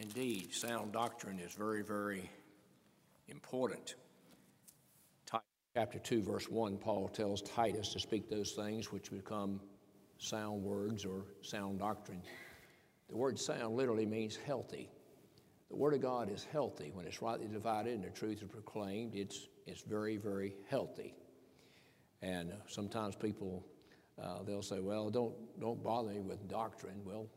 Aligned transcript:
Indeed, 0.00 0.54
sound 0.54 0.92
doctrine 0.92 1.38
is 1.38 1.52
very, 1.52 1.82
very 1.82 2.30
important. 3.28 3.96
Chapter 5.76 5.98
2, 5.98 6.22
verse 6.22 6.48
1, 6.48 6.78
Paul 6.78 7.08
tells 7.08 7.42
Titus 7.42 7.92
to 7.92 8.00
speak 8.00 8.30
those 8.30 8.52
things 8.52 8.90
which 8.90 9.10
become 9.10 9.60
sound 10.18 10.62
words 10.62 11.04
or 11.04 11.26
sound 11.42 11.80
doctrine. 11.80 12.22
The 13.10 13.16
word 13.16 13.38
sound 13.38 13.76
literally 13.76 14.06
means 14.06 14.36
healthy. 14.36 14.88
The 15.68 15.76
Word 15.76 15.94
of 15.94 16.00
God 16.00 16.30
is 16.30 16.44
healthy. 16.50 16.90
When 16.92 17.06
it's 17.06 17.22
rightly 17.22 17.46
divided 17.46 17.94
and 17.94 18.02
the 18.02 18.10
truth 18.10 18.42
is 18.42 18.48
proclaimed, 18.48 19.14
it's, 19.14 19.48
it's 19.66 19.82
very, 19.82 20.16
very 20.16 20.54
healthy. 20.68 21.14
And 22.22 22.52
sometimes 22.66 23.14
people, 23.14 23.64
uh, 24.20 24.42
they'll 24.44 24.62
say, 24.62 24.80
well, 24.80 25.10
don't, 25.10 25.34
don't 25.60 25.82
bother 25.84 26.10
me 26.10 26.20
with 26.20 26.48
doctrine. 26.48 27.00
Well, 27.04 27.28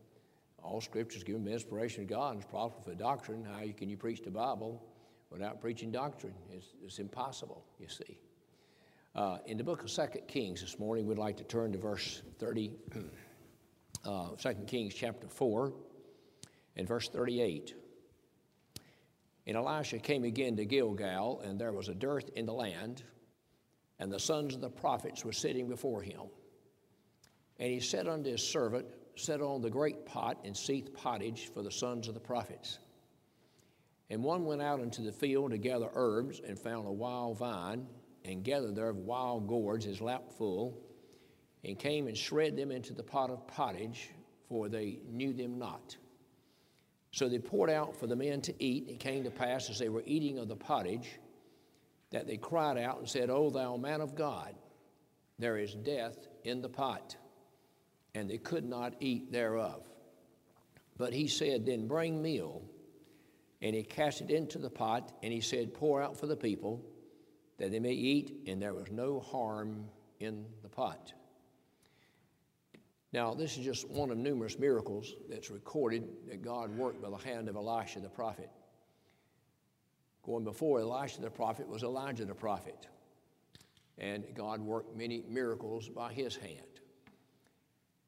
all 0.64 0.80
Scripture 0.80 1.18
is 1.18 1.23
given 1.23 1.43
by 1.43 1.52
inspiration 1.52 2.04
of 2.04 2.09
God 2.09 2.31
and 2.31 2.41
it's 2.41 2.49
profitable 2.49 2.84
for 2.84 2.95
doctrine. 2.95 3.44
How 3.44 3.59
can 3.77 3.90
you 3.90 3.98
preach 3.98 4.22
the 4.22 4.31
Bible 4.31 4.84
without 5.30 5.59
preaching 5.59 5.91
doctrine? 5.91 6.34
It's, 6.52 6.67
it's 6.81 6.99
impossible, 6.99 7.66
you 7.80 7.89
see. 7.89 8.17
Uh, 9.16 9.38
in 9.45 9.58
the 9.58 9.63
book 9.63 9.84
of 9.84 9.91
Second 9.91 10.27
Kings 10.27 10.62
this 10.62 10.80
morning, 10.80 11.05
we'd 11.05 11.17
like 11.17 11.38
to 11.38 11.44
turn 11.44 11.72
to 11.73 11.77
verse 11.77 12.22
30, 12.39 12.72
uh, 14.05 14.30
2 14.30 14.53
Kings 14.66 14.94
chapter 14.94 15.27
4 15.27 15.73
and 16.77 16.88
verse 16.88 17.09
38. 17.09 17.75
And 19.45 19.58
Elisha 19.58 20.00
came 20.00 20.23
again 20.23 20.55
to 20.55 20.66
Gilgal, 20.66 21.41
and 21.41 21.59
there 21.59 21.73
was 21.73 21.89
a 21.89 21.94
dearth 21.94 22.30
in 22.36 22.45
the 22.45 22.53
land, 22.53 23.03
and 24.00 24.11
the 24.11 24.20
sons 24.20 24.55
of 24.55 24.61
the 24.61 24.70
prophets 24.70 25.25
were 25.25 25.34
sitting 25.34 25.67
before 25.67 26.02
him. 26.02 26.22
And 27.59 27.70
he 27.70 27.81
said 27.81 28.08
unto 28.08 28.31
his 28.31 28.41
servant, 28.41 28.88
Set 29.16 29.41
on 29.41 29.62
the 29.62 29.70
great 29.70 30.05
pot 30.05 30.40
and 30.44 30.55
seethe 30.55 30.94
pottage 30.94 31.52
for 31.53 31.62
the 31.62 31.72
sons 31.72 32.08
of 32.08 32.13
the 32.13 32.20
prophets. 32.20 32.80
And 34.09 34.23
one 34.23 34.45
went 34.45 34.61
out 34.61 34.80
into 34.80 35.02
the 35.02 35.11
field 35.11 35.52
to 35.52 35.58
gather 35.58 35.89
herbs, 35.94 36.42
and 36.45 36.59
found 36.59 36.88
a 36.88 36.92
wild 36.92 37.38
vine, 37.38 37.88
and 38.25 38.44
gathered 38.44 38.75
thereof 38.75 38.97
wild 38.97 39.47
gourds 39.47 39.86
his 39.86 40.02
lap 40.02 40.31
full, 40.38 40.81
and 41.64 41.80
came 41.80 42.08
and 42.08 42.17
shred 42.17 42.58
them 42.58 42.72
into 42.72 42.94
the 42.94 43.03
pot 43.03 43.30
of 43.30 43.47
pottage, 43.47 44.09
for 44.50 44.69
they 44.69 45.00
knew 45.09 45.34
them 45.34 45.58
not. 45.58 45.95
So 47.11 47.30
they 47.30 47.39
poured 47.39 47.69
out 47.69 47.95
for 47.95 48.08
the 48.08 48.16
men 48.16 48.41
to 48.41 48.64
eat. 48.64 48.89
It 48.89 49.00
came 49.00 49.23
to 49.23 49.31
pass 49.31 49.69
as 49.69 49.78
they 49.78 49.89
were 49.89 50.03
eating 50.06 50.39
of 50.39 50.47
the 50.47 50.56
pottage 50.56 51.19
that 52.11 52.28
they 52.28 52.38
cried 52.38 52.78
out 52.78 53.00
and 53.00 53.09
said, 53.09 53.30
O 53.30 53.50
thou 53.50 53.78
man 53.78 54.02
of 54.02 54.16
God, 54.16 54.56
there 55.38 55.58
is 55.58 55.73
death 55.73 56.28
in 56.44 56.61
the 56.61 56.69
pot. 56.69 57.16
And 58.16 58.30
they 58.30 58.38
could 58.38 58.66
not 58.66 58.94
eat 59.00 59.31
thereof. 59.31 59.88
But 60.97 61.14
he 61.14 61.28
said, 61.28 61.66
Then 61.66 61.88
bring 61.88 62.22
meal. 62.22 62.61
And 63.61 63.75
he 63.75 63.83
cast 63.83 64.22
it 64.22 64.30
into 64.30 64.59
the 64.59 64.69
pot, 64.69 65.14
and 65.23 65.31
he 65.31 65.42
said, 65.42 65.73
Pour 65.73 66.02
out 66.02 66.17
for 66.17 66.28
the 66.28 66.36
people, 66.36 66.84
that 67.58 67.72
they 67.72 67.80
may 67.80 67.94
eat, 67.94 68.44
and 68.45 68.61
there 68.61 68.73
was 68.73 68.91
no 68.91 69.19
harm 69.19 69.86
in 70.19 70.45
the 70.61 70.69
pot. 70.69 71.14
Now, 73.14 73.36
this 73.36 73.58
is 73.58 73.64
just 73.64 73.88
one 73.89 74.09
of 74.09 74.17
numerous 74.17 74.58
miracles 74.58 75.14
that's 75.30 75.52
recorded 75.52 76.03
that 76.28 76.41
God 76.41 76.75
worked 76.75 77.02
by 77.02 77.11
the 77.11 77.17
hand 77.17 77.47
of 77.47 77.56
Elisha 77.56 78.00
the 78.00 78.09
prophet. 78.09 78.50
Going 80.23 80.44
before 80.44 80.80
Elisha 80.80 81.22
the 81.22 81.30
prophet 81.30 81.67
was 81.67 81.84
Elijah 81.84 82.25
the 82.25 82.34
prophet. 82.34 82.88
And 84.00 84.23
God 84.34 84.61
worked 84.61 84.97
many 84.97 85.23
miracles 85.30 85.89
by 85.89 86.11
his 86.11 86.36
hand. 86.36 86.72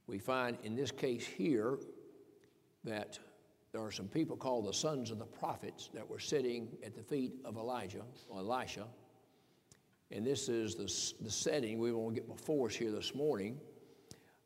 We 0.08 0.20
find 0.20 0.58
in 0.64 0.76
this 0.76 0.92
case 0.92 1.26
here 1.26 1.80
that 2.84 3.20
there 3.72 3.84
are 3.84 3.92
some 3.92 4.08
people 4.08 4.38
called 4.38 4.68
the 4.68 4.74
sons 4.74 5.12
of 5.12 5.20
the 5.20 5.26
prophets 5.26 5.90
that 5.94 6.08
were 6.08 6.20
sitting 6.20 6.70
at 6.86 6.96
the 6.96 7.04
feet 7.04 7.34
of 7.44 7.58
Elijah 7.58 8.04
or 8.30 8.40
Elisha. 8.40 8.88
And 10.12 10.26
this 10.26 10.48
is 10.48 10.76
the, 10.76 11.24
the 11.24 11.32
setting 11.32 11.80
we 11.80 11.92
want 11.92 12.16
to 12.16 12.22
get 12.22 12.30
before 12.30 12.68
us 12.68 12.76
here 12.76 12.92
this 12.92 13.14
morning 13.14 13.58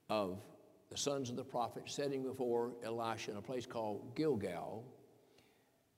of 0.10 0.40
the 0.90 0.98
sons 0.98 1.30
of 1.30 1.36
the 1.36 1.44
prophet 1.44 1.84
sitting 1.86 2.24
before 2.24 2.72
Elisha 2.84 3.32
in 3.32 3.38
a 3.38 3.42
place 3.42 3.66
called 3.66 4.16
Gilgal. 4.16 4.84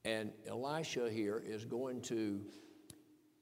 And 0.04 0.32
Elisha 0.48 1.10
here 1.10 1.42
is 1.46 1.64
going 1.64 2.02
to 2.02 2.42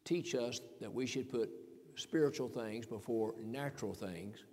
teach 0.04 0.36
us 0.36 0.60
that 0.82 0.94
we 0.94 1.08
should 1.08 1.30
put 1.30 1.50
spiritual 1.96 2.50
things 2.50 2.86
before 2.86 3.34
natural 3.44 3.94
things. 3.94 4.44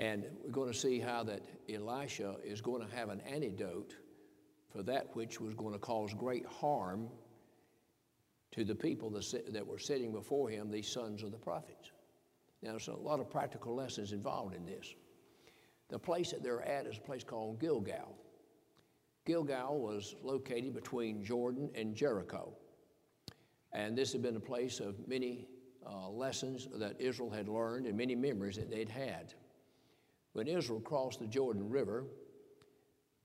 And 0.00 0.24
we're 0.42 0.50
going 0.50 0.72
to 0.72 0.78
see 0.78 0.98
how 0.98 1.22
that 1.24 1.42
Elisha 1.68 2.36
is 2.42 2.62
going 2.62 2.82
to 2.84 2.96
have 2.96 3.10
an 3.10 3.20
antidote 3.20 3.94
for 4.72 4.82
that 4.84 5.14
which 5.14 5.42
was 5.42 5.52
going 5.54 5.74
to 5.74 5.78
cause 5.78 6.14
great 6.14 6.46
harm 6.46 7.08
to 8.52 8.64
the 8.64 8.74
people 8.74 9.10
that 9.10 9.66
were 9.66 9.78
sitting 9.78 10.10
before 10.10 10.48
him, 10.48 10.70
these 10.70 10.88
sons 10.88 11.22
of 11.22 11.32
the 11.32 11.38
prophets. 11.38 11.90
Now, 12.62 12.70
there's 12.70 12.88
a 12.88 12.94
lot 12.94 13.20
of 13.20 13.28
practical 13.28 13.74
lessons 13.74 14.12
involved 14.12 14.54
in 14.54 14.64
this. 14.64 14.94
The 15.90 15.98
place 15.98 16.30
that 16.30 16.42
they're 16.42 16.62
at 16.62 16.86
is 16.86 16.96
a 16.96 17.00
place 17.02 17.22
called 17.22 17.60
Gilgal. 17.60 18.16
Gilgal 19.26 19.78
was 19.78 20.14
located 20.22 20.72
between 20.72 21.22
Jordan 21.22 21.68
and 21.74 21.94
Jericho. 21.94 22.54
And 23.72 23.98
this 23.98 24.12
had 24.12 24.22
been 24.22 24.36
a 24.36 24.40
place 24.40 24.80
of 24.80 25.06
many 25.06 25.46
uh, 25.86 26.08
lessons 26.08 26.68
that 26.76 26.98
Israel 26.98 27.28
had 27.28 27.48
learned 27.48 27.86
and 27.86 27.98
many 27.98 28.14
memories 28.14 28.56
that 28.56 28.70
they'd 28.70 28.88
had. 28.88 29.34
When 30.40 30.48
Israel 30.48 30.80
crossed 30.80 31.20
the 31.20 31.26
Jordan 31.26 31.68
River, 31.68 32.06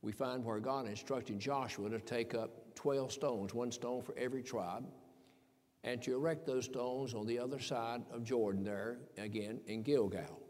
we 0.02 0.12
find 0.12 0.44
where 0.44 0.60
God 0.60 0.86
instructed 0.86 1.40
Joshua 1.40 1.90
to 1.90 2.00
take 2.02 2.36
up 2.36 2.76
12 2.76 3.10
stones, 3.10 3.54
one 3.54 3.72
stone 3.72 4.02
for 4.02 4.14
every 4.18 4.44
tribe, 4.44 4.84
and 5.86 6.02
to 6.02 6.14
erect 6.14 6.46
those 6.46 6.66
stones 6.66 7.14
on 7.14 7.26
the 7.26 7.40
other 7.40 7.58
side 7.58 8.02
of 8.12 8.26
Jordan 8.26 8.66
there, 8.66 8.98
again 9.18 9.62
in 9.66 9.82
Gilgal. 9.82 10.42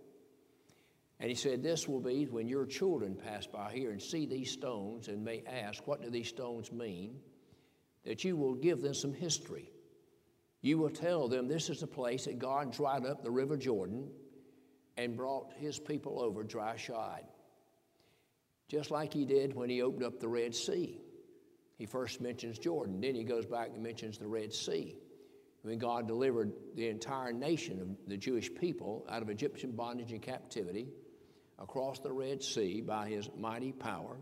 And 1.19 1.29
he 1.29 1.35
said, 1.35 1.61
This 1.61 1.87
will 1.87 1.99
be 1.99 2.25
when 2.25 2.47
your 2.47 2.65
children 2.65 3.13
pass 3.13 3.45
by 3.45 3.71
here 3.71 3.91
and 3.91 4.01
see 4.01 4.25
these 4.25 4.49
stones 4.49 5.07
and 5.07 5.23
may 5.23 5.43
ask, 5.45 5.85
What 5.85 6.01
do 6.01 6.09
these 6.09 6.29
stones 6.29 6.71
mean? 6.71 7.19
That 8.05 8.23
you 8.23 8.35
will 8.35 8.55
give 8.55 8.81
them 8.81 8.95
some 8.95 9.13
history. 9.13 9.69
You 10.63 10.79
will 10.79 10.89
tell 10.89 11.27
them 11.27 11.47
this 11.47 11.69
is 11.69 11.81
the 11.81 11.85
place 11.85 12.25
that 12.25 12.39
God 12.39 12.73
dried 12.73 13.05
up 13.05 13.21
the 13.21 13.29
river 13.29 13.55
Jordan 13.55 14.09
and 14.97 15.15
brought 15.15 15.53
his 15.57 15.79
people 15.79 16.21
over 16.21 16.43
dry 16.43 16.75
shod. 16.77 17.23
Just 18.67 18.91
like 18.91 19.13
he 19.13 19.25
did 19.25 19.53
when 19.53 19.69
he 19.69 19.81
opened 19.81 20.03
up 20.03 20.19
the 20.19 20.27
Red 20.27 20.55
Sea. 20.55 20.99
He 21.77 21.85
first 21.85 22.21
mentions 22.21 22.57
Jordan, 22.57 23.01
then 23.01 23.15
he 23.15 23.23
goes 23.23 23.45
back 23.45 23.71
and 23.73 23.83
mentions 23.83 24.17
the 24.17 24.27
Red 24.27 24.53
Sea. 24.53 24.95
When 25.61 25.77
God 25.77 26.07
delivered 26.07 26.53
the 26.75 26.87
entire 26.87 27.33
nation 27.33 27.81
of 27.81 27.87
the 28.07 28.17
Jewish 28.17 28.53
people 28.53 29.05
out 29.09 29.21
of 29.21 29.29
Egyptian 29.29 29.71
bondage 29.71 30.11
and 30.11 30.21
captivity, 30.21 30.87
across 31.59 31.99
the 31.99 32.11
Red 32.11 32.43
Sea 32.43 32.81
by 32.81 33.07
his 33.09 33.29
mighty 33.37 33.71
power. 33.71 34.17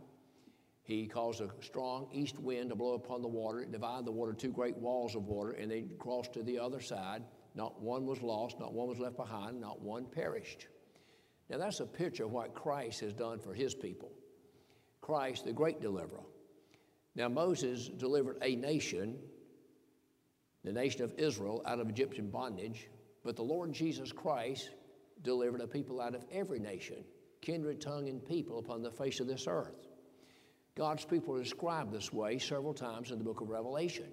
He 0.84 1.08
caused 1.08 1.42
a 1.42 1.50
strong 1.62 2.10
east 2.12 2.38
wind 2.40 2.70
to 2.70 2.76
blow 2.76 2.94
upon 2.94 3.22
the 3.22 3.28
water, 3.28 3.62
it 3.62 3.72
divided 3.72 4.06
the 4.06 4.12
water, 4.12 4.34
two 4.34 4.52
great 4.52 4.78
walls 4.78 5.16
of 5.16 5.28
water, 5.28 5.52
and 5.52 5.72
they 5.72 5.86
crossed 5.98 6.34
to 6.34 6.44
the 6.44 6.60
other 6.60 6.82
side. 6.82 7.24
Not 7.56 7.82
one 7.82 8.06
was 8.06 8.22
lost, 8.22 8.60
not 8.60 8.74
one 8.74 8.88
was 8.88 9.00
left 9.00 9.18
behind, 9.18 9.62
not 9.62 9.82
one 9.82 10.06
perished. 10.06 10.68
Now, 11.50 11.58
that's 11.58 11.80
a 11.80 11.86
picture 11.86 12.26
of 12.26 12.32
what 12.32 12.56
Christ 12.56 13.02
has 13.02 13.14
done 13.14 13.40
for 13.40 13.54
his 13.54 13.76
people. 13.76 14.12
Christ, 15.02 15.46
the 15.46 15.54
great 15.54 15.82
deliverer. 15.82 16.24
Now, 17.16 17.30
Moses 17.30 17.90
delivered 17.90 18.38
a 18.42 18.56
nation, 18.56 19.20
the 20.64 20.72
nation 20.72 21.04
of 21.04 21.14
Israel, 21.18 21.62
out 21.66 21.80
of 21.80 21.90
Egyptian 21.90 22.30
bondage, 22.30 22.88
but 23.24 23.36
the 23.36 23.44
Lord 23.44 23.74
Jesus 23.74 24.12
Christ 24.12 24.72
delivered 25.22 25.62
a 25.62 25.68
people 25.68 26.02
out 26.02 26.16
of 26.16 26.26
every 26.32 26.60
nation 26.60 27.04
kindred, 27.42 27.82
tongue, 27.82 28.08
and 28.08 28.26
people 28.26 28.58
upon 28.58 28.82
the 28.82 28.90
face 28.90 29.20
of 29.20 29.28
this 29.28 29.48
earth. 29.48 29.76
God's 30.76 31.06
people 31.06 31.36
are 31.36 31.44
described 31.44 31.92
this 31.92 32.12
way 32.12 32.40
several 32.40 32.74
times 32.74 33.12
in 33.12 33.18
the 33.18 33.24
book 33.24 33.42
of 33.42 33.50
Revelation. 33.50 34.08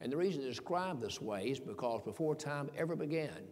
And 0.00 0.12
the 0.12 0.16
reason 0.16 0.40
they're 0.40 0.50
described 0.50 1.00
this 1.00 1.20
way 1.20 1.44
is 1.44 1.60
because 1.60 2.02
before 2.02 2.34
time 2.34 2.70
ever 2.76 2.96
began, 2.96 3.48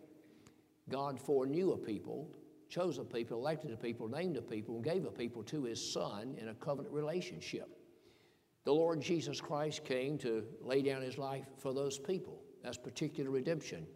God 0.90 1.18
foreknew 1.20 1.72
a 1.72 1.78
people, 1.78 2.28
chose 2.68 2.98
a 2.98 3.04
people, 3.04 3.38
elected 3.38 3.72
a 3.72 3.76
people, 3.76 4.08
named 4.08 4.36
a 4.36 4.42
people, 4.42 4.76
and 4.76 4.84
gave 4.84 5.04
a 5.04 5.10
people 5.10 5.42
to 5.44 5.64
his 5.64 5.92
son 5.92 6.36
in 6.40 6.48
a 6.48 6.54
covenant 6.54 6.92
relationship. 6.92 7.78
The 8.64 8.72
Lord 8.72 9.00
Jesus 9.00 9.40
Christ 9.40 9.84
came 9.84 10.18
to 10.18 10.44
lay 10.60 10.82
down 10.82 11.02
his 11.02 11.18
life 11.18 11.46
for 11.58 11.72
those 11.72 11.98
people. 11.98 12.42
That's 12.62 12.78
particular 12.78 13.30
redemption 13.30 13.86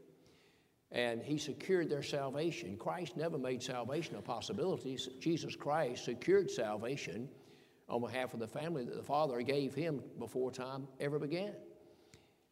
and 0.92 1.22
he 1.22 1.36
secured 1.36 1.90
their 1.90 2.02
salvation. 2.02 2.76
Christ 2.76 3.16
never 3.16 3.38
made 3.38 3.62
salvation 3.62 4.16
a 4.16 4.22
possibility. 4.22 4.98
Jesus 5.18 5.56
Christ 5.56 6.04
secured 6.04 6.50
salvation 6.50 7.28
on 7.88 8.00
behalf 8.00 8.34
of 8.34 8.40
the 8.40 8.48
family 8.48 8.84
that 8.84 8.96
the 8.96 9.02
Father 9.02 9.40
gave 9.42 9.74
him 9.74 10.02
before 10.18 10.50
time 10.50 10.86
ever 11.00 11.18
began. 11.18 11.52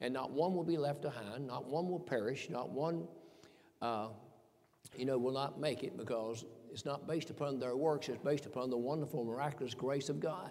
And 0.04 0.12
not 0.12 0.32
one 0.32 0.52
will 0.54 0.64
be 0.64 0.76
left 0.76 1.00
behind, 1.00 1.46
not 1.46 1.64
one 1.64 1.88
will 1.88 1.98
perish, 1.98 2.50
not 2.50 2.68
one, 2.68 3.08
uh, 3.80 4.08
you 4.98 5.06
know, 5.06 5.16
will 5.16 5.32
not 5.32 5.58
make 5.58 5.82
it 5.82 5.96
because 5.96 6.44
it's 6.70 6.84
not 6.84 7.06
based 7.06 7.30
upon 7.30 7.58
their 7.58 7.74
works, 7.74 8.10
it's 8.10 8.22
based 8.22 8.44
upon 8.44 8.68
the 8.68 8.76
wonderful, 8.76 9.24
miraculous 9.24 9.72
grace 9.72 10.10
of 10.10 10.20
God. 10.20 10.50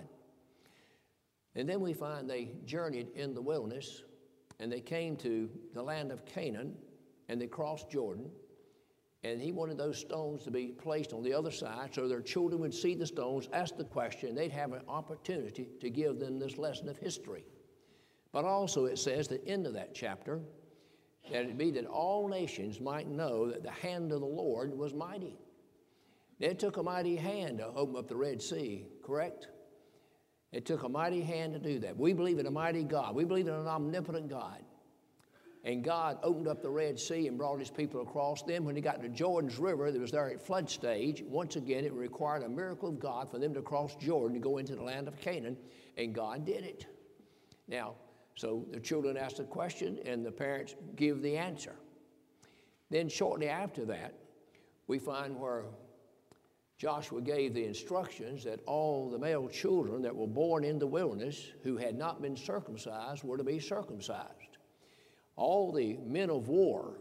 And 1.54 1.70
then 1.70 1.82
we 1.82 1.94
find 1.94 2.28
they 2.28 2.50
journeyed 2.66 3.10
in 3.14 3.36
the 3.36 3.44
wilderness 3.44 4.02
and 4.60 4.72
they 4.72 4.82
came 4.82 5.16
to 5.18 5.48
the 5.76 5.84
land 5.84 6.12
of 6.12 6.26
Canaan 6.26 6.74
and 7.30 7.40
they 7.40 7.46
crossed 7.46 7.92
Jordan. 7.92 8.32
And 9.24 9.40
he 9.40 9.52
wanted 9.52 9.78
those 9.78 10.00
stones 10.00 10.44
to 10.46 10.52
be 10.52 10.70
placed 10.70 11.14
on 11.14 11.22
the 11.22 11.32
other 11.36 11.52
side 11.52 11.94
so 11.94 12.08
their 12.08 12.22
children 12.22 12.60
would 12.62 12.74
see 12.74 12.96
the 12.96 13.06
stones, 13.06 13.50
ask 13.54 13.78
the 13.78 13.84
question, 13.84 14.34
they'd 14.34 14.52
have 14.52 14.74
an 14.74 14.82
opportunity 14.88 15.70
to 15.80 15.92
give 15.92 16.18
them 16.18 16.40
this 16.40 16.58
lesson 16.58 16.90
of 16.90 16.98
history. 16.98 17.46
But 18.34 18.46
also, 18.46 18.86
it 18.86 18.98
says 18.98 19.28
the 19.28 19.46
end 19.48 19.68
of 19.68 19.74
that 19.74 19.94
chapter, 19.94 20.42
that 21.32 21.44
it 21.44 21.58
be 21.58 21.72
that 21.72 21.86
all 21.86 22.28
nations 22.28 22.82
might 22.82 23.08
know 23.08 23.50
that 23.50 23.64
the 23.64 23.72
hand 23.72 24.12
of 24.12 24.20
the 24.20 24.26
Lord 24.26 24.78
was 24.78 24.94
mighty. 24.94 25.38
It 26.40 26.60
took 26.60 26.78
a 26.78 26.84
mighty 26.84 27.16
hand 27.16 27.60
to 27.60 27.68
open 27.68 27.96
up 27.96 28.10
the 28.10 28.18
Red 28.18 28.42
Sea, 28.42 28.88
correct? 29.06 29.48
It 30.52 30.66
took 30.66 30.84
a 30.84 30.90
mighty 30.90 31.22
hand 31.22 31.54
to 31.54 31.60
do 31.60 31.80
that. 31.80 31.96
We 31.96 32.12
believe 32.12 32.40
in 32.40 32.48
a 32.48 32.52
mighty 32.52 32.84
God. 32.84 33.16
We 33.16 33.24
believe 33.24 33.48
in 33.48 33.54
an 33.54 33.68
omnipotent 33.68 34.30
God. 34.30 34.60
And 35.64 35.84
God 35.84 36.18
opened 36.24 36.48
up 36.50 36.62
the 36.62 36.70
Red 36.70 37.00
Sea 37.00 37.28
and 37.28 37.38
brought 37.38 37.60
his 37.60 37.70
people 37.70 38.02
across. 38.02 38.42
Then, 38.44 38.66
when 38.66 38.76
he 38.76 38.82
got 38.82 39.02
to 39.02 39.10
Jordan's 39.10 39.58
River, 39.58 39.92
that 39.92 40.02
was 40.02 40.12
there 40.12 40.30
at 40.30 40.46
flood 40.46 40.70
stage, 40.70 41.24
once 41.26 41.56
again, 41.56 41.86
it 41.86 41.94
required 41.94 42.44
a 42.44 42.50
miracle 42.50 42.90
of 42.90 43.00
God 43.00 43.32
for 43.32 43.40
them 43.40 43.54
to 43.54 43.62
cross 43.62 43.96
Jordan 43.96 44.34
to 44.34 44.40
go 44.42 44.58
into 44.58 44.76
the 44.76 44.84
land 44.84 45.08
of 45.08 45.18
Canaan, 45.22 45.56
and 45.98 46.14
God 46.14 46.46
did 46.46 46.66
it. 46.66 46.88
Now, 47.70 47.96
so 48.36 48.66
the 48.72 48.80
children 48.80 49.18
ask 49.18 49.38
the 49.38 49.44
question, 49.44 50.00
and 50.06 50.26
the 50.26 50.32
parents 50.32 50.76
give 50.96 51.22
the 51.22 51.38
answer. 51.38 51.76
Then, 52.90 53.10
shortly 53.10 53.48
after 53.48 53.86
that, 53.86 54.14
we 54.88 55.00
find 55.00 55.40
where 55.40 55.66
Joshua 56.78 57.22
gave 57.22 57.54
the 57.54 57.66
instructions 57.66 58.44
that 58.44 58.60
all 58.66 59.10
the 59.10 59.18
male 59.18 59.48
children 59.48 60.02
that 60.02 60.16
were 60.16 60.28
born 60.28 60.64
in 60.64 60.80
the 60.80 60.88
wilderness 60.88 61.52
who 61.64 61.78
had 61.78 61.98
not 61.98 62.22
been 62.22 62.36
circumcised 62.36 63.24
were 63.24 63.38
to 63.38 63.44
be 63.44 63.60
circumcised. 63.60 64.58
All 65.36 65.72
the 65.72 65.98
men 66.06 66.30
of 66.30 66.50
war 66.50 67.00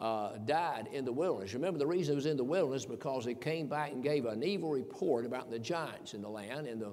uh, 0.00 0.36
died 0.44 0.88
in 0.92 1.04
the 1.04 1.12
wilderness. 1.12 1.54
Remember, 1.54 1.78
the 1.78 1.86
reason 1.86 2.12
it 2.12 2.16
was 2.16 2.26
in 2.26 2.36
the 2.36 2.44
wilderness 2.44 2.84
because 2.84 3.24
they 3.24 3.34
came 3.34 3.68
back 3.68 3.92
and 3.92 4.02
gave 4.02 4.26
an 4.26 4.42
evil 4.42 4.70
report 4.70 5.24
about 5.24 5.50
the 5.50 5.58
giants 5.58 6.12
in 6.12 6.20
the 6.20 6.28
land, 6.28 6.66
and 6.66 6.80
the, 6.80 6.92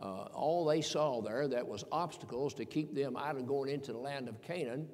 uh, 0.00 0.28
all 0.34 0.64
they 0.64 0.80
saw 0.80 1.20
there 1.22 1.48
that 1.48 1.66
was 1.66 1.84
obstacles 1.90 2.54
to 2.54 2.64
keep 2.64 2.94
them 2.94 3.16
out 3.16 3.36
of 3.36 3.46
going 3.46 3.70
into 3.70 3.92
the 3.92 3.98
land 3.98 4.28
of 4.28 4.40
Canaan 4.42 4.88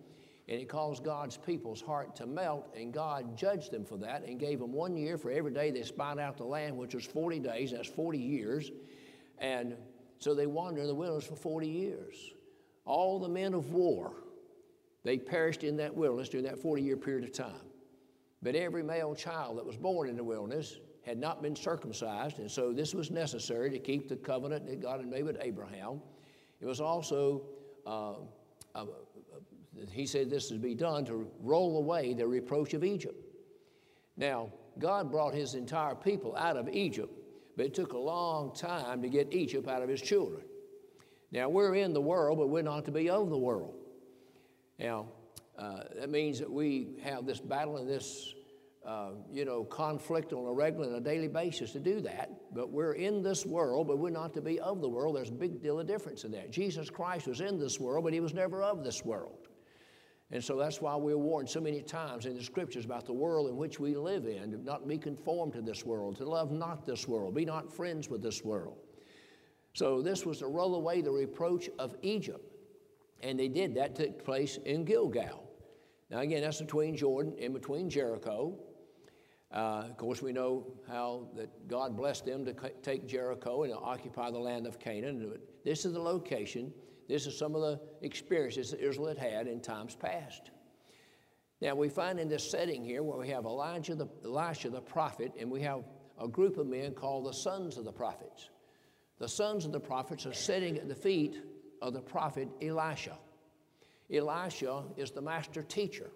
and 0.48 0.60
it 0.60 0.68
caused 0.68 1.04
God's 1.04 1.36
people's 1.36 1.80
heart 1.80 2.16
to 2.16 2.26
melt, 2.26 2.74
and 2.76 2.92
God 2.92 3.36
judged 3.36 3.70
them 3.70 3.84
for 3.84 3.96
that 3.98 4.24
and 4.24 4.40
gave 4.40 4.58
them 4.58 4.72
one 4.72 4.96
year 4.96 5.16
for 5.16 5.30
every 5.30 5.52
day 5.52 5.70
they 5.70 5.82
spied 5.82 6.18
out 6.18 6.36
the 6.36 6.44
land, 6.44 6.76
which 6.76 6.94
was 6.94 7.04
40 7.04 7.38
days, 7.38 7.70
that's 7.70 7.88
40 7.88 8.18
years. 8.18 8.70
And 9.38 9.76
so 10.18 10.34
they 10.34 10.46
wandered 10.46 10.82
in 10.82 10.88
the 10.88 10.94
wilderness 10.94 11.26
for 11.26 11.36
40 11.36 11.68
years. 11.68 12.32
All 12.84 13.20
the 13.20 13.28
men 13.28 13.54
of 13.54 13.72
war, 13.72 14.12
they 15.04 15.16
perished 15.16 15.62
in 15.62 15.76
that 15.76 15.94
wilderness 15.94 16.28
during 16.28 16.46
that 16.46 16.58
40 16.58 16.82
year 16.82 16.96
period 16.96 17.24
of 17.24 17.32
time. 17.32 17.66
But 18.42 18.56
every 18.56 18.82
male 18.82 19.14
child 19.14 19.58
that 19.58 19.64
was 19.64 19.76
born 19.76 20.08
in 20.08 20.16
the 20.16 20.24
wilderness 20.24 20.76
had 21.04 21.18
not 21.18 21.42
been 21.42 21.56
circumcised, 21.56 22.38
and 22.38 22.50
so 22.50 22.72
this 22.72 22.94
was 22.94 23.10
necessary 23.10 23.70
to 23.70 23.78
keep 23.78 24.08
the 24.08 24.16
covenant 24.16 24.66
that 24.66 24.80
God 24.80 25.00
had 25.00 25.08
made 25.08 25.24
with 25.24 25.36
Abraham. 25.40 26.00
It 26.60 26.66
was 26.66 26.80
also 26.80 27.42
uh, 27.86 28.14
uh, 28.74 28.86
he 29.90 30.06
said 30.06 30.30
this 30.30 30.44
is 30.44 30.50
to 30.52 30.58
be 30.58 30.74
done 30.74 31.04
to 31.06 31.30
roll 31.40 31.78
away 31.78 32.14
the 32.14 32.26
reproach 32.26 32.74
of 32.74 32.84
Egypt. 32.84 33.16
Now, 34.16 34.52
God 34.78 35.10
brought 35.10 35.34
his 35.34 35.54
entire 35.54 35.94
people 35.94 36.36
out 36.36 36.56
of 36.56 36.68
Egypt, 36.68 37.12
but 37.56 37.66
it 37.66 37.74
took 37.74 37.92
a 37.92 37.98
long 37.98 38.54
time 38.54 39.02
to 39.02 39.08
get 39.08 39.32
Egypt 39.32 39.68
out 39.68 39.82
of 39.82 39.88
his 39.88 40.00
children. 40.00 40.42
Now, 41.30 41.48
we're 41.48 41.74
in 41.74 41.92
the 41.92 42.00
world, 42.00 42.38
but 42.38 42.48
we're 42.48 42.62
not 42.62 42.84
to 42.86 42.92
be 42.92 43.08
of 43.08 43.30
the 43.30 43.38
world. 43.38 43.74
Now, 44.78 45.08
uh, 45.58 45.84
that 45.96 46.10
means 46.10 46.38
that 46.38 46.50
we 46.50 46.98
have 47.02 47.26
this 47.26 47.40
battle 47.40 47.78
and 47.78 47.88
this, 47.88 48.34
uh, 48.86 49.10
you 49.30 49.44
know, 49.44 49.64
conflict 49.64 50.32
on 50.32 50.46
a 50.46 50.52
regular 50.52 50.88
and 50.88 50.96
a 50.96 51.00
daily 51.00 51.28
basis 51.28 51.72
to 51.72 51.80
do 51.80 52.00
that. 52.00 52.30
But 52.52 52.70
we're 52.70 52.94
in 52.94 53.22
this 53.22 53.46
world, 53.46 53.86
but 53.86 53.98
we're 53.98 54.10
not 54.10 54.34
to 54.34 54.40
be 54.40 54.58
of 54.60 54.80
the 54.80 54.88
world. 54.88 55.16
There's 55.16 55.30
a 55.30 55.34
big 55.34 55.62
deal 55.62 55.78
of 55.78 55.86
difference 55.86 56.24
in 56.24 56.32
that. 56.32 56.50
Jesus 56.50 56.90
Christ 56.90 57.28
was 57.28 57.40
in 57.40 57.58
this 57.58 57.78
world, 57.78 58.04
but 58.04 58.12
he 58.12 58.20
was 58.20 58.34
never 58.34 58.62
of 58.62 58.82
this 58.82 59.04
world. 59.04 59.48
And 60.32 60.42
so 60.42 60.56
that's 60.56 60.80
why 60.80 60.96
we're 60.96 61.18
warned 61.18 61.48
so 61.48 61.60
many 61.60 61.82
times 61.82 62.24
in 62.24 62.34
the 62.34 62.42
scriptures 62.42 62.86
about 62.86 63.04
the 63.04 63.12
world 63.12 63.50
in 63.50 63.56
which 63.56 63.78
we 63.78 63.94
live 63.94 64.24
in, 64.24 64.50
to 64.50 64.56
not 64.56 64.88
be 64.88 64.96
conformed 64.96 65.52
to 65.52 65.60
this 65.60 65.84
world, 65.84 66.16
to 66.16 66.24
love 66.24 66.50
not 66.50 66.86
this 66.86 67.06
world, 67.06 67.34
be 67.34 67.44
not 67.44 67.70
friends 67.70 68.08
with 68.08 68.22
this 68.22 68.42
world. 68.42 68.78
So 69.74 70.02
this 70.02 70.24
was 70.24 70.38
to 70.38 70.46
roll 70.46 70.74
away 70.74 71.02
the 71.02 71.10
reproach 71.10 71.68
of 71.78 71.94
Egypt. 72.02 72.50
And 73.20 73.38
they 73.38 73.48
did. 73.48 73.74
That 73.74 73.94
took 73.94 74.24
place 74.24 74.58
in 74.64 74.84
Gilgal. 74.84 75.48
Now, 76.10 76.20
again, 76.20 76.42
that's 76.42 76.60
between 76.60 76.96
Jordan 76.96 77.34
and 77.40 77.54
between 77.54 77.88
Jericho. 77.88 78.58
Uh, 79.52 79.84
of 79.90 79.96
course, 79.98 80.22
we 80.22 80.32
know 80.32 80.66
how 80.88 81.28
that 81.36 81.68
God 81.68 81.96
blessed 81.96 82.24
them 82.24 82.44
to 82.46 82.54
take 82.82 83.06
Jericho 83.06 83.64
and 83.64 83.72
occupy 83.74 84.30
the 84.30 84.38
land 84.38 84.66
of 84.66 84.78
Canaan. 84.78 85.38
This 85.64 85.84
is 85.84 85.92
the 85.92 86.00
location 86.00 86.72
this 87.08 87.26
is 87.26 87.36
some 87.36 87.54
of 87.54 87.60
the 87.60 87.80
experiences 88.00 88.70
that 88.70 88.80
Israel 88.80 89.08
had 89.08 89.18
had 89.18 89.46
in 89.46 89.60
times 89.60 89.94
past. 89.94 90.50
Now, 91.60 91.74
we 91.74 91.88
find 91.88 92.18
in 92.18 92.28
this 92.28 92.50
setting 92.50 92.82
here 92.82 93.02
where 93.02 93.18
we 93.18 93.28
have 93.28 93.44
Elijah 93.44 93.94
the, 93.94 94.08
Elisha 94.24 94.70
the 94.70 94.80
prophet, 94.80 95.32
and 95.38 95.50
we 95.50 95.60
have 95.60 95.84
a 96.18 96.26
group 96.26 96.56
of 96.56 96.66
men 96.66 96.94
called 96.94 97.26
the 97.26 97.32
sons 97.32 97.76
of 97.76 97.84
the 97.84 97.92
prophets. 97.92 98.48
The 99.18 99.28
sons 99.28 99.64
of 99.64 99.72
the 99.72 99.80
prophets 99.80 100.26
are 100.26 100.32
sitting 100.32 100.78
at 100.78 100.88
the 100.88 100.94
feet 100.94 101.36
of 101.80 101.92
the 101.92 102.00
prophet 102.00 102.48
Elisha. 102.60 103.18
Elisha 104.10 104.84
is 104.96 105.10
the 105.10 105.22
master 105.22 105.62
teacher. 105.62 106.10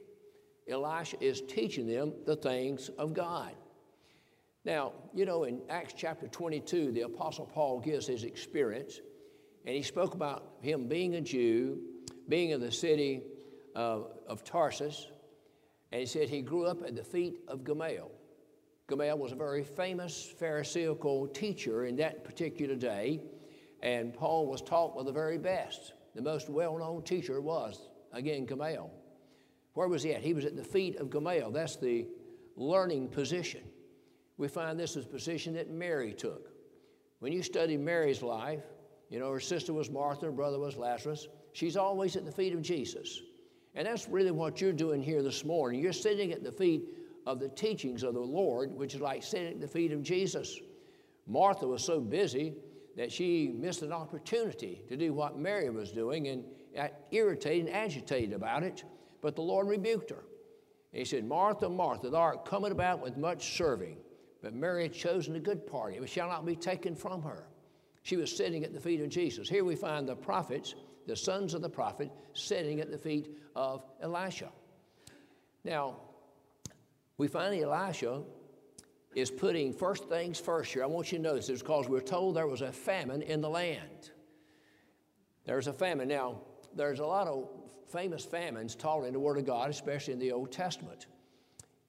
Elisha 0.68 1.16
is 1.22 1.42
teaching 1.42 1.86
them 1.86 2.12
the 2.24 2.36
things 2.36 2.88
of 2.98 3.14
God. 3.14 3.54
Now, 4.64 4.92
you 5.14 5.24
know, 5.24 5.44
in 5.44 5.60
Acts 5.68 5.94
chapter 5.96 6.26
22, 6.26 6.90
the 6.90 7.02
Apostle 7.02 7.46
Paul 7.46 7.80
gives 7.80 8.06
his 8.06 8.24
experience 8.24 9.00
and 9.64 9.74
he 9.74 9.82
spoke 9.82 10.14
about 10.14 10.54
him 10.60 10.86
being 10.86 11.16
a 11.16 11.20
Jew, 11.20 11.78
being 12.28 12.52
of 12.52 12.60
the 12.60 12.70
city 12.70 13.22
of, 13.74 14.12
of 14.28 14.44
Tarsus, 14.44 15.08
and 15.92 16.00
he 16.00 16.06
said 16.06 16.28
he 16.28 16.40
grew 16.40 16.66
up 16.66 16.82
at 16.82 16.94
the 16.94 17.02
feet 17.02 17.40
of 17.48 17.64
Gamaliel. 17.64 18.10
Gamaliel 18.88 19.18
was 19.18 19.32
a 19.32 19.36
very 19.36 19.64
famous 19.64 20.32
Pharisaical 20.38 21.26
teacher 21.28 21.86
in 21.86 21.96
that 21.96 22.24
particular 22.24 22.76
day, 22.76 23.20
and 23.82 24.14
Paul 24.14 24.46
was 24.46 24.62
taught 24.62 24.96
with 24.96 25.06
the 25.06 25.12
very 25.12 25.38
best. 25.38 25.92
The 26.14 26.22
most 26.22 26.48
well 26.48 26.78
known 26.78 27.02
teacher 27.02 27.40
was, 27.40 27.88
again, 28.12 28.46
Gamaliel. 28.46 28.90
Where 29.76 29.88
was 29.88 30.02
he 30.02 30.14
at? 30.14 30.22
He 30.22 30.32
was 30.32 30.46
at 30.46 30.56
the 30.56 30.64
feet 30.64 30.96
of 30.96 31.10
Gamaliel. 31.10 31.50
That's 31.50 31.76
the 31.76 32.06
learning 32.56 33.08
position. 33.08 33.60
We 34.38 34.48
find 34.48 34.80
this 34.80 34.96
is 34.96 35.04
a 35.04 35.08
position 35.08 35.52
that 35.52 35.70
Mary 35.70 36.14
took. 36.14 36.48
When 37.18 37.30
you 37.30 37.42
study 37.42 37.76
Mary's 37.76 38.22
life, 38.22 38.62
you 39.10 39.18
know, 39.18 39.30
her 39.30 39.38
sister 39.38 39.74
was 39.74 39.90
Martha, 39.90 40.24
her 40.24 40.32
brother 40.32 40.58
was 40.58 40.78
Lazarus. 40.78 41.28
She's 41.52 41.76
always 41.76 42.16
at 42.16 42.24
the 42.24 42.32
feet 42.32 42.54
of 42.54 42.62
Jesus. 42.62 43.20
And 43.74 43.86
that's 43.86 44.08
really 44.08 44.30
what 44.30 44.62
you're 44.62 44.72
doing 44.72 45.02
here 45.02 45.22
this 45.22 45.44
morning. 45.44 45.78
You're 45.78 45.92
sitting 45.92 46.32
at 46.32 46.42
the 46.42 46.52
feet 46.52 46.84
of 47.26 47.38
the 47.38 47.50
teachings 47.50 48.02
of 48.02 48.14
the 48.14 48.20
Lord, 48.20 48.72
which 48.72 48.94
is 48.94 49.02
like 49.02 49.22
sitting 49.22 49.48
at 49.48 49.60
the 49.60 49.68
feet 49.68 49.92
of 49.92 50.02
Jesus. 50.02 50.58
Martha 51.26 51.66
was 51.68 51.84
so 51.84 52.00
busy 52.00 52.54
that 52.96 53.12
she 53.12 53.52
missed 53.54 53.82
an 53.82 53.92
opportunity 53.92 54.80
to 54.88 54.96
do 54.96 55.12
what 55.12 55.38
Mary 55.38 55.68
was 55.68 55.92
doing 55.92 56.28
and 56.28 56.44
uh, 56.78 56.88
irritated 57.10 57.66
and 57.66 57.76
agitated 57.76 58.32
about 58.32 58.62
it. 58.62 58.82
But 59.26 59.34
the 59.34 59.42
Lord 59.42 59.66
rebuked 59.66 60.10
her. 60.10 60.22
And 60.92 61.00
he 61.00 61.04
said, 61.04 61.24
Martha, 61.24 61.68
Martha, 61.68 62.10
thou 62.10 62.20
art 62.20 62.44
coming 62.44 62.70
about 62.70 63.02
with 63.02 63.16
much 63.16 63.56
serving, 63.56 63.96
but 64.40 64.54
Mary 64.54 64.84
had 64.84 64.92
chosen 64.92 65.32
the 65.32 65.40
good 65.40 65.66
part. 65.66 65.94
It 65.94 66.08
shall 66.08 66.28
not 66.28 66.46
be 66.46 66.54
taken 66.54 66.94
from 66.94 67.22
her. 67.22 67.48
She 68.04 68.16
was 68.16 68.30
sitting 68.30 68.62
at 68.62 68.72
the 68.72 68.78
feet 68.78 69.00
of 69.00 69.08
Jesus. 69.08 69.48
Here 69.48 69.64
we 69.64 69.74
find 69.74 70.08
the 70.08 70.14
prophets, 70.14 70.76
the 71.08 71.16
sons 71.16 71.54
of 71.54 71.60
the 71.60 71.68
prophet, 71.68 72.12
sitting 72.34 72.78
at 72.78 72.88
the 72.88 72.98
feet 72.98 73.36
of 73.56 73.82
Elisha. 74.00 74.52
Now, 75.64 75.96
we 77.18 77.26
find 77.26 77.52
Elisha 77.60 78.22
is 79.16 79.28
putting 79.28 79.72
first 79.72 80.08
things 80.08 80.38
first 80.38 80.72
here. 80.72 80.84
I 80.84 80.86
want 80.86 81.10
you 81.10 81.18
to 81.18 81.24
notice 81.24 81.48
this 81.48 81.62
because 81.62 81.88
we're 81.88 81.98
told 81.98 82.36
there 82.36 82.46
was 82.46 82.60
a 82.60 82.70
famine 82.70 83.22
in 83.22 83.40
the 83.40 83.50
land. 83.50 84.12
There's 85.46 85.66
a 85.66 85.72
famine. 85.72 86.06
Now, 86.06 86.42
there's 86.76 87.00
a 87.00 87.06
lot 87.06 87.26
of 87.26 87.48
famous 87.96 88.26
famines 88.26 88.74
taught 88.74 89.04
in 89.04 89.14
the 89.14 89.18
Word 89.18 89.38
of 89.38 89.46
God, 89.46 89.70
especially 89.70 90.12
in 90.12 90.18
the 90.18 90.30
Old 90.30 90.52
Testament. 90.52 91.06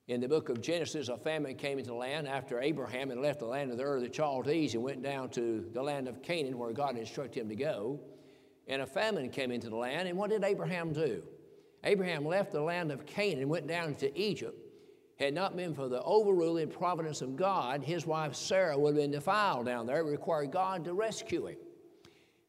In 0.07 0.21
the 0.21 0.27
book 0.29 0.47
of 0.47 0.61
Genesis, 0.61 1.09
a 1.09 1.17
famine 1.17 1.55
came 1.55 1.79
into 1.79 1.89
the 1.89 1.97
land 1.97 2.29
after 2.29 2.61
Abraham 2.61 3.09
had 3.09 3.17
left 3.17 3.39
the 3.39 3.45
land 3.45 3.71
of 3.71 3.77
the 3.77 3.83
Ur 3.83 3.97
of 3.97 4.01
the 4.03 4.09
Chaldees 4.09 4.73
and 4.73 4.81
went 4.81 5.03
down 5.03 5.27
to 5.31 5.69
the 5.73 5.83
land 5.83 6.07
of 6.07 6.21
Canaan 6.21 6.57
where 6.57 6.71
God 6.71 6.95
instructed 6.95 7.41
him 7.41 7.49
to 7.49 7.57
go. 7.57 7.99
And 8.69 8.81
a 8.81 8.85
famine 8.85 9.29
came 9.29 9.51
into 9.51 9.69
the 9.69 9.75
land. 9.75 10.07
And 10.07 10.17
what 10.17 10.29
did 10.29 10.45
Abraham 10.45 10.93
do? 10.93 11.23
Abraham 11.83 12.25
left 12.25 12.53
the 12.53 12.61
land 12.61 12.89
of 12.89 13.05
Canaan 13.05 13.41
and 13.41 13.49
went 13.49 13.67
down 13.67 13.93
to 13.95 14.17
Egypt. 14.17 14.57
Had 15.19 15.33
not 15.33 15.57
been 15.57 15.73
for 15.73 15.89
the 15.89 16.01
overruling 16.03 16.69
providence 16.69 17.21
of 17.21 17.35
God, 17.35 17.83
his 17.83 18.05
wife 18.05 18.33
Sarah 18.33 18.79
would 18.79 18.95
have 18.95 19.03
been 19.03 19.11
defiled 19.11 19.65
down 19.65 19.85
there. 19.85 19.99
It 19.99 20.09
required 20.09 20.51
God 20.53 20.85
to 20.85 20.93
rescue 20.93 21.47
him. 21.47 21.57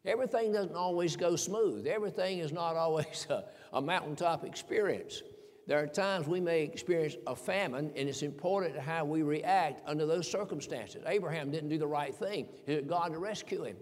Everything 0.04 0.52
doesn't 0.52 0.74
always 0.74 1.16
go 1.16 1.36
smooth. 1.36 1.86
Everything 1.86 2.38
is 2.38 2.52
not 2.52 2.76
always 2.76 3.26
a, 3.30 3.44
a 3.72 3.80
mountaintop 3.80 4.44
experience. 4.44 5.22
There 5.66 5.78
are 5.78 5.86
times 5.86 6.26
we 6.26 6.40
may 6.40 6.62
experience 6.62 7.16
a 7.26 7.36
famine, 7.36 7.92
and 7.94 8.08
it's 8.08 8.22
important 8.22 8.78
how 8.78 9.04
we 9.04 9.22
react 9.22 9.86
under 9.86 10.06
those 10.06 10.30
circumstances. 10.30 11.02
Abraham 11.06 11.50
didn't 11.50 11.68
do 11.68 11.76
the 11.78 11.86
right 11.86 12.14
thing, 12.14 12.48
He 12.66 12.72
had 12.72 12.88
God 12.88 13.12
to 13.12 13.18
rescue 13.18 13.64
him. 13.64 13.76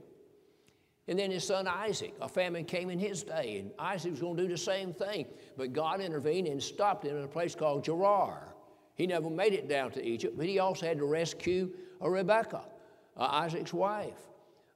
And 1.08 1.16
then 1.16 1.30
his 1.30 1.44
son 1.44 1.68
Isaac, 1.68 2.14
a 2.20 2.28
famine 2.28 2.64
came 2.64 2.90
in 2.90 2.98
his 2.98 3.22
day, 3.22 3.58
and 3.60 3.70
Isaac 3.78 4.10
was 4.10 4.20
going 4.20 4.36
to 4.36 4.42
do 4.42 4.48
the 4.48 4.58
same 4.58 4.92
thing. 4.92 5.26
But 5.56 5.72
God 5.72 6.00
intervened 6.00 6.48
and 6.48 6.60
stopped 6.60 7.04
him 7.04 7.16
in 7.16 7.22
a 7.22 7.28
place 7.28 7.54
called 7.54 7.84
Gerar. 7.84 8.52
He 8.96 9.06
never 9.06 9.30
made 9.30 9.52
it 9.52 9.68
down 9.68 9.92
to 9.92 10.04
Egypt, 10.04 10.36
but 10.36 10.46
he 10.46 10.58
also 10.58 10.86
had 10.86 10.98
to 10.98 11.04
rescue 11.04 11.70
Rebekah, 12.00 12.64
uh, 13.16 13.28
Isaac's 13.30 13.72
wife, 13.72 14.18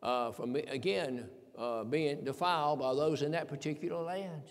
uh, 0.02 0.30
from, 0.30 0.56
again, 0.56 1.28
uh, 1.58 1.84
being 1.84 2.24
defiled 2.24 2.78
by 2.80 2.94
those 2.94 3.22
in 3.22 3.32
that 3.32 3.48
particular 3.48 4.02
land. 4.02 4.42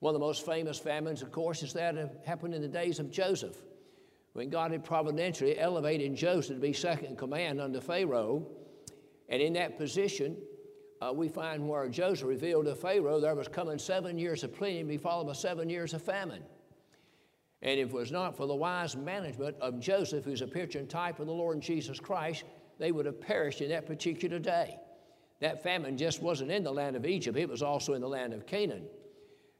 One 0.00 0.14
of 0.14 0.20
the 0.20 0.26
most 0.26 0.44
famous 0.44 0.78
famines, 0.78 1.22
of 1.22 1.30
course, 1.30 1.62
is 1.62 1.72
that 1.74 1.94
happened 2.24 2.54
in 2.54 2.62
the 2.62 2.68
days 2.68 2.98
of 2.98 3.10
Joseph, 3.10 3.56
when 4.32 4.48
God 4.48 4.72
had 4.72 4.84
providentially 4.84 5.58
elevated 5.58 6.16
Joseph 6.16 6.56
to 6.56 6.60
be 6.60 6.72
second 6.72 7.06
in 7.06 7.16
command 7.16 7.60
under 7.60 7.80
Pharaoh. 7.80 8.46
And 9.28 9.40
in 9.40 9.52
that 9.52 9.78
position, 9.78 10.36
uh, 11.00 11.12
we 11.12 11.28
find 11.28 11.68
where 11.68 11.88
Joseph 11.88 12.26
revealed 12.26 12.66
to 12.66 12.74
Pharaoh 12.74 13.20
there 13.20 13.34
was 13.34 13.48
coming 13.48 13.78
seven 13.78 14.18
years 14.18 14.42
of 14.42 14.54
plenty 14.54 14.78
to 14.78 14.84
be 14.84 14.96
followed 14.96 15.26
by 15.26 15.34
seven 15.34 15.68
years 15.68 15.94
of 15.94 16.02
famine. 16.02 16.42
And 17.62 17.78
if 17.78 17.90
it 17.90 17.94
was 17.94 18.10
not 18.10 18.36
for 18.36 18.46
the 18.46 18.54
wise 18.54 18.96
management 18.96 19.56
of 19.60 19.78
Joseph, 19.78 20.24
who's 20.24 20.42
a 20.42 20.48
picture 20.48 20.80
and 20.80 20.88
type 20.88 21.20
of 21.20 21.26
the 21.26 21.32
Lord 21.32 21.60
Jesus 21.60 22.00
Christ, 22.00 22.44
they 22.82 22.90
would 22.90 23.06
have 23.06 23.20
perished 23.20 23.60
in 23.60 23.68
that 23.68 23.86
particular 23.86 24.40
day. 24.40 24.76
That 25.38 25.62
famine 25.62 25.96
just 25.96 26.20
wasn't 26.20 26.50
in 26.50 26.64
the 26.64 26.72
land 26.72 26.96
of 26.96 27.06
Egypt, 27.06 27.38
it 27.38 27.48
was 27.48 27.62
also 27.62 27.94
in 27.94 28.00
the 28.00 28.08
land 28.08 28.34
of 28.34 28.44
Canaan. 28.44 28.86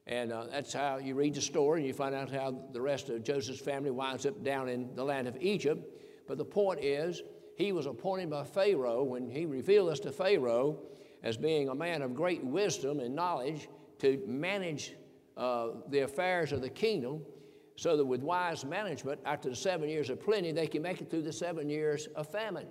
And 0.09 0.33
uh, 0.33 0.47
that's 0.51 0.73
how 0.73 0.97
you 0.97 1.15
read 1.15 1.35
the 1.35 1.41
story 1.41 1.79
and 1.79 1.87
you 1.87 1.95
find 1.95 2.17
out 2.17 2.33
how 2.33 2.59
the 2.73 2.81
rest 2.81 3.11
of 3.11 3.23
Joseph's 3.23 3.61
family 3.61 3.93
winds 3.93 4.27
up 4.27 4.43
down 4.43 4.69
in 4.69 4.93
the 4.97 5.05
land 5.05 5.29
of 5.29 5.37
Egypt. 5.41 5.87
But 6.27 6.37
the 6.37 6.45
point 6.45 6.83
is, 6.83 7.23
he 7.57 7.71
was 7.71 7.87
appointed 7.87 8.29
by 8.29 8.43
Pharaoh 8.43 9.05
when 9.05 9.31
he 9.31 9.47
revealed 9.47 9.91
us 9.91 10.01
to 10.01 10.11
Pharaoh 10.11 10.81
as 11.23 11.37
being 11.37 11.69
a 11.69 11.75
man 11.77 12.03
of 12.03 12.17
great 12.17 12.43
wisdom 12.43 12.99
and 12.99 13.15
knowledge 13.15 13.69
to 14.01 14.21
manage 14.27 14.95
uh, 15.37 15.69
the 15.91 16.01
affairs 16.01 16.51
of 16.51 16.61
the 16.61 16.71
kingdom 16.71 17.23
so 17.77 17.97
that 17.97 18.05
with 18.05 18.21
wise 18.21 18.65
management, 18.65 19.21
after 19.25 19.49
the 19.49 19.55
seven 19.55 19.89
years 19.89 20.11
of 20.11 20.21
plenty, 20.21 20.51
they 20.51 20.67
can 20.67 20.83
make 20.83 21.01
it 21.01 21.09
through 21.09 21.23
the 21.23 21.33
seven 21.33 21.69
years 21.69 22.09
of 22.17 22.27
famine. 22.27 22.67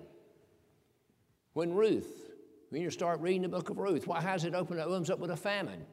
When 1.54 1.74
Ruth, 1.74 2.32
when 2.70 2.82
you 2.82 2.90
start 2.90 3.20
reading 3.20 3.42
the 3.42 3.50
book 3.50 3.70
of 3.70 3.78
Ruth, 3.78 4.08
why 4.08 4.22
has 4.22 4.46
it 4.46 4.56
opened 4.56 4.80
up, 4.80 5.10
up 5.10 5.20
with 5.20 5.32
a 5.32 5.38
famine? 5.38 5.86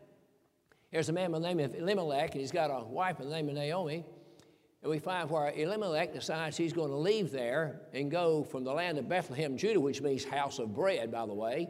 There's 0.92 1.08
a 1.08 1.12
man 1.12 1.32
by 1.32 1.40
the 1.40 1.46
name 1.46 1.60
of 1.60 1.74
Elimelech, 1.74 2.32
and 2.32 2.40
he's 2.40 2.52
got 2.52 2.70
a 2.70 2.84
wife 2.84 3.18
by 3.18 3.24
the 3.24 3.30
name 3.30 3.48
of 3.48 3.56
Naomi. 3.56 4.04
And 4.82 4.90
we 4.90 5.00
find 5.00 5.28
where 5.28 5.50
Elimelech 5.50 6.14
decides 6.14 6.56
he's 6.56 6.72
going 6.72 6.90
to 6.90 6.96
leave 6.96 7.32
there 7.32 7.80
and 7.92 8.10
go 8.10 8.44
from 8.44 8.62
the 8.62 8.72
land 8.72 8.96
of 8.98 9.08
Bethlehem, 9.08 9.56
Judah, 9.56 9.80
which 9.80 10.00
means 10.00 10.24
house 10.24 10.60
of 10.60 10.72
bread, 10.72 11.10
by 11.10 11.26
the 11.26 11.34
way, 11.34 11.68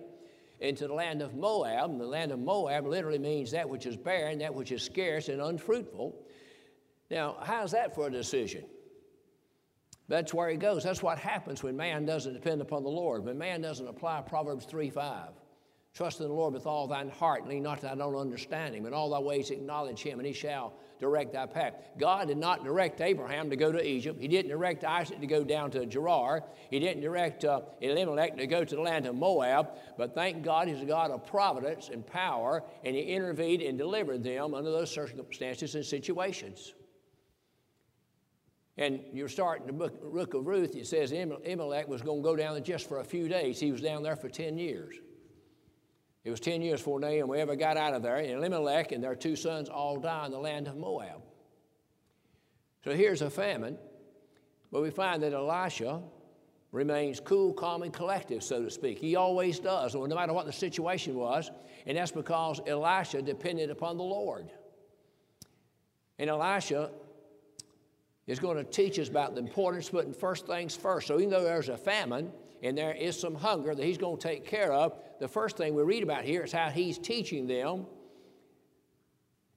into 0.61 0.87
the 0.87 0.93
land 0.93 1.23
of 1.23 1.35
Moab. 1.35 1.91
And 1.91 1.99
the 2.01 2.07
land 2.07 2.31
of 2.31 2.39
Moab 2.39 2.87
literally 2.87 3.19
means 3.19 3.51
that 3.53 3.67
which 3.67 3.87
is 3.87 3.97
barren, 3.97 4.39
that 4.41 4.55
which 4.55 4.71
is 4.71 4.83
scarce 4.83 5.31
and 5.31 5.41
unfruitful. 5.41 6.15
Now, 7.11 7.39
how's 7.43 7.71
that 7.71 7.95
for 7.95 8.09
a 8.09 8.11
decision? 8.11 8.65
That's 10.09 10.33
where 10.33 10.49
he 10.49 10.57
goes. 10.57 10.85
That's 10.85 11.03
what 11.03 11.19
happens 11.19 11.63
when 11.63 11.77
man 11.77 12.07
doesn't 12.07 12.33
depend 12.33 12.63
upon 12.63 12.83
the 12.83 12.89
Lord, 12.89 13.25
when 13.25 13.37
man 13.37 13.61
doesn't 13.61 13.87
apply 13.87 14.23
Proverbs 14.23 14.65
3 14.65 14.91
5. 14.91 15.29
Trust 15.95 16.21
in 16.21 16.29
the 16.29 16.33
Lord 16.33 16.55
with 16.55 16.67
all 16.67 16.87
thine 16.87 17.09
heart, 17.09 17.41
and 17.41 17.51
lean 17.51 17.63
not 17.63 17.81
to 17.81 17.87
thine 17.87 18.01
own 18.01 18.15
understanding. 18.15 18.87
In 18.87 18.95
all 18.95 19.11
thy 19.11 19.19
ways 19.19 19.51
acknowledge 19.51 20.01
him, 20.01 20.19
and 20.19 20.27
he 20.27 20.33
shall 20.33 20.75
direct 21.01 21.33
thy 21.33 21.47
path. 21.47 21.75
God 21.99 22.29
did 22.29 22.39
not 22.39 22.65
direct 22.65 23.01
Abraham 23.01 23.51
to 23.51 23.57
go 23.57 23.73
to 23.73 23.85
Egypt. 23.85 24.21
He 24.21 24.29
didn't 24.29 24.51
direct 24.51 24.85
Isaac 24.85 25.21
to 25.21 25.27
go 25.27 25.43
down 25.45 25.71
to 25.73 25.87
Gerar. 25.87 26.45
He 26.71 26.79
didn't 26.79 27.03
direct 27.03 27.45
uh, 27.45 27.63
Elimelech 27.81 28.37
to 28.37 28.47
go 28.47 28.65
to 28.65 28.75
the 28.77 28.81
land 28.81 29.07
of 29.07 29.15
Moab. 29.15 29.71
But 29.97 30.15
thank 30.15 30.43
God 30.45 30.69
he's 30.69 30.83
a 30.83 30.87
God 30.87 31.11
of 31.11 31.27
providence 31.27 31.89
and 31.89 32.07
power, 32.07 32.63
and 32.85 32.95
he 32.95 33.03
intervened 33.03 33.63
and 33.63 33.77
delivered 33.77 34.23
them 34.23 34.55
under 34.55 34.71
those 34.71 34.91
circumstances 34.91 35.75
and 35.75 35.85
situations. 35.85 36.75
And 38.79 39.01
you're 39.13 39.29
starting 39.29 39.67
the 39.67 39.73
book, 39.73 40.13
book 40.13 40.35
of 40.35 40.47
Ruth, 40.47 40.77
it 40.77 40.87
says 40.87 41.11
Elimelech 41.11 41.89
was 41.89 42.01
going 42.01 42.23
to 42.23 42.25
go 42.25 42.37
down 42.37 42.55
there 42.55 42.63
just 42.63 42.89
for 42.89 43.01
a 43.01 43.05
few 43.05 43.29
days. 43.29 43.59
He 43.59 43.73
was 43.73 43.81
down 43.81 44.05
there 44.05 44.15
for 44.15 44.29
10 44.29 44.57
years. 44.57 44.95
It 46.23 46.31
was 46.31 46.39
10 46.39 46.63
years 46.63 46.81
before 46.81 47.01
we 47.01 47.41
ever 47.41 47.57
got 47.57 47.77
out 47.77 47.93
of 47.93 48.03
there. 48.03 48.17
And 48.17 48.31
Elimelech 48.31 48.93
and 48.93 49.03
their 49.03 49.17
two 49.17 49.35
sons 49.35 49.69
all 49.69 49.99
die 49.99 50.27
in 50.27 50.33
the 50.33 50.39
land 50.39 50.69
of 50.69 50.77
Moab. 50.77 51.23
So 52.85 52.93
here's 52.93 53.21
a 53.21 53.31
famine, 53.31 53.77
but 54.71 54.81
we 54.81 54.91
find 54.91 55.25
that 55.25 55.33
Elisha 55.33 56.01
remains 56.71 57.19
cool, 57.19 57.53
calm, 57.53 57.83
and 57.83 57.93
collective, 57.93 58.45
so 58.45 58.63
to 58.63 58.71
speak. 58.71 59.01
He 59.01 59.17
always 59.17 59.59
does, 59.59 59.97
no 59.97 60.07
matter 60.07 60.33
what 60.33 60.47
the 60.47 60.53
situation 60.53 61.17
was. 61.17 61.51
And 61.87 61.97
that's 61.97 62.13
because 62.13 62.61
Elisha 62.65 63.23
depended 63.23 63.71
upon 63.71 63.97
the 63.97 64.05
Lord. 64.05 64.51
And 66.19 66.31
Elisha 66.31 66.91
is 68.29 68.39
going 68.39 68.57
to 68.57 68.65
teach 68.65 69.01
us 69.01 69.09
about 69.09 69.35
the 69.35 69.41
importance 69.41 69.87
of 69.87 69.93
putting 69.93 70.15
first 70.15 70.47
things 70.47 70.77
first. 70.77 71.09
So 71.09 71.19
even 71.19 71.31
though 71.31 71.43
there's 71.43 71.69
a 71.69 71.77
famine, 71.77 72.31
and 72.63 72.77
there 72.77 72.93
is 72.93 73.19
some 73.19 73.35
hunger 73.35 73.75
that 73.75 73.85
he's 73.85 73.99
going 73.99 74.19
to 74.19 74.29
take 74.29 74.45
care 74.45 74.73
of. 74.73 74.99
The 75.21 75.29
first 75.29 75.57
thing 75.57 75.75
we 75.75 75.83
read 75.83 76.03
about 76.03 76.25
here 76.25 76.43
is 76.43 76.53
how 76.53 76.71
he's 76.71 76.99
teaching 76.99 77.47
them 77.47 77.87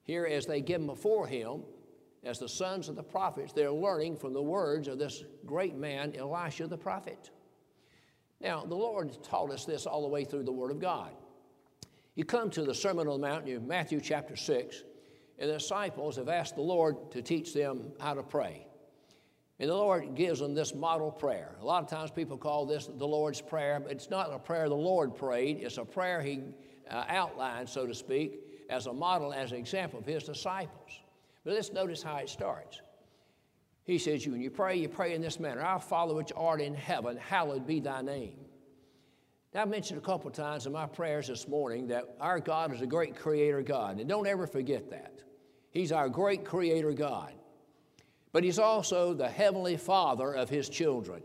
here 0.03 0.25
as 0.25 0.45
they 0.45 0.61
give 0.61 0.81
them 0.81 0.87
before 0.87 1.27
him, 1.27 1.61
as 2.23 2.39
the 2.39 2.49
sons 2.49 2.89
of 2.89 2.95
the 2.95 3.03
prophets, 3.03 3.53
they're 3.53 3.71
learning 3.71 4.17
from 4.17 4.33
the 4.33 4.41
words 4.41 4.87
of 4.87 4.99
this 4.99 5.23
great 5.45 5.75
man, 5.75 6.13
Elisha 6.15 6.67
the 6.67 6.77
prophet. 6.77 7.31
Now, 8.39 8.65
the 8.65 8.75
Lord 8.75 9.23
taught 9.23 9.51
us 9.51 9.65
this 9.65 9.85
all 9.85 10.01
the 10.01 10.07
way 10.07 10.25
through 10.25 10.43
the 10.43 10.51
Word 10.51 10.71
of 10.71 10.79
God. 10.79 11.11
You 12.15 12.25
come 12.25 12.49
to 12.51 12.63
the 12.63 12.73
Sermon 12.73 13.07
on 13.07 13.21
the 13.21 13.27
Mount, 13.27 13.47
in 13.47 13.67
Matthew 13.67 14.01
chapter 14.01 14.35
6, 14.35 14.77
and 14.77 14.90
the 15.47 15.53
disciples 15.53 16.17
have 16.17 16.29
asked 16.29 16.55
the 16.55 16.61
Lord 16.61 17.11
to 17.11 17.21
teach 17.21 17.53
them 17.53 17.91
how 17.99 18.13
to 18.13 18.23
pray. 18.23 18.67
And 19.59 19.69
the 19.69 19.75
Lord 19.75 20.15
gives 20.15 20.39
them 20.39 20.55
this 20.55 20.73
model 20.73 21.11
prayer. 21.11 21.55
A 21.61 21.65
lot 21.65 21.83
of 21.83 21.89
times 21.89 22.09
people 22.09 22.37
call 22.37 22.65
this 22.65 22.87
the 22.87 23.07
Lord's 23.07 23.41
Prayer, 23.41 23.79
but 23.79 23.91
it's 23.91 24.09
not 24.09 24.33
a 24.33 24.39
prayer 24.39 24.67
the 24.67 24.75
Lord 24.75 25.15
prayed. 25.15 25.59
It's 25.61 25.77
a 25.77 25.85
prayer 25.85 26.21
He 26.21 26.41
uh, 26.89 27.05
outlined, 27.07 27.69
so 27.69 27.85
to 27.85 27.93
speak, 27.93 28.39
as 28.69 28.87
a 28.87 28.93
model, 28.93 29.31
as 29.33 29.51
an 29.51 29.57
example 29.57 29.99
of 29.99 30.05
His 30.05 30.23
disciples. 30.23 30.99
But 31.43 31.53
let's 31.53 31.71
notice 31.71 32.01
how 32.01 32.17
it 32.17 32.29
starts. 32.29 32.81
He 33.83 33.97
says, 33.97 34.25
"You, 34.25 34.31
When 34.31 34.41
you 34.41 34.49
pray, 34.49 34.77
you 34.77 34.89
pray 34.89 35.13
in 35.13 35.21
this 35.21 35.39
manner 35.39 35.61
Our 35.61 35.79
Father 35.79 36.13
which 36.15 36.31
art 36.35 36.61
in 36.61 36.73
heaven, 36.73 37.17
hallowed 37.17 37.67
be 37.67 37.79
thy 37.79 38.01
name. 38.01 38.37
Now, 39.53 39.63
I've 39.63 39.69
mentioned 39.69 39.99
a 39.99 40.03
couple 40.03 40.31
times 40.31 40.65
in 40.65 40.71
my 40.71 40.85
prayers 40.85 41.27
this 41.27 41.47
morning 41.47 41.87
that 41.87 42.15
our 42.19 42.39
God 42.39 42.73
is 42.73 42.81
a 42.81 42.87
great 42.87 43.15
creator 43.15 43.61
God. 43.61 43.99
And 43.99 44.07
don't 44.07 44.25
ever 44.25 44.47
forget 44.47 44.89
that. 44.91 45.21
He's 45.71 45.91
our 45.91 46.09
great 46.09 46.45
creator 46.45 46.93
God 46.93 47.33
but 48.31 48.43
He's 48.43 48.59
also 48.59 49.13
the 49.13 49.27
Heavenly 49.27 49.77
Father 49.77 50.33
of 50.33 50.49
His 50.49 50.69
children. 50.69 51.21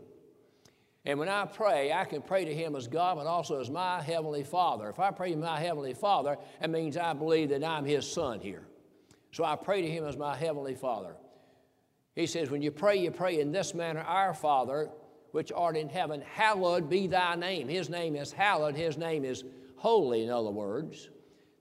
And 1.05 1.19
when 1.19 1.29
I 1.29 1.45
pray, 1.45 1.93
I 1.93 2.03
can 2.03 2.21
pray 2.21 2.43
to 2.45 2.53
Him 2.53 2.75
as 2.75 2.87
God, 2.87 3.15
but 3.15 3.27
also 3.27 3.59
as 3.61 3.69
my 3.69 4.01
Heavenly 4.01 4.43
Father. 4.43 4.89
If 4.89 4.99
I 4.99 5.11
pray 5.11 5.31
to 5.31 5.37
my 5.37 5.59
Heavenly 5.59 5.93
Father, 5.93 6.37
that 6.59 6.69
means 6.69 6.97
I 6.97 7.13
believe 7.13 7.49
that 7.49 7.63
I'm 7.63 7.85
His 7.85 8.09
Son 8.09 8.41
here. 8.41 8.63
So 9.31 9.43
I 9.43 9.55
pray 9.55 9.81
to 9.81 9.89
Him 9.89 10.05
as 10.05 10.17
my 10.17 10.35
Heavenly 10.35 10.75
Father. 10.75 11.15
He 12.15 12.27
says, 12.27 12.49
When 12.49 12.61
you 12.61 12.71
pray, 12.71 12.97
you 12.97 13.11
pray 13.11 13.39
in 13.39 13.51
this 13.51 13.73
manner 13.73 14.01
Our 14.01 14.33
Father, 14.33 14.89
which 15.31 15.51
art 15.55 15.77
in 15.77 15.87
heaven, 15.87 16.21
hallowed 16.33 16.89
be 16.89 17.07
thy 17.07 17.35
name. 17.35 17.69
His 17.69 17.89
name 17.89 18.15
is 18.15 18.31
hallowed, 18.31 18.75
His 18.75 18.97
name 18.97 19.23
is 19.23 19.45
holy, 19.77 20.23
in 20.23 20.29
other 20.29 20.49
words. 20.49 21.09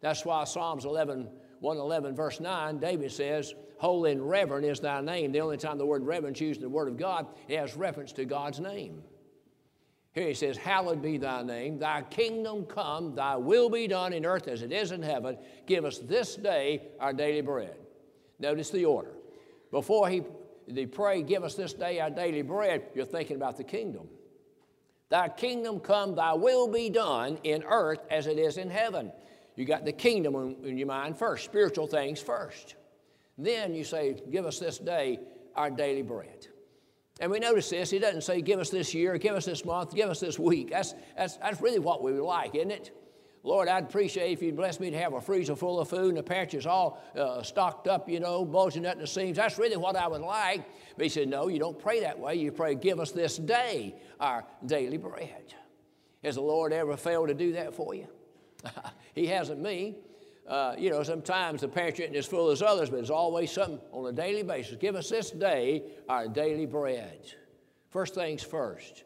That's 0.00 0.24
why 0.24 0.44
Psalms 0.44 0.84
11, 0.84 1.28
111, 1.60 2.14
verse 2.14 2.40
9, 2.40 2.78
David 2.78 3.10
says, 3.12 3.54
Holy 3.78 4.12
and 4.12 4.28
reverend 4.28 4.64
is 4.64 4.80
thy 4.80 5.00
name. 5.00 5.32
The 5.32 5.40
only 5.40 5.56
time 5.56 5.78
the 5.78 5.86
word 5.86 6.04
reverend 6.04 6.40
used 6.40 6.58
in 6.58 6.62
the 6.62 6.70
Word 6.70 6.88
of 6.88 6.96
God, 6.96 7.26
it 7.48 7.58
has 7.58 7.76
reference 7.76 8.12
to 8.14 8.24
God's 8.24 8.60
name. 8.60 9.02
Here 10.12 10.28
he 10.28 10.34
says, 10.34 10.56
Hallowed 10.56 11.02
be 11.02 11.18
thy 11.18 11.42
name, 11.42 11.78
thy 11.78 12.02
kingdom 12.02 12.64
come, 12.64 13.14
thy 13.14 13.36
will 13.36 13.68
be 13.68 13.86
done 13.86 14.14
in 14.14 14.24
earth 14.24 14.48
as 14.48 14.62
it 14.62 14.72
is 14.72 14.92
in 14.92 15.02
heaven. 15.02 15.36
Give 15.66 15.84
us 15.84 15.98
this 15.98 16.36
day 16.36 16.88
our 16.98 17.12
daily 17.12 17.42
bread. 17.42 17.76
Notice 18.38 18.70
the 18.70 18.86
order. 18.86 19.12
Before 19.70 20.08
he 20.08 20.22
they 20.68 20.86
pray, 20.86 21.22
Give 21.22 21.44
us 21.44 21.54
this 21.54 21.74
day 21.74 22.00
our 22.00 22.10
daily 22.10 22.42
bread, 22.42 22.84
you're 22.94 23.04
thinking 23.04 23.36
about 23.36 23.56
the 23.56 23.64
kingdom. 23.64 24.08
Thy 25.08 25.28
kingdom 25.28 25.80
come, 25.80 26.14
thy 26.14 26.32
will 26.32 26.66
be 26.66 26.90
done 26.90 27.38
in 27.44 27.62
earth 27.62 28.00
as 28.10 28.26
it 28.26 28.38
is 28.38 28.56
in 28.56 28.70
heaven. 28.70 29.12
You 29.56 29.64
got 29.64 29.84
the 29.84 29.92
kingdom 29.92 30.56
in 30.64 30.76
your 30.76 30.86
mind 30.86 31.18
first, 31.18 31.44
spiritual 31.44 31.86
things 31.86 32.20
first. 32.20 32.76
Then 33.38 33.74
you 33.74 33.84
say, 33.84 34.20
Give 34.30 34.46
us 34.46 34.58
this 34.58 34.78
day 34.78 35.18
our 35.54 35.70
daily 35.70 36.02
bread. 36.02 36.46
And 37.18 37.30
we 37.30 37.38
notice 37.38 37.70
this, 37.70 37.90
he 37.90 37.98
doesn't 37.98 38.22
say, 38.22 38.42
Give 38.42 38.60
us 38.60 38.70
this 38.70 38.94
year, 38.94 39.16
give 39.18 39.34
us 39.34 39.46
this 39.46 39.64
month, 39.64 39.94
give 39.94 40.10
us 40.10 40.20
this 40.20 40.38
week. 40.38 40.70
That's, 40.70 40.94
that's, 41.16 41.38
that's 41.38 41.60
really 41.60 41.78
what 41.78 42.02
we 42.02 42.12
would 42.12 42.22
like, 42.22 42.54
isn't 42.54 42.70
it? 42.70 42.90
Lord, 43.42 43.68
I'd 43.68 43.84
appreciate 43.84 44.32
if 44.32 44.42
you'd 44.42 44.56
bless 44.56 44.80
me 44.80 44.90
to 44.90 44.98
have 44.98 45.12
a 45.12 45.20
freezer 45.20 45.54
full 45.54 45.78
of 45.78 45.88
food 45.88 46.08
and 46.08 46.16
the 46.16 46.22
pantry's 46.22 46.66
all 46.66 47.00
uh, 47.16 47.44
stocked 47.44 47.86
up, 47.86 48.08
you 48.08 48.18
know, 48.18 48.44
bulging 48.44 48.84
at 48.84 48.98
the 48.98 49.06
seams. 49.06 49.36
That's 49.36 49.56
really 49.56 49.76
what 49.76 49.94
I 49.94 50.08
would 50.08 50.20
like. 50.20 50.64
But 50.96 51.04
he 51.04 51.08
said, 51.08 51.28
No, 51.28 51.48
you 51.48 51.58
don't 51.58 51.78
pray 51.78 52.00
that 52.00 52.18
way. 52.18 52.34
You 52.34 52.52
pray, 52.52 52.74
Give 52.74 53.00
us 53.00 53.12
this 53.12 53.38
day 53.38 53.94
our 54.20 54.44
daily 54.66 54.98
bread. 54.98 55.54
Has 56.24 56.34
the 56.34 56.42
Lord 56.42 56.72
ever 56.72 56.96
failed 56.96 57.28
to 57.28 57.34
do 57.34 57.52
that 57.52 57.72
for 57.72 57.94
you? 57.94 58.08
he 59.14 59.26
hasn't 59.26 59.60
me. 59.60 59.96
Uh, 60.46 60.74
you 60.78 60.90
know, 60.90 61.02
sometimes 61.02 61.62
the 61.62 61.68
pantry 61.68 62.04
isn't 62.04 62.16
as 62.16 62.26
full 62.26 62.50
as 62.50 62.62
others, 62.62 62.88
but 62.88 63.00
it's 63.00 63.10
always 63.10 63.50
something 63.50 63.80
on 63.92 64.06
a 64.06 64.12
daily 64.12 64.44
basis. 64.44 64.76
Give 64.76 64.94
us 64.94 65.08
this 65.08 65.30
day 65.30 65.82
our 66.08 66.28
daily 66.28 66.66
bread. 66.66 67.32
First 67.90 68.14
things 68.14 68.42
first. 68.42 69.04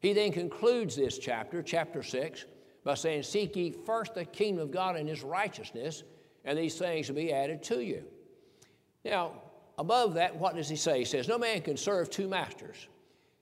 He 0.00 0.12
then 0.12 0.32
concludes 0.32 0.96
this 0.96 1.18
chapter, 1.18 1.62
chapter 1.62 2.02
6, 2.02 2.44
by 2.82 2.94
saying, 2.94 3.24
Seek 3.24 3.56
ye 3.56 3.70
first 3.70 4.14
the 4.14 4.24
kingdom 4.24 4.62
of 4.62 4.70
God 4.70 4.96
and 4.96 5.08
his 5.08 5.22
righteousness, 5.22 6.02
and 6.44 6.58
these 6.58 6.78
things 6.78 7.08
will 7.08 7.16
be 7.16 7.32
added 7.32 7.62
to 7.64 7.82
you. 7.82 8.04
Now, 9.04 9.32
above 9.78 10.14
that, 10.14 10.36
what 10.36 10.56
does 10.56 10.68
he 10.68 10.76
say? 10.76 11.00
He 11.00 11.04
says, 11.04 11.28
No 11.28 11.38
man 11.38 11.60
can 11.60 11.76
serve 11.76 12.10
two 12.10 12.28
masters. 12.28 12.88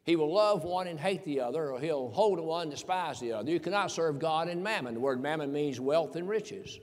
He 0.05 0.17
will 0.17 0.33
love 0.33 0.65
one 0.65 0.89
and 0.89 0.99
hate 0.99 1.25
the 1.25 1.41
other, 1.41 1.71
or 1.71 1.81
he'll 1.81 2.11
hold 2.11 2.41
one 2.41 2.63
and 2.63 2.71
despise 2.71 3.21
the 3.21 3.33
other. 3.33 3.51
You 3.51 3.61
cannot 3.61 3.91
serve 3.91 4.19
God 4.19 4.49
and 4.49 4.63
mammon. 4.63 4.95
The 4.95 5.01
word 5.01 5.23
mammon 5.23 5.53
means 5.53 5.79
wealth 5.79 6.17
and 6.17 6.29
riches. 6.29 6.81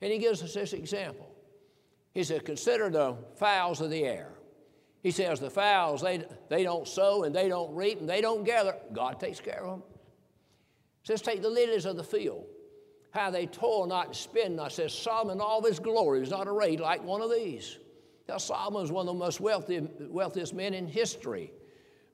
And 0.00 0.12
he 0.12 0.18
gives 0.18 0.42
us 0.42 0.54
this 0.54 0.72
example. 0.72 1.30
He 2.12 2.24
says, 2.24 2.42
Consider 2.44 2.90
the 2.90 3.16
fowls 3.36 3.80
of 3.80 3.90
the 3.90 4.04
air. 4.04 4.32
He 5.02 5.12
says, 5.12 5.38
The 5.38 5.50
fowls, 5.50 6.02
they, 6.02 6.24
they 6.48 6.64
don't 6.64 6.88
sow 6.88 7.22
and 7.22 7.34
they 7.34 7.48
don't 7.48 7.74
reap 7.74 8.00
and 8.00 8.08
they 8.08 8.20
don't 8.20 8.42
gather. 8.42 8.74
God 8.92 9.20
takes 9.20 9.38
care 9.38 9.64
of 9.64 9.78
them. 9.78 9.82
He 11.02 11.06
Says, 11.06 11.22
take 11.22 11.42
the 11.42 11.48
lilies 11.48 11.86
of 11.86 11.96
the 11.96 12.04
field, 12.04 12.44
how 13.10 13.30
they 13.30 13.46
toil 13.46 13.86
not 13.86 14.06
and 14.08 14.16
spin 14.16 14.56
not. 14.56 14.72
Says, 14.72 14.92
Solomon, 14.92 15.40
all 15.40 15.62
his 15.62 15.78
glory 15.78 16.20
was 16.20 16.30
not 16.30 16.46
arrayed 16.46 16.80
like 16.80 17.02
one 17.02 17.22
of 17.22 17.30
these. 17.30 17.78
Now, 18.28 18.36
Solomon 18.36 18.82
was 18.82 18.92
one 18.92 19.08
of 19.08 19.14
the 19.14 19.18
most 19.18 19.40
wealthy, 19.40 19.88
wealthiest 20.00 20.54
men 20.54 20.74
in 20.74 20.86
history. 20.86 21.52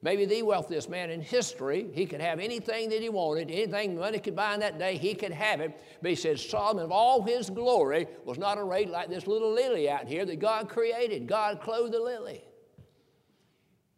Maybe 0.07 0.25
the 0.25 0.45
wealthiest 0.45 0.89
man 0.89 1.11
in 1.11 1.21
history. 1.21 1.89
He 1.93 2.07
could 2.07 2.21
have 2.21 2.39
anything 2.39 2.91
that 2.91 3.03
he 3.03 3.09
wanted, 3.09 3.51
anything 3.51 3.99
money 3.99 4.21
could 4.21 4.37
buy 4.37 4.55
in 4.55 4.61
that 4.61 4.79
day, 4.79 4.97
he 4.97 5.17
could 5.17 5.33
have 5.33 5.61
it. 5.61 5.77
But 6.01 6.11
he 6.11 6.15
says, 6.15 6.49
Solomon, 6.49 6.85
of 6.85 6.93
all 6.93 7.25
his 7.25 7.51
glory, 7.51 8.07
was 8.25 8.39
not 8.39 8.57
arrayed 8.57 8.89
like 8.89 9.09
this 9.09 9.27
little 9.27 9.53
lily 9.53 9.91
out 9.91 10.07
here 10.07 10.25
that 10.25 10.39
God 10.39 10.69
created. 10.69 11.27
God 11.27 11.61
clothed 11.61 11.93
the 11.93 11.99
lily. 11.99 12.45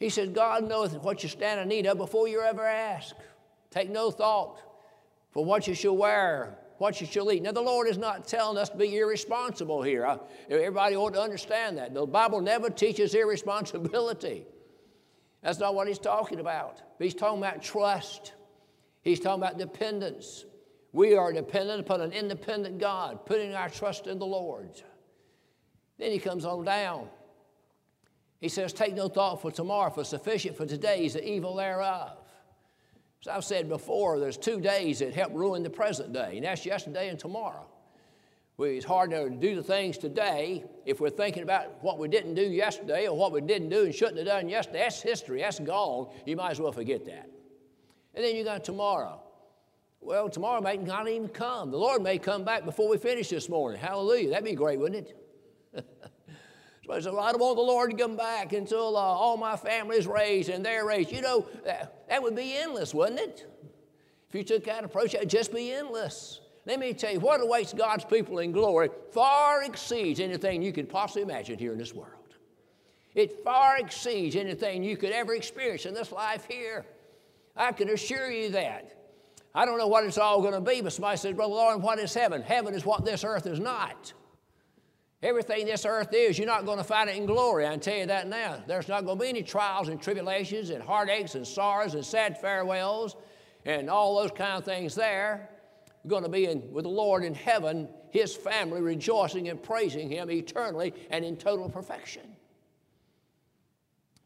He 0.00 0.08
says, 0.08 0.30
God 0.30 0.66
knoweth 0.66 0.94
what 0.94 1.22
you 1.22 1.28
stand 1.28 1.60
in 1.60 1.68
need 1.68 1.86
of 1.86 1.98
before 1.98 2.26
you 2.26 2.40
ever 2.40 2.64
ask. 2.66 3.14
Take 3.70 3.90
no 3.90 4.10
thought 4.10 4.62
for 5.32 5.44
what 5.44 5.68
you 5.68 5.74
shall 5.74 5.94
wear, 5.94 6.56
what 6.78 7.02
you 7.02 7.06
shall 7.06 7.30
eat. 7.30 7.42
Now, 7.42 7.52
the 7.52 7.60
Lord 7.60 7.86
is 7.86 7.98
not 7.98 8.26
telling 8.26 8.56
us 8.56 8.70
to 8.70 8.78
be 8.78 8.96
irresponsible 8.96 9.82
here. 9.82 10.18
Everybody 10.48 10.96
ought 10.96 11.12
to 11.12 11.20
understand 11.20 11.76
that. 11.76 11.92
The 11.92 12.06
Bible 12.06 12.40
never 12.40 12.70
teaches 12.70 13.14
irresponsibility. 13.14 14.46
That's 15.42 15.58
not 15.58 15.74
what 15.74 15.88
he's 15.88 15.98
talking 15.98 16.40
about. 16.40 16.82
He's 16.98 17.14
talking 17.14 17.38
about 17.38 17.62
trust. 17.62 18.32
He's 19.02 19.20
talking 19.20 19.42
about 19.42 19.58
dependence. 19.58 20.44
We 20.92 21.16
are 21.16 21.32
dependent 21.32 21.80
upon 21.80 22.00
an 22.00 22.12
independent 22.12 22.78
God, 22.78 23.24
putting 23.24 23.54
our 23.54 23.68
trust 23.68 24.06
in 24.06 24.18
the 24.18 24.26
Lord. 24.26 24.82
Then 25.98 26.10
he 26.10 26.18
comes 26.18 26.44
on 26.44 26.64
down. 26.64 27.08
He 28.40 28.48
says, 28.48 28.72
Take 28.72 28.94
no 28.94 29.08
thought 29.08 29.42
for 29.42 29.50
tomorrow, 29.50 29.90
for 29.90 30.04
sufficient 30.04 30.56
for 30.56 30.66
today 30.66 31.04
is 31.04 31.14
the 31.14 31.28
evil 31.28 31.56
thereof. 31.56 32.18
As 33.22 33.28
I've 33.28 33.44
said 33.44 33.68
before, 33.68 34.18
there's 34.20 34.36
two 34.36 34.60
days 34.60 35.00
that 35.00 35.14
help 35.14 35.32
ruin 35.34 35.62
the 35.62 35.70
present 35.70 36.12
day, 36.12 36.36
and 36.36 36.44
that's 36.44 36.64
yesterday 36.64 37.08
and 37.08 37.18
tomorrow. 37.18 37.66
Well, 38.58 38.68
it's 38.70 38.84
hard 38.84 39.10
to 39.12 39.30
do 39.30 39.54
the 39.54 39.62
things 39.62 39.98
today 39.98 40.64
if 40.84 41.00
we're 41.00 41.10
thinking 41.10 41.44
about 41.44 41.82
what 41.82 41.96
we 41.96 42.08
didn't 42.08 42.34
do 42.34 42.42
yesterday 42.42 43.06
or 43.06 43.16
what 43.16 43.30
we 43.30 43.40
didn't 43.40 43.68
do 43.68 43.84
and 43.84 43.94
shouldn't 43.94 44.18
have 44.18 44.26
done 44.26 44.48
yesterday. 44.48 44.80
That's 44.80 45.00
history, 45.00 45.42
that's 45.42 45.60
gone. 45.60 46.08
You 46.26 46.36
might 46.36 46.50
as 46.50 46.60
well 46.60 46.72
forget 46.72 47.04
that. 47.06 47.30
And 48.14 48.24
then 48.24 48.34
you 48.34 48.42
got 48.42 48.64
tomorrow. 48.64 49.22
Well, 50.00 50.28
tomorrow 50.28 50.60
may 50.60 50.76
not 50.76 51.08
even 51.08 51.28
come. 51.28 51.70
The 51.70 51.78
Lord 51.78 52.02
may 52.02 52.18
come 52.18 52.42
back 52.44 52.64
before 52.64 52.88
we 52.88 52.98
finish 52.98 53.28
this 53.28 53.48
morning. 53.48 53.80
Hallelujah. 53.80 54.30
That'd 54.30 54.44
be 54.44 54.54
great, 54.54 54.78
wouldn't 54.78 55.08
it? 55.08 55.84
So 57.02 57.18
I 57.18 57.32
don't 57.32 57.40
want 57.42 57.56
the 57.56 57.62
Lord 57.62 57.90
to 57.90 57.96
come 57.98 58.16
back 58.16 58.54
until 58.54 58.96
uh, 58.96 59.00
all 59.00 59.36
my 59.36 59.58
family 59.58 59.98
is 59.98 60.06
raised 60.06 60.48
and 60.48 60.64
they're 60.64 60.86
raised. 60.86 61.12
You 61.12 61.20
know, 61.20 61.46
that, 61.66 62.08
that 62.08 62.22
would 62.22 62.34
be 62.34 62.56
endless, 62.56 62.94
wouldn't 62.94 63.20
it? 63.20 63.46
If 64.30 64.34
you 64.34 64.42
took 64.42 64.64
that 64.64 64.84
approach, 64.84 65.12
it 65.12 65.20
would 65.20 65.28
just 65.28 65.52
be 65.52 65.70
endless. 65.70 66.40
Let 66.68 66.80
me 66.80 66.92
tell 66.92 67.10
you, 67.10 67.20
what 67.20 67.40
awaits 67.40 67.72
God's 67.72 68.04
people 68.04 68.40
in 68.40 68.52
glory 68.52 68.90
far 69.10 69.62
exceeds 69.64 70.20
anything 70.20 70.60
you 70.60 70.70
could 70.70 70.90
possibly 70.90 71.22
imagine 71.22 71.58
here 71.58 71.72
in 71.72 71.78
this 71.78 71.94
world. 71.94 72.12
It 73.14 73.42
far 73.42 73.78
exceeds 73.78 74.36
anything 74.36 74.84
you 74.84 74.98
could 74.98 75.10
ever 75.10 75.34
experience 75.34 75.86
in 75.86 75.94
this 75.94 76.12
life 76.12 76.44
here. 76.46 76.84
I 77.56 77.72
can 77.72 77.88
assure 77.88 78.30
you 78.30 78.50
that. 78.50 78.94
I 79.54 79.64
don't 79.64 79.78
know 79.78 79.86
what 79.86 80.04
it's 80.04 80.18
all 80.18 80.42
going 80.42 80.52
to 80.52 80.60
be, 80.60 80.82
but 80.82 80.92
somebody 80.92 81.16
says, 81.16 81.34
Brother 81.34 81.54
Lauren, 81.54 81.80
what 81.80 81.98
is 81.98 82.12
heaven? 82.12 82.42
Heaven 82.42 82.74
is 82.74 82.84
what 82.84 83.02
this 83.02 83.24
earth 83.24 83.46
is 83.46 83.58
not. 83.58 84.12
Everything 85.22 85.64
this 85.64 85.86
earth 85.86 86.12
is, 86.12 86.36
you're 86.36 86.46
not 86.46 86.66
going 86.66 86.76
to 86.76 86.84
find 86.84 87.08
it 87.08 87.16
in 87.16 87.24
glory. 87.24 87.66
I 87.66 87.70
can 87.70 87.80
tell 87.80 87.96
you 87.96 88.06
that 88.06 88.28
now. 88.28 88.62
There's 88.66 88.88
not 88.88 89.06
going 89.06 89.18
to 89.18 89.22
be 89.24 89.30
any 89.30 89.42
trials 89.42 89.88
and 89.88 90.00
tribulations 90.00 90.68
and 90.68 90.82
heartaches 90.82 91.34
and 91.34 91.46
sorrows 91.46 91.94
and 91.94 92.04
sad 92.04 92.38
farewells 92.38 93.16
and 93.64 93.88
all 93.88 94.20
those 94.20 94.32
kind 94.32 94.58
of 94.58 94.66
things 94.66 94.94
there. 94.94 95.48
Going 96.06 96.22
to 96.22 96.28
be 96.28 96.46
in, 96.46 96.72
with 96.72 96.84
the 96.84 96.90
Lord 96.90 97.24
in 97.24 97.34
heaven, 97.34 97.88
His 98.10 98.34
family 98.34 98.80
rejoicing 98.80 99.48
and 99.48 99.62
praising 99.62 100.08
Him 100.08 100.30
eternally 100.30 100.94
and 101.10 101.24
in 101.24 101.36
total 101.36 101.68
perfection. 101.68 102.36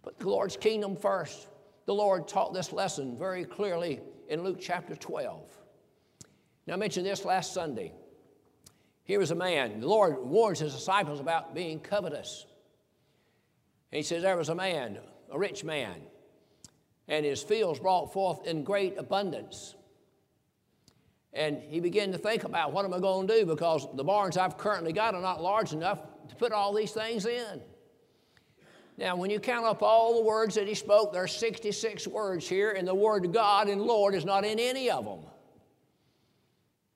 But 0.02 0.18
the 0.18 0.28
Lord's 0.28 0.56
kingdom 0.56 0.96
first. 0.96 1.48
The 1.87 1.94
Lord 1.94 2.28
taught 2.28 2.54
this 2.54 2.72
lesson 2.72 3.18
very 3.18 3.44
clearly 3.44 4.00
in 4.28 4.42
Luke 4.42 4.58
chapter 4.61 4.94
12. 4.94 5.42
Now, 6.66 6.74
I 6.74 6.76
mentioned 6.76 7.06
this 7.06 7.24
last 7.24 7.52
Sunday. 7.52 7.92
Here 9.04 9.18
was 9.18 9.32
a 9.32 9.37
man, 9.37 9.80
the 9.80 9.88
Lord 9.88 10.18
warns 10.18 10.61
his 10.61 10.74
disciples 10.74 11.18
about 11.18 11.54
being 11.54 11.80
covetous. 11.80 12.46
He 13.90 14.02
says, 14.02 14.22
There 14.22 14.37
was 14.37 14.48
a 14.48 14.54
man, 14.54 14.98
a 15.30 15.38
rich 15.38 15.64
man, 15.64 15.96
and 17.08 17.26
his 17.26 17.42
fields 17.42 17.80
brought 17.80 18.12
forth 18.12 18.46
in 18.46 18.62
great 18.62 18.96
abundance. 18.96 19.74
And 21.32 21.62
he 21.62 21.80
began 21.80 22.12
to 22.12 22.18
think 22.18 22.44
about 22.44 22.72
what 22.72 22.84
am 22.84 22.92
I 22.92 22.98
going 22.98 23.26
to 23.26 23.40
do 23.40 23.46
because 23.46 23.86
the 23.94 24.04
barns 24.04 24.36
I've 24.36 24.58
currently 24.58 24.92
got 24.92 25.14
are 25.14 25.22
not 25.22 25.42
large 25.42 25.72
enough 25.72 26.00
to 26.28 26.36
put 26.36 26.52
all 26.52 26.74
these 26.74 26.92
things 26.92 27.24
in. 27.24 27.60
Now, 28.98 29.16
when 29.16 29.30
you 29.30 29.40
count 29.40 29.64
up 29.64 29.82
all 29.82 30.16
the 30.16 30.22
words 30.22 30.54
that 30.56 30.68
he 30.68 30.74
spoke, 30.74 31.12
there 31.12 31.22
are 31.22 31.28
66 31.28 32.06
words 32.06 32.46
here, 32.46 32.72
and 32.72 32.86
the 32.86 32.94
word 32.94 33.32
God 33.32 33.68
and 33.68 33.80
Lord 33.80 34.14
is 34.14 34.24
not 34.24 34.44
in 34.44 34.58
any 34.58 34.90
of 34.90 35.04
them. 35.04 35.20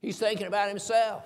He's 0.01 0.19
thinking 0.19 0.47
about 0.47 0.69
himself. 0.69 1.25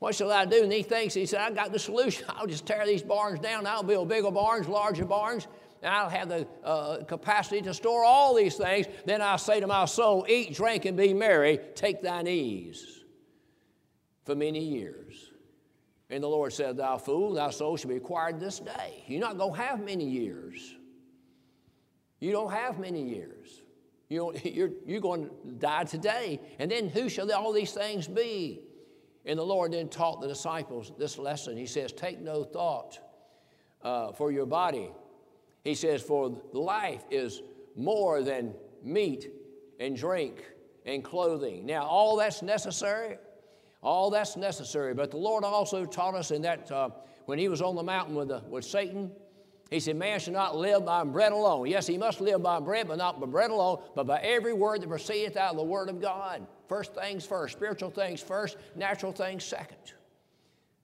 What 0.00 0.14
shall 0.14 0.30
I 0.30 0.44
do? 0.44 0.62
And 0.62 0.72
he 0.72 0.82
thinks, 0.82 1.14
he 1.14 1.26
said, 1.26 1.40
I 1.40 1.50
got 1.50 1.72
the 1.72 1.78
solution. 1.78 2.26
I'll 2.28 2.46
just 2.46 2.66
tear 2.66 2.84
these 2.84 3.02
barns 3.02 3.40
down. 3.40 3.66
I'll 3.66 3.82
build 3.82 4.08
bigger 4.08 4.30
barns, 4.30 4.68
larger 4.68 5.04
barns, 5.04 5.46
and 5.82 5.94
I'll 5.94 6.08
have 6.08 6.28
the 6.28 6.46
uh, 6.64 7.04
capacity 7.04 7.62
to 7.62 7.74
store 7.74 8.04
all 8.04 8.34
these 8.34 8.56
things. 8.56 8.86
Then 9.04 9.22
I'll 9.22 9.38
say 9.38 9.60
to 9.60 9.66
my 9.66 9.84
soul, 9.84 10.26
Eat, 10.28 10.54
drink, 10.54 10.84
and 10.84 10.96
be 10.96 11.14
merry. 11.14 11.58
Take 11.74 12.02
thine 12.02 12.26
ease 12.26 13.04
for 14.24 14.34
many 14.34 14.64
years. 14.64 15.32
And 16.10 16.22
the 16.22 16.28
Lord 16.28 16.52
said, 16.52 16.76
Thou 16.76 16.98
fool, 16.98 17.34
thy 17.34 17.50
soul 17.50 17.76
shall 17.76 17.90
be 17.90 17.96
acquired 17.96 18.40
this 18.40 18.58
day. 18.60 19.04
You're 19.06 19.20
not 19.20 19.38
going 19.38 19.54
to 19.54 19.60
have 19.60 19.80
many 19.80 20.08
years. 20.08 20.74
You 22.20 22.32
don't 22.32 22.52
have 22.52 22.78
many 22.78 23.02
years. 23.02 23.62
You 24.08 24.34
you're, 24.44 24.70
you're 24.86 25.00
going 25.00 25.28
to 25.28 25.52
die 25.52 25.84
today. 25.84 26.40
And 26.58 26.70
then 26.70 26.88
who 26.88 27.08
shall 27.08 27.30
all 27.32 27.52
these 27.52 27.72
things 27.72 28.08
be? 28.08 28.62
And 29.24 29.38
the 29.38 29.44
Lord 29.44 29.72
then 29.72 29.88
taught 29.88 30.20
the 30.20 30.28
disciples 30.28 30.92
this 30.98 31.18
lesson. 31.18 31.56
He 31.56 31.66
says, 31.66 31.92
Take 31.92 32.20
no 32.20 32.44
thought 32.44 32.98
uh, 33.82 34.12
for 34.12 34.32
your 34.32 34.46
body. 34.46 34.90
He 35.68 35.74
says, 35.74 36.02
For 36.02 36.34
life 36.54 37.04
is 37.10 37.42
more 37.76 38.22
than 38.22 38.54
meat 38.82 39.30
and 39.78 39.94
drink 39.94 40.42
and 40.86 41.04
clothing. 41.04 41.66
Now, 41.66 41.84
all 41.84 42.16
that's 42.16 42.40
necessary. 42.40 43.18
All 43.82 44.08
that's 44.08 44.34
necessary. 44.36 44.94
But 44.94 45.10
the 45.10 45.18
Lord 45.18 45.44
also 45.44 45.84
taught 45.84 46.14
us 46.14 46.30
in 46.30 46.40
that 46.42 46.72
uh, 46.72 46.88
when 47.26 47.38
he 47.38 47.48
was 47.48 47.60
on 47.60 47.76
the 47.76 47.82
mountain 47.82 48.14
with, 48.14 48.28
the, 48.28 48.42
with 48.48 48.64
Satan, 48.64 49.12
he 49.70 49.78
said, 49.78 49.96
Man 49.96 50.18
shall 50.18 50.32
not 50.32 50.56
live 50.56 50.86
by 50.86 51.04
bread 51.04 51.32
alone. 51.32 51.66
Yes, 51.66 51.86
he 51.86 51.98
must 51.98 52.22
live 52.22 52.42
by 52.42 52.60
bread, 52.60 52.88
but 52.88 52.96
not 52.96 53.20
by 53.20 53.26
bread 53.26 53.50
alone, 53.50 53.82
but 53.94 54.06
by 54.06 54.20
every 54.20 54.54
word 54.54 54.80
that 54.80 54.88
proceedeth 54.88 55.36
out 55.36 55.50
of 55.50 55.58
the 55.58 55.64
word 55.64 55.90
of 55.90 56.00
God. 56.00 56.46
First 56.66 56.94
things 56.94 57.26
first, 57.26 57.52
spiritual 57.52 57.90
things 57.90 58.22
first, 58.22 58.56
natural 58.74 59.12
things 59.12 59.44
second. 59.44 59.92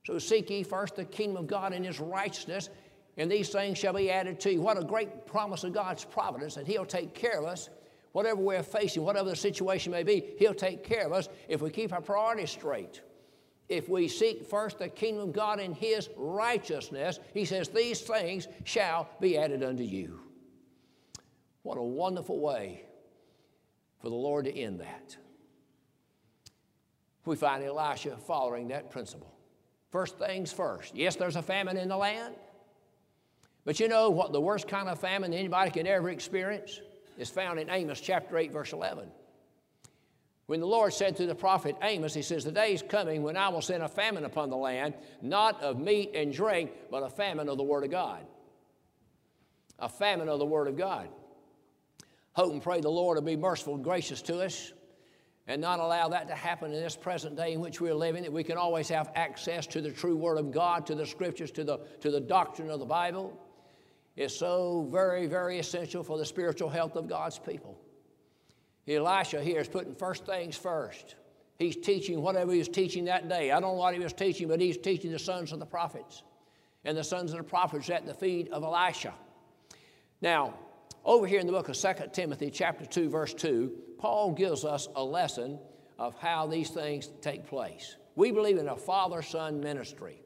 So 0.04 0.18
seek 0.18 0.50
ye 0.50 0.62
first 0.62 0.96
the 0.96 1.06
kingdom 1.06 1.38
of 1.38 1.46
God 1.46 1.72
and 1.72 1.86
his 1.86 1.98
righteousness, 1.98 2.68
and 3.16 3.30
these 3.30 3.48
things 3.48 3.78
shall 3.78 3.92
be 3.92 4.10
added 4.10 4.40
to 4.40 4.52
you. 4.52 4.60
What 4.60 4.78
a 4.78 4.84
great 4.84 5.26
promise 5.26 5.64
of 5.64 5.72
God's 5.72 6.04
providence 6.04 6.54
that 6.54 6.66
he'll 6.66 6.86
take 6.86 7.14
care 7.14 7.38
of 7.38 7.44
us 7.44 7.70
whatever 8.14 8.40
we're 8.40 8.62
facing, 8.62 9.02
whatever 9.02 9.28
the 9.28 9.36
situation 9.36 9.90
may 9.90 10.04
be, 10.04 10.34
He'll 10.38 10.54
take 10.54 10.84
care 10.84 11.04
of 11.04 11.12
us 11.12 11.28
if 11.48 11.60
we 11.60 11.68
keep 11.68 11.92
our 11.92 12.00
priorities 12.00 12.50
straight. 12.50 13.02
If 13.68 13.88
we 13.88 14.06
seek 14.06 14.46
first 14.46 14.78
the 14.78 14.88
kingdom 14.88 15.30
of 15.30 15.34
God 15.34 15.58
and 15.58 15.74
His 15.74 16.08
righteousness, 16.16 17.18
He 17.34 17.44
says, 17.44 17.68
These 17.68 18.02
things 18.02 18.46
shall 18.62 19.08
be 19.20 19.36
added 19.36 19.64
unto 19.64 19.82
you. 19.82 20.20
What 21.62 21.76
a 21.76 21.82
wonderful 21.82 22.38
way 22.38 22.84
for 24.00 24.10
the 24.10 24.14
Lord 24.14 24.44
to 24.44 24.56
end 24.56 24.80
that. 24.80 25.16
We 27.24 27.34
find 27.34 27.64
Elisha 27.64 28.16
following 28.16 28.68
that 28.68 28.92
principle. 28.92 29.34
First 29.90 30.18
things 30.18 30.52
first. 30.52 30.94
Yes, 30.94 31.16
there's 31.16 31.36
a 31.36 31.42
famine 31.42 31.76
in 31.78 31.88
the 31.88 31.96
land. 31.96 32.36
But 33.64 33.80
you 33.80 33.88
know 33.88 34.10
what 34.10 34.32
the 34.32 34.40
worst 34.40 34.68
kind 34.68 34.88
of 34.88 35.00
famine 35.00 35.32
anybody 35.32 35.70
can 35.70 35.86
ever 35.86 36.10
experience 36.10 36.80
is 37.16 37.30
found 37.30 37.58
in 37.58 37.70
Amos 37.70 38.00
chapter 38.00 38.36
8, 38.36 38.52
verse 38.52 38.72
11. 38.72 39.08
When 40.46 40.60
the 40.60 40.66
Lord 40.66 40.92
said 40.92 41.16
to 41.16 41.26
the 41.26 41.34
prophet 41.34 41.74
Amos, 41.82 42.12
He 42.12 42.20
says, 42.20 42.44
The 42.44 42.52
day 42.52 42.74
is 42.74 42.82
coming 42.82 43.22
when 43.22 43.36
I 43.36 43.48
will 43.48 43.62
send 43.62 43.82
a 43.82 43.88
famine 43.88 44.26
upon 44.26 44.50
the 44.50 44.56
land, 44.56 44.94
not 45.22 45.62
of 45.62 45.78
meat 45.78 46.10
and 46.14 46.32
drink, 46.32 46.70
but 46.90 47.02
a 47.02 47.08
famine 47.08 47.48
of 47.48 47.56
the 47.56 47.62
Word 47.62 47.84
of 47.84 47.90
God. 47.90 48.26
A 49.78 49.88
famine 49.88 50.28
of 50.28 50.38
the 50.38 50.44
Word 50.44 50.68
of 50.68 50.76
God. 50.76 51.08
Hope 52.32 52.52
and 52.52 52.62
pray 52.62 52.80
the 52.80 52.90
Lord 52.90 53.16
will 53.16 53.22
be 53.22 53.36
merciful 53.36 53.76
and 53.76 53.84
gracious 53.84 54.20
to 54.22 54.40
us 54.40 54.72
and 55.46 55.60
not 55.60 55.78
allow 55.78 56.08
that 56.08 56.28
to 56.28 56.34
happen 56.34 56.72
in 56.72 56.82
this 56.82 56.96
present 56.96 57.36
day 57.36 57.52
in 57.52 57.60
which 57.60 57.80
we're 57.80 57.94
living, 57.94 58.22
that 58.22 58.32
we 58.32 58.42
can 58.42 58.56
always 58.56 58.88
have 58.88 59.10
access 59.14 59.66
to 59.68 59.80
the 59.80 59.90
true 59.90 60.16
Word 60.16 60.38
of 60.38 60.50
God, 60.50 60.86
to 60.86 60.94
the 60.94 61.06
Scriptures, 61.06 61.50
to 61.52 61.64
the, 61.64 61.78
to 62.00 62.10
the 62.10 62.20
doctrine 62.20 62.70
of 62.70 62.80
the 62.80 62.86
Bible. 62.86 63.38
Is 64.16 64.36
so 64.36 64.88
very, 64.92 65.26
very 65.26 65.58
essential 65.58 66.04
for 66.04 66.18
the 66.18 66.24
spiritual 66.24 66.68
health 66.68 66.94
of 66.94 67.08
God's 67.08 67.38
people. 67.38 67.80
Elisha 68.86 69.42
here 69.42 69.60
is 69.60 69.68
putting 69.68 69.94
first 69.94 70.24
things 70.24 70.56
first. 70.56 71.16
He's 71.58 71.76
teaching 71.76 72.20
whatever 72.20 72.52
he 72.52 72.58
was 72.58 72.68
teaching 72.68 73.04
that 73.06 73.28
day. 73.28 73.50
I 73.50 73.60
don't 73.60 73.72
know 73.76 73.80
what 73.80 73.94
he 73.94 74.00
was 74.00 74.12
teaching, 74.12 74.48
but 74.48 74.60
he's 74.60 74.76
teaching 74.76 75.10
the 75.10 75.18
sons 75.18 75.52
of 75.52 75.58
the 75.58 75.66
prophets. 75.66 76.22
And 76.84 76.96
the 76.96 77.04
sons 77.04 77.32
of 77.32 77.38
the 77.38 77.44
prophets 77.44 77.88
at 77.90 78.06
the 78.06 78.14
feet 78.14 78.50
of 78.52 78.62
Elisha. 78.62 79.14
Now, 80.20 80.54
over 81.04 81.26
here 81.26 81.40
in 81.40 81.46
the 81.46 81.52
book 81.52 81.68
of 81.68 81.76
2 81.76 81.92
Timothy, 82.12 82.50
chapter 82.50 82.84
2, 82.84 83.08
verse 83.08 83.34
2, 83.34 83.72
Paul 83.98 84.32
gives 84.32 84.64
us 84.64 84.88
a 84.94 85.02
lesson 85.02 85.58
of 85.98 86.14
how 86.18 86.46
these 86.46 86.70
things 86.70 87.10
take 87.20 87.46
place. 87.46 87.96
We 88.16 88.30
believe 88.30 88.58
in 88.58 88.68
a 88.68 88.76
father 88.76 89.22
son 89.22 89.60
ministry, 89.60 90.23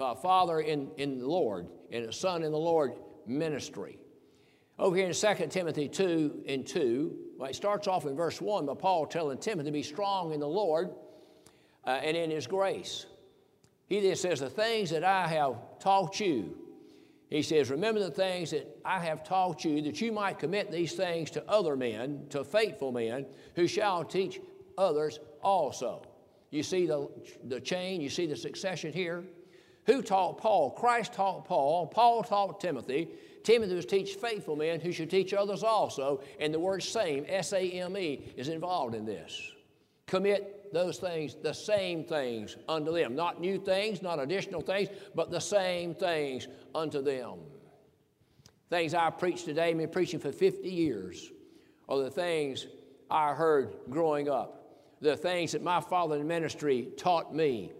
a 0.00 0.14
father 0.14 0.60
in, 0.60 0.90
in 0.96 1.18
the 1.18 1.26
Lord 1.26 1.66
and 1.90 2.04
a 2.06 2.12
son 2.12 2.42
in 2.42 2.52
the 2.52 2.58
Lord 2.58 2.92
ministry. 3.26 3.98
Over 4.78 4.96
here 4.96 5.08
in 5.08 5.12
2 5.12 5.46
Timothy 5.48 5.88
2 5.88 6.44
and 6.46 6.66
2, 6.66 7.16
well, 7.36 7.50
it 7.50 7.56
starts 7.56 7.88
off 7.88 8.06
in 8.06 8.14
verse 8.14 8.40
1 8.40 8.66
by 8.66 8.74
Paul 8.74 9.06
telling 9.06 9.38
Timothy 9.38 9.68
to 9.68 9.72
be 9.72 9.82
strong 9.82 10.32
in 10.32 10.40
the 10.40 10.48
Lord 10.48 10.90
uh, 11.84 11.90
and 11.90 12.16
in 12.16 12.30
his 12.30 12.46
grace. 12.46 13.06
He 13.88 14.00
then 14.00 14.14
says, 14.14 14.38
The 14.38 14.50
things 14.50 14.90
that 14.90 15.02
I 15.02 15.26
have 15.26 15.56
taught 15.80 16.20
you, 16.20 16.56
he 17.28 17.42
says, 17.42 17.70
Remember 17.70 18.00
the 18.00 18.10
things 18.10 18.52
that 18.52 18.68
I 18.84 19.00
have 19.00 19.24
taught 19.24 19.64
you, 19.64 19.82
that 19.82 20.00
you 20.00 20.12
might 20.12 20.38
commit 20.38 20.70
these 20.70 20.92
things 20.92 21.30
to 21.32 21.48
other 21.50 21.74
men, 21.74 22.26
to 22.30 22.44
faithful 22.44 22.92
men, 22.92 23.26
who 23.56 23.66
shall 23.66 24.04
teach 24.04 24.40
others 24.76 25.18
also. 25.42 26.02
You 26.50 26.62
see 26.62 26.86
the, 26.86 27.08
the 27.44 27.60
chain, 27.60 28.00
you 28.00 28.08
see 28.08 28.26
the 28.26 28.36
succession 28.36 28.92
here. 28.92 29.24
Who 29.88 30.02
taught 30.02 30.36
Paul? 30.36 30.70
Christ 30.72 31.14
taught 31.14 31.46
Paul. 31.46 31.86
Paul 31.86 32.22
taught 32.22 32.60
Timothy. 32.60 33.08
Timothy 33.42 33.74
was 33.74 33.86
teach 33.86 34.16
faithful 34.16 34.54
men 34.54 34.80
who 34.80 34.92
should 34.92 35.08
teach 35.08 35.32
others 35.32 35.64
also. 35.64 36.20
And 36.38 36.52
the 36.52 36.60
word 36.60 36.82
same, 36.82 37.24
S 37.26 37.54
A 37.54 37.70
M 37.70 37.96
E, 37.96 38.34
is 38.36 38.48
involved 38.48 38.94
in 38.94 39.06
this. 39.06 39.50
Commit 40.06 40.74
those 40.74 40.98
things, 40.98 41.36
the 41.42 41.54
same 41.54 42.04
things 42.04 42.58
unto 42.68 42.92
them. 42.92 43.16
Not 43.16 43.40
new 43.40 43.58
things, 43.58 44.02
not 44.02 44.20
additional 44.20 44.60
things, 44.60 44.90
but 45.14 45.30
the 45.30 45.40
same 45.40 45.94
things 45.94 46.48
unto 46.74 47.00
them. 47.00 47.38
Things 48.68 48.92
I 48.92 49.08
preach 49.08 49.44
today, 49.44 49.70
I've 49.70 49.78
been 49.78 49.88
preaching 49.88 50.20
for 50.20 50.32
50 50.32 50.68
years, 50.68 51.30
are 51.88 51.98
the 51.98 52.10
things 52.10 52.66
I 53.10 53.32
heard 53.32 53.74
growing 53.88 54.28
up. 54.28 54.54
The 55.00 55.16
things 55.16 55.52
that 55.52 55.62
my 55.62 55.80
father 55.80 56.16
in 56.16 56.26
ministry 56.26 56.88
taught 56.98 57.34
me. 57.34 57.72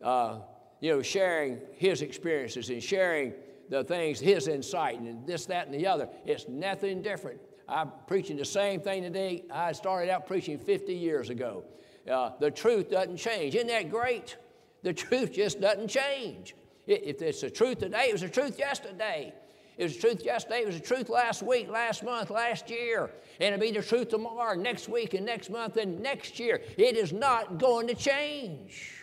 Uh, 0.00 0.38
you 0.80 0.94
know, 0.94 1.02
sharing 1.02 1.60
his 1.76 2.02
experiences 2.02 2.70
and 2.70 2.82
sharing 2.82 3.32
the 3.68 3.84
things, 3.84 4.20
his 4.20 4.48
insight, 4.48 4.98
and 4.98 5.26
this, 5.26 5.46
that, 5.46 5.66
and 5.66 5.74
the 5.74 5.86
other. 5.86 6.08
It's 6.24 6.48
nothing 6.48 7.02
different. 7.02 7.40
I'm 7.68 7.92
preaching 8.06 8.36
the 8.36 8.44
same 8.44 8.80
thing 8.80 9.02
today 9.02 9.44
I 9.52 9.72
started 9.72 10.10
out 10.10 10.26
preaching 10.26 10.58
50 10.58 10.94
years 10.94 11.28
ago. 11.28 11.64
Uh, 12.10 12.30
the 12.40 12.50
truth 12.50 12.90
doesn't 12.90 13.18
change. 13.18 13.54
Isn't 13.54 13.68
that 13.68 13.90
great? 13.90 14.36
The 14.82 14.92
truth 14.94 15.32
just 15.32 15.60
doesn't 15.60 15.88
change. 15.88 16.54
If 16.86 17.20
it's 17.20 17.42
the 17.42 17.50
truth 17.50 17.80
today, 17.80 18.06
it 18.08 18.12
was 18.12 18.22
the 18.22 18.30
truth 18.30 18.58
yesterday. 18.58 19.34
It 19.76 19.84
was 19.84 19.94
the 19.94 20.00
truth 20.00 20.24
yesterday, 20.24 20.62
it 20.62 20.66
was 20.66 20.74
the 20.74 20.84
truth 20.84 21.08
last 21.08 21.40
week, 21.40 21.68
last 21.68 22.02
month, 22.02 22.30
last 22.30 22.68
year. 22.68 23.10
And 23.38 23.54
it'll 23.54 23.62
be 23.62 23.70
the 23.70 23.84
truth 23.84 24.08
tomorrow, 24.08 24.54
next 24.56 24.88
week, 24.88 25.14
and 25.14 25.24
next 25.24 25.50
month, 25.50 25.76
and 25.76 26.00
next 26.00 26.40
year. 26.40 26.62
It 26.76 26.96
is 26.96 27.12
not 27.12 27.58
going 27.58 27.86
to 27.86 27.94
change. 27.94 28.97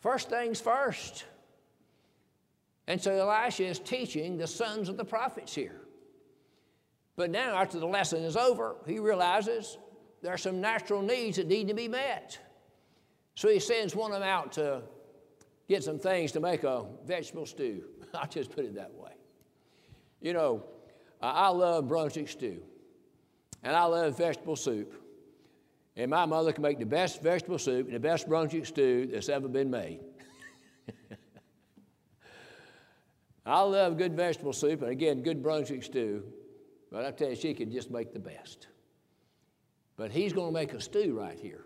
First 0.00 0.30
things 0.30 0.60
first. 0.60 1.24
And 2.86 3.00
so 3.00 3.12
Elisha 3.12 3.66
is 3.66 3.78
teaching 3.78 4.36
the 4.36 4.46
sons 4.46 4.88
of 4.88 4.96
the 4.96 5.04
prophets 5.04 5.54
here. 5.54 5.80
But 7.16 7.30
now, 7.30 7.56
after 7.56 7.78
the 7.78 7.86
lesson 7.86 8.24
is 8.24 8.36
over, 8.36 8.76
he 8.86 8.98
realizes 8.98 9.76
there 10.22 10.32
are 10.32 10.38
some 10.38 10.60
natural 10.60 11.02
needs 11.02 11.36
that 11.36 11.46
need 11.46 11.68
to 11.68 11.74
be 11.74 11.86
met. 11.86 12.38
So 13.34 13.48
he 13.48 13.60
sends 13.60 13.94
one 13.94 14.12
of 14.12 14.20
them 14.20 14.28
out 14.28 14.52
to 14.52 14.82
get 15.68 15.84
some 15.84 15.98
things 15.98 16.32
to 16.32 16.40
make 16.40 16.64
a 16.64 16.84
vegetable 17.04 17.46
stew. 17.46 17.84
I'll 18.14 18.28
just 18.28 18.50
put 18.50 18.64
it 18.64 18.74
that 18.74 18.92
way. 18.94 19.12
You 20.20 20.32
know, 20.32 20.64
I 21.22 21.48
love 21.48 21.88
Brunswick 21.88 22.28
stew, 22.28 22.62
and 23.62 23.76
I 23.76 23.84
love 23.84 24.16
vegetable 24.16 24.56
soup. 24.56 24.99
And 25.96 26.10
my 26.10 26.24
mother 26.26 26.52
can 26.52 26.62
make 26.62 26.78
the 26.78 26.86
best 26.86 27.22
vegetable 27.22 27.58
soup 27.58 27.86
and 27.86 27.94
the 27.94 28.00
best 28.00 28.28
Brunswick 28.28 28.66
stew 28.66 29.08
that's 29.12 29.28
ever 29.28 29.48
been 29.48 29.70
made. 29.70 30.00
I 33.46 33.60
love 33.62 33.98
good 33.98 34.14
vegetable 34.14 34.52
soup 34.52 34.82
and 34.82 34.90
again, 34.90 35.22
good 35.22 35.42
Brunswick 35.42 35.82
stew, 35.82 36.24
but 36.92 37.04
I 37.04 37.10
tell 37.10 37.30
you, 37.30 37.36
she 37.36 37.54
can 37.54 37.72
just 37.72 37.90
make 37.90 38.12
the 38.12 38.20
best. 38.20 38.68
But 39.96 40.12
he's 40.12 40.32
going 40.32 40.48
to 40.48 40.54
make 40.54 40.72
a 40.72 40.80
stew 40.80 41.18
right 41.18 41.38
here. 41.38 41.64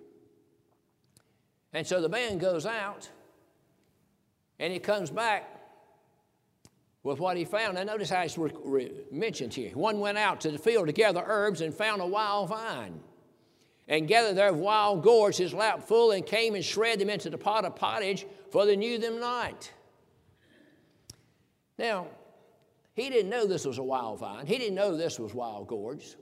And 1.72 1.87
so 1.87 2.00
the 2.00 2.08
man 2.08 2.38
goes 2.38 2.66
out 2.66 3.08
and 4.58 4.72
he 4.72 4.78
comes 4.78 5.10
back 5.10 5.50
with 7.02 7.20
what 7.20 7.37
he 7.37 7.44
found. 7.44 7.74
Now, 7.74 7.82
notice 7.82 8.08
how 8.10 8.22
it's 8.22 8.38
mentioned 9.10 9.52
here. 9.52 9.72
One 9.74 10.00
went 10.00 10.16
out 10.16 10.40
to 10.42 10.50
the 10.50 10.58
field 10.58 10.87
to 10.87 10.92
gather 10.92 11.22
herbs 11.24 11.60
and 11.60 11.74
found 11.74 12.00
a 12.00 12.06
wild 12.06 12.48
vine 12.48 13.00
and 13.88 14.09
gathered 14.09 14.37
their 14.37 14.53
wild 14.53 15.03
gourds 15.03 15.37
his 15.37 15.53
lap 15.53 15.83
full, 15.83 16.12
and 16.12 16.25
came 16.25 16.55
and 16.55 16.64
shred 16.64 16.99
them 16.99 17.11
into 17.11 17.31
the 17.31 17.38
pot 17.38 17.64
of 17.64 17.77
pottage, 17.77 18.27
for 18.51 18.64
they 18.66 18.77
knew 18.77 18.99
them 18.99 19.20
not. 19.20 19.70
Now, 21.79 22.07
he 22.94 23.11
didn't 23.11 23.31
know 23.31 23.47
this 23.47 23.64
was 23.64 23.79
a 23.79 23.83
wild 23.83 24.20
vine. 24.20 24.47
He 24.47 24.57
didn't 24.57 24.77
know 24.77 24.97
this 24.97 25.18
was 25.18 25.35
wild 25.35 25.66
gourds. 25.66 26.16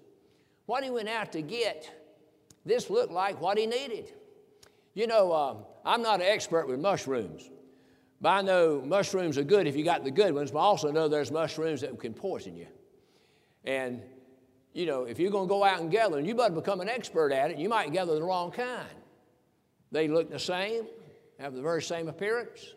What 0.66 0.82
he 0.82 0.90
went 0.90 1.08
out 1.08 1.32
to 1.32 1.42
get, 1.42 1.90
this 2.64 2.88
looked 2.88 3.12
like 3.12 3.40
what 3.40 3.58
he 3.58 3.66
needed. 3.66 4.12
You 4.94 5.06
know, 5.06 5.32
uh, 5.32 5.56
I'm 5.84 6.02
not 6.02 6.20
an 6.20 6.26
expert 6.26 6.66
with 6.66 6.80
mushrooms, 6.80 7.50
but 8.20 8.28
I 8.30 8.42
know 8.42 8.82
mushrooms 8.84 9.36
are 9.36 9.44
good 9.44 9.66
if 9.66 9.76
you 9.76 9.84
got 9.84 10.04
the 10.04 10.10
good 10.10 10.34
ones, 10.34 10.50
but 10.50 10.60
I 10.60 10.62
also 10.62 10.90
know 10.90 11.08
there's 11.08 11.30
mushrooms 11.30 11.82
that 11.82 11.98
can 11.98 12.14
poison 12.14 12.56
you. 12.56 12.68
And 13.64 14.02
you 14.72 14.86
know, 14.86 15.04
if 15.04 15.18
you're 15.18 15.30
going 15.30 15.48
to 15.48 15.48
go 15.48 15.64
out 15.64 15.80
and 15.80 15.90
gather, 15.90 16.18
and 16.18 16.26
you 16.26 16.34
better 16.34 16.54
become 16.54 16.80
an 16.80 16.88
expert 16.88 17.32
at 17.32 17.50
it, 17.50 17.58
you 17.58 17.68
might 17.68 17.92
gather 17.92 18.14
the 18.14 18.22
wrong 18.22 18.50
kind. 18.50 18.88
They 19.90 20.08
look 20.08 20.30
the 20.30 20.38
same, 20.38 20.86
have 21.38 21.54
the 21.54 21.62
very 21.62 21.82
same 21.82 22.08
appearance. 22.08 22.74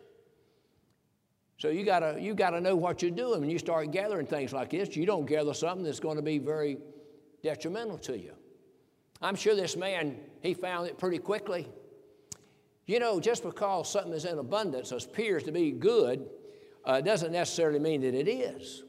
So 1.58 1.68
you 1.70 1.84
gotta 1.84 2.18
you 2.20 2.34
gotta 2.34 2.60
know 2.60 2.76
what 2.76 3.00
you're 3.00 3.10
doing 3.10 3.40
when 3.40 3.48
you 3.48 3.58
start 3.58 3.90
gathering 3.90 4.26
things 4.26 4.52
like 4.52 4.70
this. 4.70 4.94
You 4.94 5.06
don't 5.06 5.24
gather 5.24 5.54
something 5.54 5.84
that's 5.84 6.00
going 6.00 6.16
to 6.16 6.22
be 6.22 6.38
very 6.38 6.76
detrimental 7.42 7.96
to 7.98 8.18
you. 8.18 8.32
I'm 9.22 9.36
sure 9.36 9.54
this 9.54 9.74
man 9.74 10.18
he 10.42 10.52
found 10.52 10.86
it 10.86 10.98
pretty 10.98 11.18
quickly. 11.18 11.66
You 12.84 13.00
know, 13.00 13.18
just 13.20 13.42
because 13.42 13.90
something 13.90 14.12
is 14.12 14.26
in 14.26 14.38
abundance 14.38 14.92
appears 14.92 15.44
to 15.44 15.52
be 15.52 15.72
good, 15.72 16.28
uh, 16.84 17.00
doesn't 17.00 17.32
necessarily 17.32 17.78
mean 17.78 18.02
that 18.02 18.14
it 18.14 18.28
is. 18.28 18.84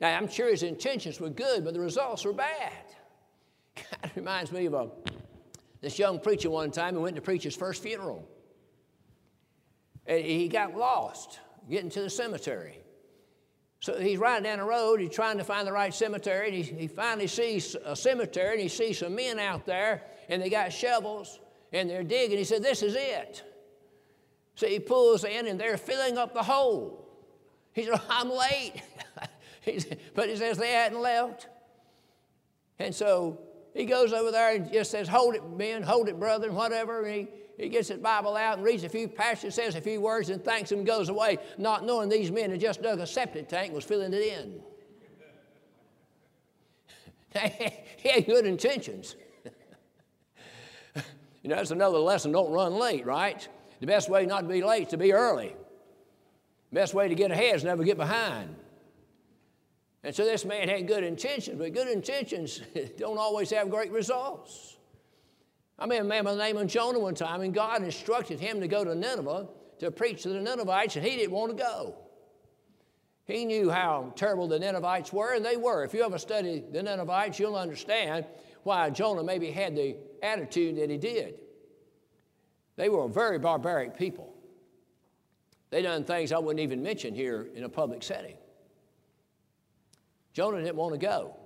Now, 0.00 0.16
I'm 0.16 0.28
sure 0.28 0.48
his 0.48 0.62
intentions 0.62 1.20
were 1.20 1.28
good, 1.28 1.64
but 1.64 1.74
the 1.74 1.80
results 1.80 2.24
were 2.24 2.32
bad. 2.32 2.72
Kind 3.76 4.12
reminds 4.16 4.50
me 4.50 4.66
of 4.66 4.74
a, 4.74 4.88
this 5.80 5.98
young 5.98 6.18
preacher 6.18 6.50
one 6.50 6.70
time 6.70 6.94
who 6.94 7.02
went 7.02 7.16
to 7.16 7.22
preach 7.22 7.42
his 7.42 7.54
first 7.54 7.82
funeral. 7.82 8.26
And 10.06 10.24
he 10.24 10.48
got 10.48 10.74
lost 10.74 11.38
getting 11.68 11.90
to 11.90 12.00
the 12.00 12.10
cemetery. 12.10 12.78
So 13.80 13.98
he's 13.98 14.18
riding 14.18 14.44
down 14.44 14.58
the 14.58 14.64
road, 14.64 15.00
he's 15.00 15.10
trying 15.10 15.38
to 15.38 15.44
find 15.44 15.66
the 15.66 15.72
right 15.72 15.92
cemetery, 15.92 16.48
and 16.48 16.54
he, 16.54 16.62
he 16.62 16.86
finally 16.86 17.26
sees 17.26 17.76
a 17.84 17.96
cemetery, 17.96 18.52
and 18.52 18.60
he 18.60 18.68
sees 18.68 18.98
some 18.98 19.14
men 19.14 19.38
out 19.38 19.64
there, 19.64 20.02
and 20.28 20.42
they 20.42 20.50
got 20.50 20.72
shovels, 20.72 21.40
and 21.72 21.88
they're 21.88 22.04
digging. 22.04 22.36
He 22.36 22.44
said, 22.44 22.62
This 22.62 22.82
is 22.82 22.94
it. 22.94 23.42
So 24.54 24.66
he 24.66 24.80
pulls 24.80 25.24
in, 25.24 25.46
and 25.46 25.58
they're 25.58 25.78
filling 25.78 26.18
up 26.18 26.34
the 26.34 26.42
hole. 26.42 27.08
He 27.72 27.84
said, 27.84 27.98
I'm 28.10 28.30
late. 28.30 28.82
but 30.14 30.28
he 30.28 30.36
says 30.36 30.58
they 30.58 30.72
hadn't 30.72 31.00
left. 31.00 31.48
And 32.78 32.94
so 32.94 33.38
he 33.74 33.84
goes 33.84 34.12
over 34.12 34.30
there 34.30 34.54
and 34.54 34.72
just 34.72 34.90
says, 34.90 35.08
Hold 35.08 35.34
it, 35.34 35.48
men, 35.50 35.82
hold 35.82 36.08
it, 36.08 36.18
brother, 36.18 36.48
and 36.48 36.56
whatever. 36.56 37.02
And 37.04 37.14
he, 37.14 37.28
he 37.58 37.68
gets 37.68 37.88
his 37.88 37.98
Bible 37.98 38.36
out 38.36 38.56
and 38.56 38.66
reads 38.66 38.84
a 38.84 38.88
few 38.88 39.06
passages, 39.06 39.54
says 39.54 39.74
a 39.74 39.80
few 39.80 40.00
words, 40.00 40.30
and 40.30 40.42
thanks 40.42 40.72
him 40.72 40.78
and 40.78 40.86
goes 40.86 41.08
away, 41.08 41.38
not 41.58 41.84
knowing 41.84 42.08
these 42.08 42.30
men 42.30 42.50
had 42.50 42.60
just 42.60 42.82
dug 42.82 43.00
a 43.00 43.06
septic 43.06 43.48
tank 43.48 43.72
was 43.72 43.84
filling 43.84 44.14
it 44.14 44.22
in. 44.22 44.62
he 47.96 48.08
had 48.08 48.26
good 48.26 48.46
intentions. 48.46 49.14
you 51.42 51.50
know, 51.50 51.56
that's 51.56 51.70
another 51.70 51.98
lesson 51.98 52.32
don't 52.32 52.50
run 52.50 52.74
late, 52.74 53.06
right? 53.06 53.46
The 53.80 53.86
best 53.86 54.08
way 54.08 54.26
not 54.26 54.40
to 54.40 54.48
be 54.48 54.62
late 54.62 54.84
is 54.84 54.88
to 54.88 54.96
be 54.96 55.12
early. 55.12 55.54
Best 56.72 56.94
way 56.94 57.08
to 57.08 57.14
get 57.14 57.30
ahead 57.30 57.56
is 57.56 57.64
never 57.64 57.84
get 57.84 57.96
behind. 57.96 58.54
And 60.02 60.14
so 60.14 60.24
this 60.24 60.44
man 60.44 60.68
had 60.68 60.86
good 60.86 61.04
intentions, 61.04 61.58
but 61.58 61.72
good 61.74 61.88
intentions 61.88 62.62
don't 62.96 63.18
always 63.18 63.50
have 63.50 63.70
great 63.70 63.92
results. 63.92 64.76
I 65.78 65.86
met 65.86 66.00
a 66.00 66.04
man 66.04 66.24
by 66.24 66.32
the 66.32 66.38
name 66.38 66.56
of 66.56 66.66
Jonah 66.66 66.98
one 66.98 67.14
time, 67.14 67.40
and 67.40 67.54
God 67.54 67.82
instructed 67.82 68.40
him 68.40 68.60
to 68.60 68.68
go 68.68 68.84
to 68.84 68.94
Nineveh 68.94 69.48
to 69.80 69.90
preach 69.90 70.22
to 70.22 70.28
the 70.28 70.40
Ninevites, 70.40 70.96
and 70.96 71.04
he 71.04 71.16
didn't 71.16 71.32
want 71.32 71.56
to 71.56 71.62
go. 71.62 71.96
He 73.24 73.44
knew 73.44 73.70
how 73.70 74.12
terrible 74.16 74.48
the 74.48 74.58
Ninevites 74.58 75.12
were, 75.12 75.34
and 75.34 75.44
they 75.44 75.56
were. 75.56 75.84
If 75.84 75.94
you 75.94 76.04
ever 76.04 76.18
study 76.18 76.62
the 76.70 76.82
Ninevites, 76.82 77.38
you'll 77.38 77.56
understand 77.56 78.26
why 78.62 78.90
Jonah 78.90 79.22
maybe 79.22 79.50
had 79.50 79.74
the 79.74 79.96
attitude 80.22 80.76
that 80.76 80.90
he 80.90 80.98
did. 80.98 81.38
They 82.76 82.88
were 82.88 83.04
a 83.04 83.08
very 83.08 83.38
barbaric 83.38 83.96
people. 83.96 84.34
They 85.70 85.82
done 85.82 86.04
things 86.04 86.32
I 86.32 86.38
wouldn't 86.38 86.60
even 86.60 86.82
mention 86.82 87.14
here 87.14 87.48
in 87.54 87.64
a 87.64 87.68
public 87.68 88.02
setting. 88.02 88.36
Jonah 90.32 90.58
didn't 90.58 90.76
want 90.76 90.92
to 90.92 90.98
go. 90.98 91.36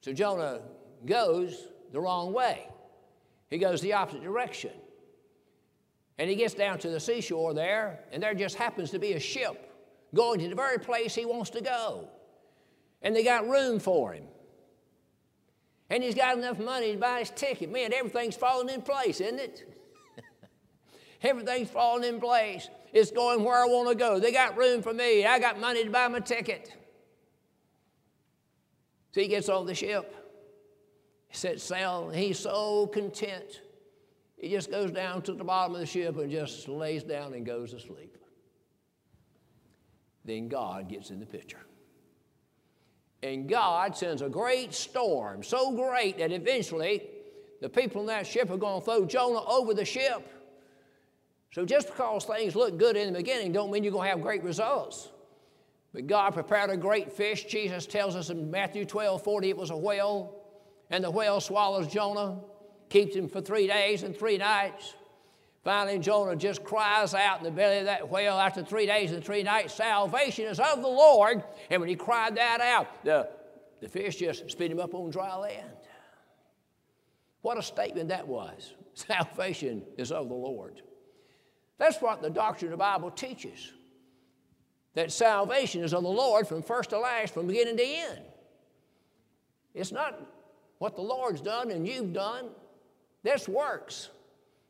So 0.00 0.12
Jonah 0.12 0.60
goes 1.04 1.68
the 1.92 2.00
wrong 2.00 2.32
way. 2.32 2.68
He 3.48 3.58
goes 3.58 3.80
the 3.80 3.92
opposite 3.92 4.22
direction. 4.22 4.72
And 6.18 6.30
he 6.30 6.36
gets 6.36 6.54
down 6.54 6.78
to 6.78 6.88
the 6.88 6.98
seashore 6.98 7.52
there, 7.52 8.00
and 8.10 8.22
there 8.22 8.34
just 8.34 8.56
happens 8.56 8.90
to 8.92 8.98
be 8.98 9.12
a 9.12 9.20
ship 9.20 9.72
going 10.14 10.40
to 10.40 10.48
the 10.48 10.54
very 10.54 10.78
place 10.78 11.14
he 11.14 11.26
wants 11.26 11.50
to 11.50 11.60
go. 11.60 12.08
And 13.02 13.14
they 13.14 13.22
got 13.22 13.46
room 13.48 13.78
for 13.78 14.14
him. 14.14 14.24
And 15.90 16.02
he's 16.02 16.14
got 16.14 16.36
enough 16.36 16.58
money 16.58 16.92
to 16.92 16.98
buy 16.98 17.20
his 17.20 17.30
ticket. 17.30 17.70
Man, 17.70 17.92
everything's 17.92 18.34
falling 18.34 18.68
in 18.68 18.82
place, 18.82 19.20
isn't 19.20 19.38
it? 19.38 19.72
everything's 21.22 21.70
falling 21.70 22.04
in 22.04 22.18
place. 22.18 22.68
It's 22.92 23.10
going 23.10 23.44
where 23.44 23.62
I 23.62 23.66
want 23.66 23.90
to 23.90 23.94
go. 23.94 24.18
They 24.18 24.32
got 24.32 24.56
room 24.56 24.82
for 24.82 24.92
me. 24.92 25.26
I 25.26 25.38
got 25.38 25.60
money 25.60 25.84
to 25.84 25.90
buy 25.90 26.08
my 26.08 26.20
ticket. 26.20 26.72
So 29.16 29.22
he 29.22 29.28
gets 29.28 29.48
on 29.48 29.64
the 29.64 29.74
ship, 29.74 30.14
sets 31.30 31.62
sail, 31.62 32.10
and 32.10 32.18
he's 32.18 32.38
so 32.38 32.86
content. 32.88 33.62
He 34.36 34.50
just 34.50 34.70
goes 34.70 34.90
down 34.90 35.22
to 35.22 35.32
the 35.32 35.42
bottom 35.42 35.74
of 35.74 35.80
the 35.80 35.86
ship 35.86 36.18
and 36.18 36.30
just 36.30 36.68
lays 36.68 37.02
down 37.02 37.32
and 37.32 37.46
goes 37.46 37.70
to 37.70 37.80
sleep. 37.80 38.18
Then 40.26 40.48
God 40.48 40.90
gets 40.90 41.08
in 41.08 41.18
the 41.18 41.24
picture. 41.24 41.64
And 43.22 43.48
God 43.48 43.96
sends 43.96 44.20
a 44.20 44.28
great 44.28 44.74
storm, 44.74 45.42
so 45.42 45.72
great 45.72 46.18
that 46.18 46.30
eventually 46.30 47.02
the 47.62 47.70
people 47.70 48.02
in 48.02 48.08
that 48.08 48.26
ship 48.26 48.50
are 48.50 48.58
going 48.58 48.82
to 48.82 48.84
throw 48.84 49.06
Jonah 49.06 49.46
over 49.46 49.72
the 49.72 49.86
ship. 49.86 50.30
So 51.52 51.64
just 51.64 51.86
because 51.86 52.26
things 52.26 52.54
look 52.54 52.76
good 52.76 52.98
in 52.98 53.14
the 53.14 53.18
beginning 53.18 53.52
don't 53.52 53.70
mean 53.70 53.82
you're 53.82 53.94
going 53.94 54.04
to 54.04 54.10
have 54.10 54.20
great 54.20 54.42
results. 54.42 55.08
But 55.96 56.08
God 56.08 56.34
prepared 56.34 56.68
a 56.68 56.76
great 56.76 57.10
fish. 57.10 57.46
Jesus 57.46 57.86
tells 57.86 58.16
us 58.16 58.28
in 58.28 58.50
Matthew 58.50 58.84
12 58.84 59.24
40 59.24 59.48
it 59.48 59.56
was 59.56 59.70
a 59.70 59.76
whale, 59.76 60.36
and 60.90 61.02
the 61.02 61.10
whale 61.10 61.40
swallows 61.40 61.86
Jonah, 61.86 62.38
keeps 62.90 63.16
him 63.16 63.30
for 63.30 63.40
three 63.40 63.66
days 63.66 64.02
and 64.02 64.14
three 64.14 64.36
nights. 64.36 64.92
Finally, 65.64 65.98
Jonah 66.00 66.36
just 66.36 66.62
cries 66.62 67.14
out 67.14 67.38
in 67.38 67.44
the 67.44 67.50
belly 67.50 67.78
of 67.78 67.86
that 67.86 68.10
whale 68.10 68.34
after 68.34 68.62
three 68.62 68.84
days 68.84 69.10
and 69.12 69.24
three 69.24 69.42
nights, 69.42 69.72
Salvation 69.72 70.44
is 70.44 70.60
of 70.60 70.82
the 70.82 70.86
Lord. 70.86 71.42
And 71.70 71.80
when 71.80 71.88
he 71.88 71.96
cried 71.96 72.36
that 72.36 72.60
out, 72.60 73.02
the, 73.02 73.30
the 73.80 73.88
fish 73.88 74.16
just 74.16 74.50
spit 74.50 74.70
him 74.70 74.78
up 74.78 74.92
on 74.92 75.08
dry 75.08 75.34
land. 75.34 75.78
What 77.40 77.56
a 77.56 77.62
statement 77.62 78.10
that 78.10 78.28
was. 78.28 78.74
Salvation 78.92 79.82
is 79.96 80.12
of 80.12 80.28
the 80.28 80.34
Lord. 80.34 80.82
That's 81.78 82.02
what 82.02 82.20
the 82.20 82.28
doctrine 82.28 82.70
of 82.70 82.78
the 82.78 82.84
Bible 82.84 83.10
teaches 83.10 83.72
that 84.96 85.12
salvation 85.12 85.84
is 85.84 85.94
of 85.94 86.02
the 86.02 86.08
Lord 86.08 86.48
from 86.48 86.62
first 86.62 86.90
to 86.90 86.98
last, 86.98 87.34
from 87.34 87.46
beginning 87.46 87.76
to 87.76 87.84
end. 87.84 88.20
It's 89.74 89.92
not 89.92 90.18
what 90.78 90.96
the 90.96 91.02
Lord's 91.02 91.42
done 91.42 91.70
and 91.70 91.86
you've 91.86 92.14
done. 92.14 92.46
This 93.22 93.46
works. 93.46 94.08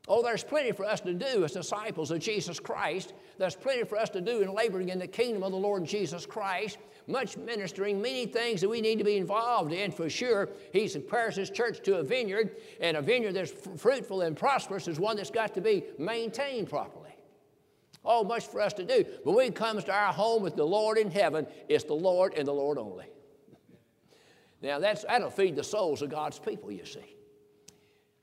Oh, 0.09 0.23
there's 0.23 0.43
plenty 0.43 0.73
for 0.73 0.85
us 0.85 1.01
to 1.03 1.15
do 1.15 1.45
as 1.45 1.53
disciples 1.53 2.11
of 2.11 2.19
Jesus 2.19 2.59
Christ. 2.59 3.15
There's 3.39 3.55
plenty 3.55 3.85
for 3.85 3.97
us 3.97 4.11
to 4.11 4.21
do 4.21 4.43
in 4.43 4.53
laboring 4.53 4.89
in 4.89 4.99
the 4.99 5.07
kingdom 5.07 5.45
of 5.45 5.53
the 5.53 5.59
Lord 5.59 5.85
Jesus 5.85 6.27
Christ. 6.27 6.79
Much 7.07 7.37
ministering, 7.37 8.03
many 8.03 8.27
things 8.27 8.61
that 8.61 8.69
we 8.69 8.81
need 8.81 8.99
to 8.99 9.05
be 9.05 9.17
involved 9.17 9.73
in 9.73 9.93
for 9.93 10.11
sure. 10.11 10.49
He 10.73 10.89
compares 10.89 11.37
his 11.37 11.51
church 11.51 11.83
to 11.85 11.99
a 11.99 12.03
vineyard, 12.03 12.57
and 12.81 12.97
a 12.97 13.03
vineyard 13.03 13.33
that's 13.33 13.53
fruitful 13.77 14.23
and 14.23 14.37
prosperous 14.37 14.89
is 14.89 14.99
one 14.99 15.17
that's 15.17 15.31
got 15.31 15.55
to 15.55 15.61
be 15.61 15.85
maintained 15.99 16.69
properly. 16.69 17.06
Oh, 18.07 18.25
much 18.25 18.47
for 18.47 18.61
us 18.61 18.73
to 18.75 18.85
do. 18.85 19.05
But 19.25 19.33
when 19.33 19.49
it 19.49 19.55
comes 19.55 19.85
to 19.85 19.92
our 19.92 20.12
home 20.12 20.42
with 20.42 20.57
the 20.57 20.64
Lord 20.64 20.97
in 20.97 21.11
heaven, 21.11 21.47
it's 21.69 21.85
the 21.85 21.95
Lord 21.95 22.35
and 22.35 22.47
the 22.47 22.53
Lord 22.53 22.79
only. 22.79 23.07
Now, 24.62 24.79
that's, 24.79 25.05
that'll 25.05 25.31
feed 25.31 25.57
the 25.57 25.64
souls 25.64 26.03
of 26.03 26.11
God's 26.11 26.38
people, 26.38 26.71
you 26.71 26.87
see. 26.87 27.16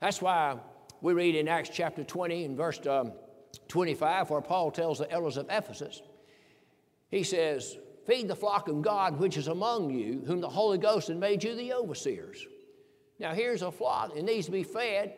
That's 0.00 0.20
why 0.20 0.58
we 1.00 1.12
read 1.12 1.34
in 1.34 1.48
Acts 1.48 1.70
chapter 1.72 2.02
20 2.02 2.44
and 2.44 2.56
verse 2.56 2.80
um, 2.86 3.12
25, 3.68 4.30
where 4.30 4.40
Paul 4.40 4.70
tells 4.70 4.98
the 4.98 5.10
elders 5.10 5.36
of 5.36 5.46
Ephesus, 5.50 6.02
he 7.10 7.22
says, 7.22 7.76
Feed 8.06 8.28
the 8.28 8.36
flock 8.36 8.68
of 8.68 8.82
God 8.82 9.18
which 9.18 9.36
is 9.36 9.48
among 9.48 9.90
you, 9.90 10.22
whom 10.26 10.40
the 10.40 10.48
Holy 10.48 10.76
Ghost 10.76 11.08
had 11.08 11.16
made 11.16 11.42
you 11.42 11.54
the 11.54 11.72
overseers. 11.72 12.46
Now, 13.18 13.32
here's 13.32 13.62
a 13.62 13.70
flock, 13.70 14.16
it 14.16 14.24
needs 14.24 14.46
to 14.46 14.52
be 14.52 14.62
fed. 14.62 15.14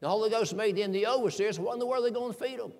The 0.00 0.08
Holy 0.08 0.30
Ghost 0.30 0.54
made 0.54 0.76
them 0.76 0.92
the 0.92 1.06
overseers. 1.06 1.58
What 1.58 1.74
in 1.74 1.78
the 1.78 1.86
world 1.86 2.04
are 2.04 2.08
they 2.08 2.14
going 2.14 2.32
to 2.32 2.38
feed 2.38 2.58
them? 2.58 2.72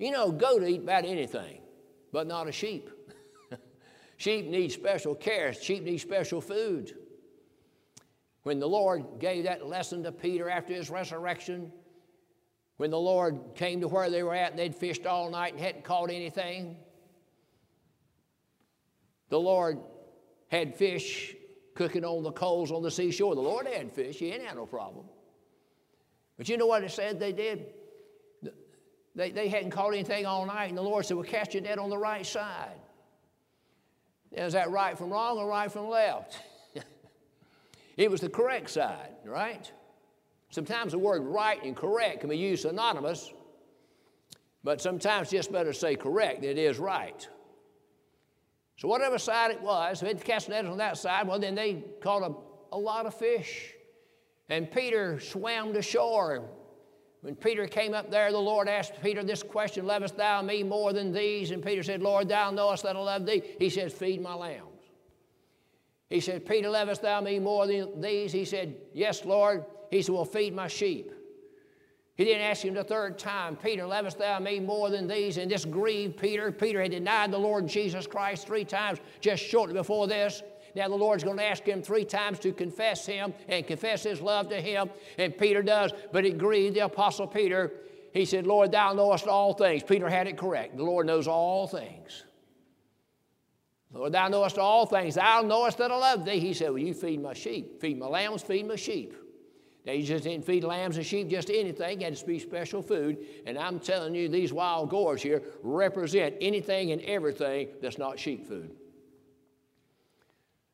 You 0.00 0.10
know, 0.10 0.32
goat 0.32 0.62
eat 0.62 0.80
about 0.80 1.04
anything, 1.04 1.60
but 2.10 2.26
not 2.26 2.48
a 2.48 2.52
sheep. 2.52 2.88
sheep 4.16 4.46
need 4.46 4.72
special 4.72 5.14
care. 5.14 5.52
Sheep 5.52 5.82
need 5.82 5.98
special 5.98 6.40
food. 6.40 6.96
When 8.42 8.58
the 8.58 8.66
Lord 8.66 9.04
gave 9.18 9.44
that 9.44 9.66
lesson 9.66 10.02
to 10.04 10.10
Peter 10.10 10.48
after 10.48 10.72
his 10.72 10.88
resurrection, 10.88 11.70
when 12.78 12.90
the 12.90 12.98
Lord 12.98 13.54
came 13.54 13.82
to 13.82 13.88
where 13.88 14.08
they 14.08 14.22
were 14.22 14.34
at 14.34 14.52
and 14.52 14.58
they'd 14.58 14.74
fished 14.74 15.04
all 15.04 15.30
night 15.30 15.52
and 15.52 15.60
hadn't 15.60 15.84
caught 15.84 16.08
anything, 16.08 16.78
the 19.28 19.38
Lord 19.38 19.80
had 20.48 20.74
fish 20.74 21.34
cooking 21.74 22.06
on 22.06 22.22
the 22.22 22.32
coals 22.32 22.72
on 22.72 22.82
the 22.82 22.90
seashore. 22.90 23.34
The 23.34 23.42
Lord 23.42 23.66
had 23.66 23.92
fish, 23.92 24.16
he 24.16 24.30
didn't 24.30 24.46
have 24.46 24.56
no 24.56 24.64
problem. 24.64 25.04
But 26.38 26.48
you 26.48 26.56
know 26.56 26.66
what 26.66 26.84
it 26.84 26.90
said 26.90 27.20
they 27.20 27.32
did? 27.32 27.66
They, 29.14 29.30
they 29.30 29.48
hadn't 29.48 29.70
caught 29.70 29.92
anything 29.92 30.26
all 30.26 30.46
night, 30.46 30.68
and 30.68 30.78
the 30.78 30.82
Lord 30.82 31.04
said, 31.04 31.16
Well, 31.16 31.26
cast 31.26 31.54
your 31.54 31.62
net 31.62 31.78
on 31.78 31.90
the 31.90 31.98
right 31.98 32.24
side. 32.24 32.78
Now, 34.32 34.44
is 34.44 34.52
that 34.52 34.70
right 34.70 34.96
from 34.96 35.10
wrong 35.10 35.38
or 35.38 35.48
right 35.48 35.70
from 35.70 35.88
left? 35.88 36.38
it 37.96 38.10
was 38.10 38.20
the 38.20 38.28
correct 38.28 38.70
side, 38.70 39.10
right? 39.24 39.70
Sometimes 40.50 40.92
the 40.92 40.98
word 40.98 41.22
right 41.22 41.62
and 41.62 41.76
correct 41.76 42.20
can 42.20 42.30
be 42.30 42.36
used 42.36 42.62
synonymous, 42.62 43.32
but 44.62 44.80
sometimes 44.80 45.30
just 45.30 45.52
better 45.52 45.72
say 45.72 45.96
correct 45.96 46.42
than 46.42 46.50
it 46.50 46.58
is 46.58 46.78
right. 46.78 47.28
So, 48.76 48.88
whatever 48.88 49.18
side 49.18 49.50
it 49.50 49.60
was, 49.60 50.02
if 50.02 50.08
they 50.08 50.24
cast 50.24 50.48
nets 50.48 50.68
on 50.68 50.78
that 50.78 50.96
side, 50.96 51.26
well, 51.26 51.38
then 51.38 51.54
they 51.54 51.84
caught 52.00 52.22
a, 52.22 52.34
a 52.74 52.78
lot 52.78 53.06
of 53.06 53.14
fish. 53.14 53.74
And 54.48 54.70
Peter 54.70 55.20
swam 55.20 55.72
to 55.74 55.82
shore 55.82 56.48
when 57.22 57.36
Peter 57.36 57.66
came 57.66 57.92
up 57.92 58.10
there, 58.10 58.32
the 58.32 58.38
Lord 58.38 58.68
asked 58.68 58.94
Peter 59.02 59.22
this 59.22 59.42
question 59.42 59.86
Lovest 59.86 60.16
thou 60.16 60.40
me 60.42 60.62
more 60.62 60.92
than 60.92 61.12
these? 61.12 61.50
And 61.50 61.62
Peter 61.62 61.82
said, 61.82 62.02
Lord, 62.02 62.28
thou 62.28 62.50
knowest 62.50 62.82
that 62.84 62.96
I 62.96 63.00
love 63.00 63.26
thee. 63.26 63.42
He 63.58 63.68
said, 63.68 63.92
Feed 63.92 64.22
my 64.22 64.34
lambs. 64.34 64.66
He 66.08 66.20
said, 66.20 66.46
Peter, 66.46 66.68
lovest 66.70 67.02
thou 67.02 67.20
me 67.20 67.38
more 67.38 67.66
than 67.66 68.00
these? 68.00 68.32
He 68.32 68.44
said, 68.44 68.76
Yes, 68.94 69.24
Lord. 69.24 69.64
He 69.90 70.02
said, 70.02 70.14
Well, 70.14 70.24
feed 70.24 70.54
my 70.54 70.66
sheep. 70.66 71.12
He 72.16 72.24
didn't 72.24 72.42
ask 72.42 72.62
him 72.62 72.74
the 72.74 72.84
third 72.84 73.18
time, 73.18 73.56
Peter, 73.56 73.86
lovest 73.86 74.18
thou 74.18 74.38
me 74.40 74.60
more 74.60 74.90
than 74.90 75.06
these? 75.06 75.38
And 75.38 75.50
this 75.50 75.64
grieved 75.64 76.18
Peter. 76.18 76.52
Peter 76.52 76.82
had 76.82 76.90
denied 76.90 77.30
the 77.30 77.38
Lord 77.38 77.66
Jesus 77.66 78.06
Christ 78.06 78.46
three 78.46 78.64
times 78.64 78.98
just 79.20 79.42
shortly 79.42 79.74
before 79.74 80.06
this. 80.06 80.42
Now 80.74 80.88
the 80.88 80.94
Lord's 80.94 81.24
going 81.24 81.36
to 81.38 81.44
ask 81.44 81.64
him 81.64 81.82
three 81.82 82.04
times 82.04 82.38
to 82.40 82.52
confess 82.52 83.06
him 83.06 83.34
and 83.48 83.66
confess 83.66 84.02
his 84.02 84.20
love 84.20 84.48
to 84.50 84.60
him. 84.60 84.90
And 85.18 85.36
Peter 85.36 85.62
does, 85.62 85.92
but 86.12 86.24
it 86.24 86.38
grieved 86.38 86.76
the 86.76 86.80
Apostle 86.80 87.26
Peter. 87.26 87.72
He 88.12 88.24
said, 88.24 88.46
Lord, 88.46 88.72
thou 88.72 88.92
knowest 88.92 89.26
all 89.26 89.54
things. 89.54 89.82
Peter 89.82 90.08
had 90.08 90.26
it 90.26 90.36
correct. 90.36 90.76
The 90.76 90.84
Lord 90.84 91.06
knows 91.06 91.28
all 91.28 91.66
things. 91.66 92.24
Lord, 93.92 94.12
thou 94.12 94.28
knowest 94.28 94.58
all 94.58 94.86
things. 94.86 95.16
Thou 95.16 95.42
knowest 95.42 95.78
that 95.78 95.90
I 95.90 95.96
love 95.96 96.24
thee. 96.24 96.38
He 96.38 96.54
said, 96.54 96.70
Well, 96.70 96.78
you 96.78 96.94
feed 96.94 97.20
my 97.20 97.34
sheep. 97.34 97.80
Feed 97.80 97.98
my 97.98 98.06
lambs, 98.06 98.42
feed 98.42 98.66
my 98.66 98.76
sheep. 98.76 99.14
Now, 99.84 99.96
just 99.96 100.24
didn't 100.24 100.44
feed 100.44 100.62
lambs 100.62 100.98
and 100.98 101.06
sheep 101.06 101.28
just 101.28 101.50
anything. 101.50 102.00
You 102.00 102.04
had 102.04 102.16
to 102.16 102.26
be 102.26 102.38
special 102.38 102.82
food. 102.82 103.18
And 103.46 103.58
I'm 103.58 103.80
telling 103.80 104.14
you, 104.14 104.28
these 104.28 104.52
wild 104.52 104.90
gourds 104.90 105.22
here 105.22 105.42
represent 105.62 106.36
anything 106.40 106.92
and 106.92 107.00
everything 107.02 107.68
that's 107.80 107.96
not 107.96 108.18
sheep 108.18 108.46
food. 108.46 108.76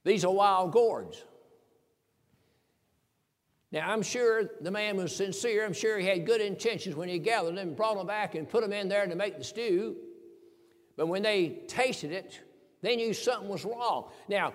These 0.07 0.25
are 0.25 0.33
wild 0.33 0.71
gourds. 0.71 1.25
Now, 3.73 3.91
I'm 3.91 4.03
sure 4.03 4.45
the 4.61 4.71
man 4.71 4.97
was 4.97 5.15
sincere. 5.15 5.67
I'm 5.67 5.73
sure 5.73 5.99
he 5.99 6.07
had 6.07 6.25
good 6.25 6.41
intentions 6.41 6.95
when 6.95 7.09
he 7.09 7.19
gathered 7.19 7.57
them 7.57 7.75
brought 7.75 7.97
them 7.97 8.07
back 8.07 8.37
and 8.37 8.49
put 8.49 8.63
them 8.63 8.73
in 8.73 8.89
there 8.89 9.05
to 9.05 9.17
make 9.17 9.37
the 9.37 9.43
stew. 9.43 9.97
But 10.97 11.09
when 11.09 11.23
they 11.23 11.59
tasted 11.67 12.13
it, 12.13 12.41
they 12.83 12.95
knew 12.95 13.13
something 13.13 13.49
was 13.49 13.65
wrong. 13.65 14.13
Now, 14.29 14.55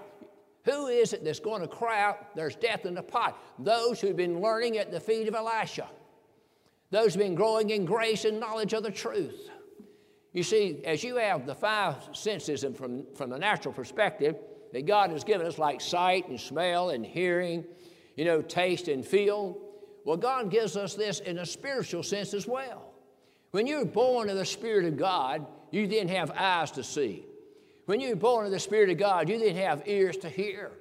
who 0.64 0.88
is 0.88 1.12
it 1.12 1.26
that's 1.26 1.42
going 1.42 1.60
to 1.60 1.68
cry 1.68 2.02
out, 2.02 2.34
there's 2.34 2.56
death 2.56 2.86
in 2.86 2.96
the 2.96 3.04
pot? 3.04 3.38
Those 3.60 4.00
who've 4.00 4.16
been 4.16 4.40
learning 4.40 4.78
at 4.78 4.90
the 4.90 5.02
feet 5.02 5.28
of 5.28 5.36
Elisha. 5.36 5.90
Those 6.92 7.14
who've 7.14 7.24
been 7.24 7.36
growing 7.36 7.72
in 7.72 7.84
grace 7.84 8.24
and 8.24 8.40
knowledge 8.40 8.72
of 8.72 8.84
the 8.84 8.92
truth. 8.92 9.50
You 10.32 10.44
see, 10.44 10.82
as 10.86 11.04
you 11.04 11.18
have 11.18 11.46
the 11.46 11.56
five 11.56 11.98
senses 12.14 12.64
and 12.64 12.78
from, 12.78 13.06
from 13.16 13.30
the 13.30 13.38
natural 13.38 13.74
perspective 13.74 14.38
that 14.74 14.86
God 14.86 15.12
has 15.12 15.24
given 15.24 15.46
us, 15.46 15.58
like 15.58 15.82
sight 15.82 16.28
and 16.28 16.40
smell 16.40 16.90
and 16.92 17.06
hearing, 17.06 17.66
you 18.16 18.26
know, 18.26 18.42
taste 18.42 18.88
and 18.88 19.06
feel, 19.06 19.58
well, 20.06 20.18
God 20.18 20.50
gives 20.50 20.76
us 20.76 20.96
this 20.96 21.20
in 21.20 21.38
a 21.38 21.46
spiritual 21.46 22.04
sense 22.04 22.34
as 22.34 22.48
well. 22.48 22.92
When 23.52 23.68
you're 23.68 23.86
born 23.86 24.30
of 24.30 24.38
the 24.38 24.46
Spirit 24.46 24.86
of 24.86 24.98
God, 24.98 25.46
you 25.72 25.88
then 25.88 26.08
have 26.08 26.32
eyes 26.32 26.72
to 26.72 26.84
see. 26.84 27.26
When 27.86 28.00
you're 28.00 28.16
born 28.16 28.46
of 28.46 28.52
the 28.52 28.60
Spirit 28.60 28.90
of 28.90 28.98
God, 28.98 29.30
you 29.30 29.38
didn't 29.38 29.62
have 29.62 29.88
ears 29.88 30.18
to 30.18 30.30
hear. 30.30 30.72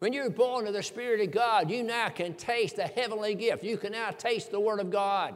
When 0.00 0.12
you're 0.12 0.30
born 0.30 0.66
of 0.66 0.74
the 0.74 0.82
Spirit 0.82 1.20
of 1.20 1.30
God, 1.30 1.70
you 1.70 1.82
now 1.82 2.08
can 2.08 2.34
taste 2.34 2.76
the 2.76 2.82
heavenly 2.82 3.34
gift. 3.34 3.62
You 3.62 3.76
can 3.76 3.92
now 3.92 4.10
taste 4.10 4.50
the 4.50 4.60
Word 4.60 4.80
of 4.80 4.90
God. 4.90 5.34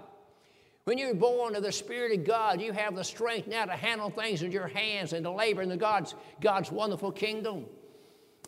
When 0.84 0.98
you're 0.98 1.14
born 1.14 1.56
of 1.56 1.62
the 1.62 1.72
Spirit 1.72 2.18
of 2.18 2.24
God, 2.24 2.60
you 2.60 2.72
have 2.72 2.94
the 2.94 3.04
strength 3.04 3.48
now 3.48 3.64
to 3.64 3.72
handle 3.72 4.10
things 4.10 4.42
with 4.42 4.52
your 4.52 4.68
hands 4.68 5.12
and 5.12 5.24
to 5.24 5.30
labor 5.30 5.62
in 5.62 5.68
the 5.68 5.76
God's, 5.76 6.14
God's 6.40 6.70
wonderful 6.70 7.10
kingdom. 7.10 7.66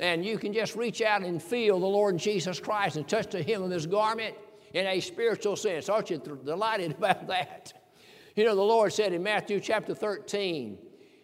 And 0.00 0.24
you 0.24 0.38
can 0.38 0.52
just 0.52 0.76
reach 0.76 1.02
out 1.02 1.22
and 1.22 1.42
feel 1.42 1.80
the 1.80 1.86
Lord 1.86 2.18
Jesus 2.18 2.60
Christ 2.60 2.96
and 2.96 3.08
touch 3.08 3.30
the 3.30 3.42
hem 3.42 3.62
of 3.62 3.70
his 3.70 3.86
garment 3.86 4.34
in 4.74 4.86
a 4.86 5.00
spiritual 5.00 5.56
sense. 5.56 5.88
Aren't 5.88 6.10
you 6.10 6.18
delighted 6.18 6.92
about 6.98 7.26
that? 7.28 7.72
You 8.36 8.44
know, 8.44 8.54
the 8.54 8.62
Lord 8.62 8.92
said 8.92 9.12
in 9.12 9.22
Matthew 9.22 9.58
chapter 9.58 9.94
13, 9.94 10.78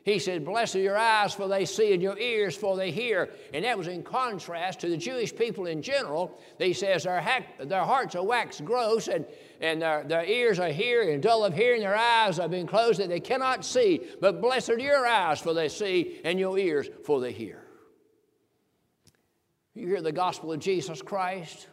he 0.04 0.18
said, 0.18 0.44
Blessed 0.44 0.76
are 0.76 0.80
your 0.80 0.98
eyes, 0.98 1.32
for 1.32 1.48
they 1.48 1.64
see, 1.64 1.94
and 1.94 2.02
your 2.02 2.18
ears, 2.18 2.54
for 2.54 2.76
they 2.76 2.90
hear. 2.90 3.30
And 3.54 3.64
that 3.64 3.78
was 3.78 3.86
in 3.86 4.02
contrast 4.02 4.80
to 4.80 4.88
the 4.90 4.98
Jewish 4.98 5.34
people 5.34 5.64
in 5.64 5.80
general. 5.80 6.38
He 6.58 6.74
says, 6.74 7.04
Their, 7.04 7.46
their 7.60 7.84
hearts 7.84 8.14
are 8.14 8.22
waxed 8.22 8.66
gross, 8.66 9.08
and, 9.08 9.24
and 9.62 9.80
their, 9.80 10.04
their 10.04 10.24
ears 10.24 10.58
are 10.58 10.68
hearing, 10.68 11.14
and 11.14 11.22
dull 11.22 11.42
of 11.42 11.54
hearing, 11.54 11.80
their 11.80 11.96
eyes 11.96 12.36
have 12.36 12.50
been 12.50 12.66
closed, 12.66 13.00
that 13.00 13.08
they 13.08 13.20
cannot 13.20 13.64
see. 13.64 14.02
But 14.20 14.42
blessed 14.42 14.70
are 14.70 14.78
your 14.78 15.06
eyes, 15.06 15.40
for 15.40 15.54
they 15.54 15.70
see, 15.70 16.20
and 16.22 16.38
your 16.38 16.58
ears, 16.58 16.88
for 17.04 17.20
they 17.20 17.32
hear. 17.32 17.63
You 19.74 19.86
hear 19.86 20.00
the 20.00 20.12
gospel 20.12 20.52
of 20.52 20.60
Jesus 20.60 21.02
Christ. 21.02 21.68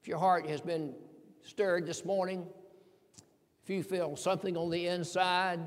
If 0.00 0.08
your 0.08 0.18
heart 0.18 0.46
has 0.46 0.60
been 0.60 0.94
stirred 1.42 1.86
this 1.86 2.04
morning, 2.04 2.46
if 3.62 3.70
you 3.70 3.82
feel 3.82 4.16
something 4.16 4.56
on 4.56 4.70
the 4.70 4.86
inside, 4.86 5.60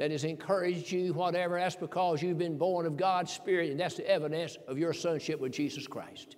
that 0.00 0.10
has 0.10 0.24
encouraged 0.24 0.90
you, 0.90 1.12
whatever, 1.12 1.58
that's 1.58 1.76
because 1.76 2.22
you've 2.22 2.38
been 2.38 2.56
born 2.56 2.86
of 2.86 2.96
God's 2.96 3.30
Spirit, 3.30 3.70
and 3.70 3.78
that's 3.78 3.96
the 3.96 4.10
evidence 4.10 4.56
of 4.66 4.78
your 4.78 4.94
sonship 4.94 5.38
with 5.38 5.52
Jesus 5.52 5.86
Christ. 5.86 6.36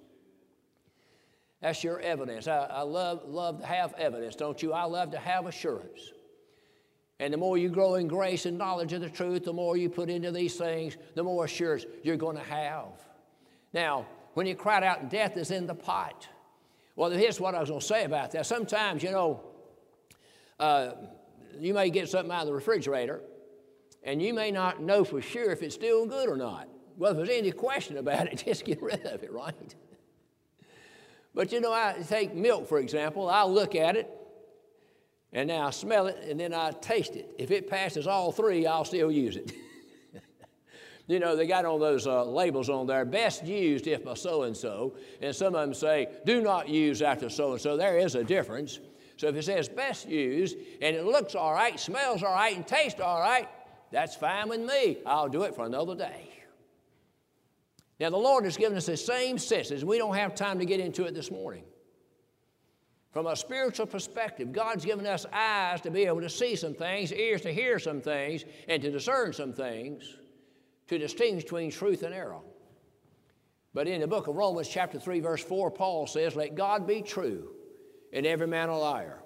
That's 1.61 1.85
your 1.85 2.01
evidence. 2.01 2.49
I, 2.49 2.65
I 2.65 2.83
love, 2.83 3.23
love 3.25 3.61
to 3.61 3.67
have 3.67 3.95
evidence, 3.95 4.35
don't 4.35 4.61
you? 4.61 4.73
I 4.73 4.83
love 4.83 5.13
to 5.13 5.19
have 5.19 5.47
assurance. 5.47 6.11
And 7.21 7.33
the 7.33 7.37
more 7.39 7.57
you 7.57 7.69
grow 7.69 7.95
in 7.95 8.09
grace 8.09 8.47
and 8.47 8.59
knowledge 8.59 8.95
of 8.95 9.01
the 9.01 9.09
truth, 9.09 9.45
the 9.45 9.53
more 9.53 9.77
you 9.77 9.89
put 9.89 10.11
into 10.11 10.33
these 10.33 10.57
things, 10.57 10.97
the 11.15 11.23
more 11.23 11.45
assurance 11.45 11.87
you're 12.03 12.17
going 12.17 12.37
to 12.37 12.43
have. 12.43 12.89
Now, 13.73 14.09
when 14.35 14.47
you 14.47 14.55
cried 14.55 14.83
out, 14.83 15.11
death 15.11 15.37
is 15.37 15.51
in 15.51 15.67
the 15.67 15.75
pot. 15.75 16.29
Well, 16.97 17.11
here's 17.11 17.41
what 17.41 17.55
I 17.55 17.61
was 17.61 17.69
going 17.69 17.81
to 17.81 17.87
say 17.87 18.05
about 18.05 18.33
that. 18.33 18.47
Sometimes, 18.47 19.03
you 19.03 19.11
know, 19.11 19.43
uh, 20.59 20.93
you 21.59 21.75
may 21.75 21.91
get 21.91 22.09
something 22.09 22.31
out 22.31 22.43
of 22.43 22.47
the 22.47 22.53
refrigerator, 22.53 23.21
and 24.03 24.21
you 24.21 24.35
may 24.35 24.51
not 24.51 24.83
know 24.83 25.05
for 25.05 25.21
sure 25.23 25.51
if 25.51 25.63
it's 25.63 25.75
still 25.75 26.07
good 26.07 26.29
or 26.29 26.37
not. 26.37 26.69
Well, 26.97 27.13
if 27.13 27.17
there's 27.17 27.39
any 27.39 27.53
question 27.53 27.97
about 27.97 28.27
it, 28.27 28.43
just 28.47 28.65
get 28.65 28.83
rid 28.83 29.05
of 29.07 29.23
it, 29.23 29.33
right? 29.33 29.75
But 31.35 31.51
you 31.53 31.61
know, 31.61 31.73
I 31.73 31.97
take 32.07 32.35
milk, 32.35 32.69
for 32.69 32.79
example. 32.79 33.29
I'll 33.29 33.53
look 33.53 33.75
at 33.75 33.97
it, 33.97 34.11
and 35.33 35.49
now 35.49 35.69
I 35.69 35.71
smell 35.71 36.07
it, 36.07 36.19
and 36.29 36.39
then 36.39 36.53
I 36.53 36.73
taste 36.73 37.17
it. 37.17 37.35
If 37.39 37.51
it 37.51 37.69
passes 37.69 38.07
all 38.07 38.33
three, 38.33 38.67
I'll 38.67 38.85
still 38.85 39.11
use 39.11 39.37
it. 39.37 39.53
you 41.09 41.19
know, 41.19 41.37
they 41.37 41.47
got 41.47 41.65
all 41.65 41.79
those 41.79 42.07
uh, 42.07 42.25
labels 42.25 42.69
on 42.69 42.87
there 42.87 43.05
best 43.05 43.45
used 43.45 43.87
if 43.87 44.05
by 44.05 44.15
so 44.15 44.45
and 44.45 44.57
so, 44.57 44.95
and 45.21 45.35
some 45.35 45.55
of 45.55 45.61
them 45.61 45.75
say 45.75 46.09
do 46.25 46.41
not 46.41 46.69
use 46.69 47.03
after 47.03 47.29
so 47.29 47.53
and 47.53 47.61
so. 47.61 47.77
There 47.77 47.99
is 47.99 48.15
a 48.15 48.25
difference. 48.25 48.79
So 49.17 49.29
if 49.29 49.37
it 49.37 49.45
says 49.45 49.69
best 49.69 50.09
used, 50.09 50.57
and 50.81 50.97
it 50.97 51.05
looks 51.05 51.35
all 51.35 51.53
right, 51.53 51.79
smells 51.79 52.23
all 52.23 52.33
right, 52.33 52.57
and 52.57 52.67
tastes 52.67 53.01
all 53.01 53.21
right, 53.21 53.49
that's 53.91 54.17
fine 54.17 54.49
with 54.49 54.61
me. 54.61 54.99
I'll 55.07 55.29
do 55.29 55.43
it 55.43 55.55
for 55.55 55.67
another 55.67 55.95
day. 55.95 56.29
Now, 58.01 58.11
the 58.11 58.17
Lord 58.17 58.45
has 58.45 58.57
given 58.57 58.77
us 58.77 58.87
the 58.87 58.97
same 58.97 59.39
senses. 59.39 59.85
We 59.85 59.99
don't 59.99 60.17
have 60.17 60.35
time 60.35 60.59
to 60.59 60.65
get 60.65 60.81
into 60.81 61.05
it 61.05 61.15
this 61.15 61.31
morning. 61.31 61.63
From 63.13 63.27
a 63.27 63.37
spiritual 63.37 63.87
perspective, 63.87 64.53
God's 64.53 64.85
given 64.85 65.07
us 65.07 65.27
eyes 65.33 65.83
to 65.83 65.91
be 65.91 66.07
able 66.07 66.23
to 66.23 66.31
see 66.31 66.57
some 66.57 66.75
things, 66.75 67.13
ears 67.13 67.43
to 67.43 67.53
hear 67.53 67.79
some 67.79 68.01
things, 68.01 68.45
and 68.67 68.81
to 68.83 68.91
discern 68.91 69.33
some 69.35 69.53
things, 69.53 70.17
to 70.89 70.99
distinguish 70.99 71.45
between 71.45 71.71
truth 71.71 72.03
and 72.03 72.15
error. 72.15 72.41
But 73.75 73.89
in 73.89 74.01
the 74.01 74.07
book 74.07 74.27
of 74.27 74.37
Romans, 74.37 74.69
chapter 74.69 74.99
3, 74.99 75.21
verse 75.21 75.43
4, 75.43 75.71
Paul 75.71 76.07
says, 76.07 76.37
Let 76.37 76.55
God 76.55 76.87
be 76.87 77.03
true 77.03 77.53
and 78.13 78.27
every 78.27 78.47
man 78.47 78.69
a 78.69 78.79
liar. 78.79 79.19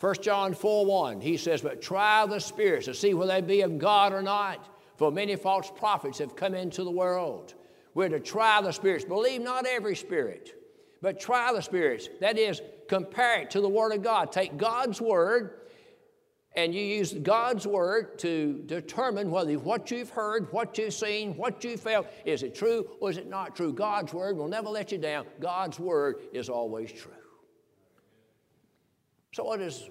1 0.00 0.14
John 0.22 0.54
4 0.54 0.86
1, 0.86 1.20
he 1.20 1.36
says, 1.36 1.60
But 1.60 1.82
try 1.82 2.26
the 2.26 2.40
spirits 2.40 2.86
to 2.86 2.94
see 2.94 3.14
whether 3.14 3.32
they 3.32 3.40
be 3.40 3.60
of 3.60 3.78
God 3.78 4.12
or 4.12 4.22
not, 4.22 4.68
for 4.96 5.12
many 5.12 5.36
false 5.36 5.70
prophets 5.70 6.18
have 6.18 6.36
come 6.36 6.54
into 6.54 6.84
the 6.84 6.90
world. 6.90 7.54
We're 7.94 8.08
to 8.08 8.20
try 8.20 8.60
the 8.60 8.72
spirits. 8.72 9.04
Believe 9.04 9.40
not 9.40 9.66
every 9.66 9.94
spirit, 9.94 10.54
but 11.00 11.20
try 11.20 11.52
the 11.52 11.62
spirits. 11.62 12.08
That 12.20 12.38
is, 12.38 12.60
compare 12.88 13.42
it 13.42 13.50
to 13.52 13.60
the 13.60 13.68
Word 13.68 13.92
of 13.92 14.02
God. 14.02 14.32
Take 14.32 14.56
God's 14.56 15.00
Word 15.00 15.60
and 16.56 16.72
you 16.74 16.82
use 16.82 17.12
God's 17.12 17.66
Word 17.66 18.18
to 18.20 18.62
determine 18.66 19.30
whether 19.30 19.54
what 19.54 19.90
you've 19.90 20.10
heard, 20.10 20.52
what 20.52 20.78
you've 20.78 20.94
seen, 20.94 21.36
what 21.36 21.64
you 21.64 21.76
felt, 21.76 22.06
is 22.24 22.42
it 22.42 22.54
true 22.54 22.88
or 23.00 23.10
is 23.10 23.16
it 23.16 23.28
not 23.28 23.56
true? 23.56 23.72
God's 23.72 24.14
Word 24.14 24.36
will 24.36 24.48
never 24.48 24.68
let 24.68 24.92
you 24.92 24.98
down. 24.98 25.26
God's 25.40 25.80
Word 25.80 26.22
is 26.32 26.48
always 26.48 26.92
true. 26.92 27.12
So 29.32 29.42
what 29.42 29.58
does, 29.58 29.90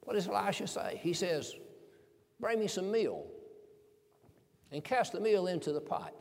what 0.00 0.14
does 0.14 0.26
Elisha 0.26 0.66
say? 0.66 0.98
He 1.00 1.12
says, 1.12 1.54
bring 2.40 2.58
me 2.58 2.66
some 2.66 2.90
meal 2.90 3.24
and 4.72 4.82
cast 4.82 5.12
the 5.12 5.20
meal 5.20 5.46
into 5.46 5.72
the 5.72 5.80
pot. 5.80 6.14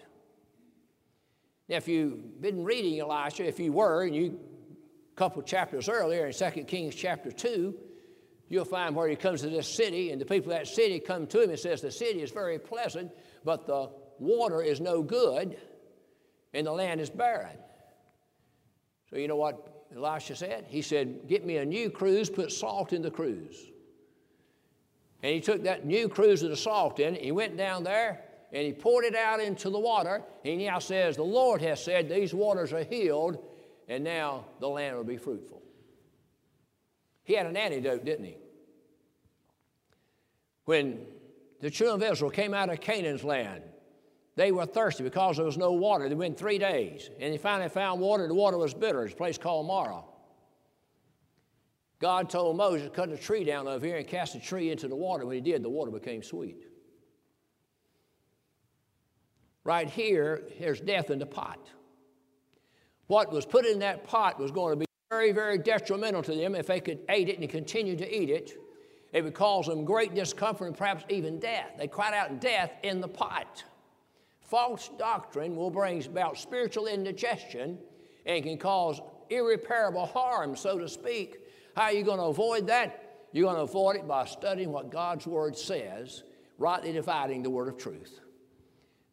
Now, 1.70 1.78
if 1.78 1.88
you've 1.88 2.40
been 2.40 2.64
reading 2.64 3.00
Elisha, 3.00 3.48
if 3.48 3.60
you 3.60 3.72
were, 3.72 4.04
and 4.04 4.16
you 4.16 4.40
a 5.12 5.16
couple 5.16 5.42
chapters 5.42 5.90
earlier 5.90 6.28
in 6.28 6.34
2 6.34 6.66
Kings 6.66 6.94
chapter 6.94 7.32
2, 7.32 7.74
you'll 8.54 8.66
find 8.66 8.96
where 8.96 9.08
he 9.08 9.16
comes 9.16 9.42
to 9.42 9.50
this 9.50 9.68
city, 9.68 10.12
and 10.12 10.22
the 10.22 10.26
people 10.26 10.52
of 10.52 10.58
that 10.60 10.68
city 10.68 11.00
come 11.00 11.26
to 11.26 11.42
him 11.42 11.50
and 11.50 11.60
says, 11.60 11.82
the 11.82 11.92
city 11.92 12.22
is 12.22 12.30
very 12.30 12.60
pleasant, 12.60 13.12
but 13.44 13.66
the 13.66 13.90
water 14.20 14.62
is 14.62 14.80
no 14.80 15.02
good, 15.02 15.58
and 16.54 16.68
the 16.68 16.72
land 16.72 17.02
is 17.02 17.10
barren. 17.10 17.58
So 19.10 19.18
you 19.18 19.28
know 19.28 19.36
what 19.36 19.88
Elisha 19.96 20.36
said? 20.36 20.66
He 20.68 20.84
said, 20.84 21.28
Get 21.28 21.46
me 21.46 21.58
a 21.58 21.66
new 21.66 21.90
cruse, 21.90 22.30
put 22.30 22.52
salt 22.52 22.94
in 22.94 23.02
the 23.02 23.12
cruse. 23.12 23.60
And 25.24 25.34
he 25.34 25.42
took 25.42 25.64
that 25.64 25.86
new 25.86 26.08
cruse 26.08 26.42
with 26.42 26.52
the 26.52 26.58
salt 26.58 27.00
in 27.00 27.16
it, 27.16 27.22
he 27.22 27.32
went 27.32 27.58
down 27.58 27.84
there 27.84 28.22
and 28.52 28.66
he 28.66 28.74
poured 28.74 29.06
it 29.06 29.16
out 29.16 29.40
into 29.40 29.72
the 29.72 29.80
water. 29.80 30.22
And 30.46 30.60
he 30.60 30.68
now 30.68 30.80
says, 30.80 31.16
The 31.16 31.24
Lord 31.24 31.62
has 31.62 31.84
said, 31.84 32.08
These 32.08 32.34
waters 32.34 32.72
are 32.72 32.84
healed, 32.84 33.44
and 33.88 34.04
now 34.04 34.46
the 34.60 34.68
land 34.68 34.96
will 34.96 35.04
be 35.04 35.18
fruitful. 35.18 35.64
He 37.24 37.34
had 37.34 37.48
an 37.48 37.58
antidote, 37.58 38.06
didn't 38.06 38.26
he? 38.26 38.38
When 40.66 41.06
the 41.62 41.70
children 41.70 42.02
of 42.02 42.12
Israel 42.12 42.32
came 42.32 42.54
out 42.54 42.70
of 42.70 42.80
Canaan's 42.80 43.24
land, 43.24 43.64
they 44.36 44.52
were 44.52 44.66
thirsty 44.66 45.04
because 45.04 45.38
there 45.38 45.46
was 45.46 45.58
no 45.58 45.74
water. 45.74 46.10
They 46.10 46.16
went 46.16 46.38
three 46.38 46.58
days, 46.58 47.10
and 47.20 47.34
they 47.34 47.38
finally 47.38 47.70
found 47.70 48.02
water. 48.02 48.28
The 48.28 48.34
water 48.34 48.58
was 48.58 48.74
bitter. 48.74 49.04
It's 49.04 49.14
a 49.14 49.18
place 49.18 49.38
called 49.38 49.68
Marah. 49.68 50.04
God 52.00 52.30
told 52.30 52.58
Moses, 52.58 52.88
to 52.88 52.90
cut 52.90 53.10
a 53.10 53.18
tree 53.18 53.44
down 53.44 53.68
over 53.68 53.86
here 53.86 53.98
and 53.98 54.08
cast 54.08 54.36
a 54.36 54.40
tree 54.40 54.72
into 54.72 54.88
the 54.88 54.96
water. 54.96 55.26
When 55.26 55.36
he 55.36 55.42
did, 55.42 55.64
the 55.64 55.70
water 55.70 55.92
became 55.92 56.24
sweet. 56.24 56.66
Right 59.64 59.90
here, 59.90 60.44
there's 60.60 60.82
death 60.82 61.12
in 61.12 61.20
the 61.20 61.26
pot. 61.26 61.60
What 63.08 63.32
was 63.32 63.46
put 63.46 63.66
in 63.66 63.80
that 63.80 64.06
pot 64.06 64.40
was 64.40 64.52
going 64.52 64.74
to 64.74 64.80
be 64.80 64.86
very, 65.10 65.32
very 65.32 65.58
detrimental 65.58 66.24
to 66.24 66.36
them 66.36 66.56
if 66.56 66.68
they 66.68 66.80
could 66.80 67.00
eat 67.14 67.30
it 67.30 67.40
and 67.40 67.50
continue 67.50 67.96
to 67.96 68.22
eat 68.22 68.30
it. 68.30 68.58
It 69.14 69.24
would 69.24 69.36
cause 69.36 69.68
them 69.68 69.86
great 69.86 70.16
discomfort 70.16 70.68
and 70.68 70.78
perhaps 70.78 71.06
even 71.08 71.40
death. 71.40 71.72
They 71.78 71.88
cried 71.88 72.16
out 72.16 72.42
death 72.42 72.72
in 72.82 73.00
the 73.00 73.08
pot. 73.08 73.64
False 74.42 74.90
doctrine 74.98 75.56
will 75.56 75.70
bring 75.70 76.06
about 76.06 76.38
spiritual 76.38 76.88
indigestion 76.88 77.78
and 78.26 78.44
can 78.44 78.58
cause 78.58 79.00
irreparable 79.30 80.08
harm, 80.08 80.56
so 80.56 80.78
to 80.78 80.90
speak, 80.90 81.40
how 81.76 81.84
are 81.84 81.94
you 81.94 82.04
going 82.04 82.20
to 82.20 82.26
avoid 82.26 82.68
that? 82.68 83.28
You're 83.32 83.46
going 83.46 83.56
to 83.56 83.64
avoid 83.64 83.96
it 83.96 84.08
by 84.08 84.26
studying 84.26 84.72
what 84.72 84.92
God's 84.92 85.26
Word 85.26 85.58
says, 85.58 86.24
rightly 86.58 86.92
dividing 86.92 87.42
the 87.42 87.50
Word 87.50 87.68
of 87.68 87.78
truth. 87.78 88.20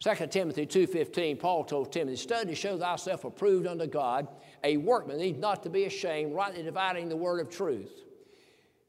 2 0.01 0.26
Timothy 0.28 0.66
2.15, 0.66 1.38
Paul 1.38 1.64
told 1.64 1.92
Timothy, 1.92 2.16
Study 2.16 2.55
show 2.55 2.78
thyself 2.78 3.24
approved 3.24 3.66
unto 3.66 3.86
God, 3.86 4.28
a 4.64 4.78
workman 4.78 5.18
need 5.18 5.38
not 5.38 5.62
to 5.62 5.70
be 5.70 5.84
ashamed, 5.84 6.34
rightly 6.34 6.62
dividing 6.62 7.09
the 7.09 7.16
Word 7.16 7.40
of 7.40 7.51
truth. 7.51 8.05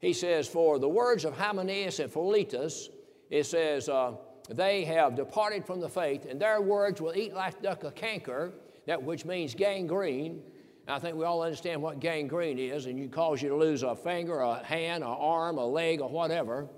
He 0.02 0.12
says, 0.12 0.46
For 0.46 0.78
the 0.78 0.88
words 0.88 1.24
of 1.24 1.38
Hymenaeus 1.38 2.00
and 2.00 2.12
Philetus, 2.12 2.90
it 3.30 3.44
says, 3.44 3.88
uh, 3.88 4.12
they 4.50 4.84
have 4.84 5.14
departed 5.14 5.64
from 5.64 5.80
the 5.80 5.88
faith, 5.88 6.26
and 6.28 6.38
their 6.38 6.60
words 6.60 7.00
will 7.00 7.16
eat 7.16 7.32
like 7.32 7.62
duck 7.62 7.84
a 7.84 7.92
canker, 7.92 8.52
that 8.86 9.00
which 9.00 9.24
means 9.24 9.54
gangrene, 9.54 10.42
I 10.88 10.98
think 10.98 11.16
we 11.16 11.24
all 11.24 11.42
understand 11.42 11.80
what 11.80 12.00
gangrene 12.00 12.58
is, 12.58 12.86
and 12.86 12.98
it 12.98 13.12
cause 13.12 13.40
you 13.40 13.48
to 13.50 13.56
lose 13.56 13.84
a 13.84 13.94
finger, 13.94 14.40
a 14.40 14.62
hand, 14.64 15.04
an 15.04 15.10
arm, 15.10 15.58
a 15.58 15.64
leg, 15.64 16.00
or 16.00 16.08
whatever. 16.08 16.68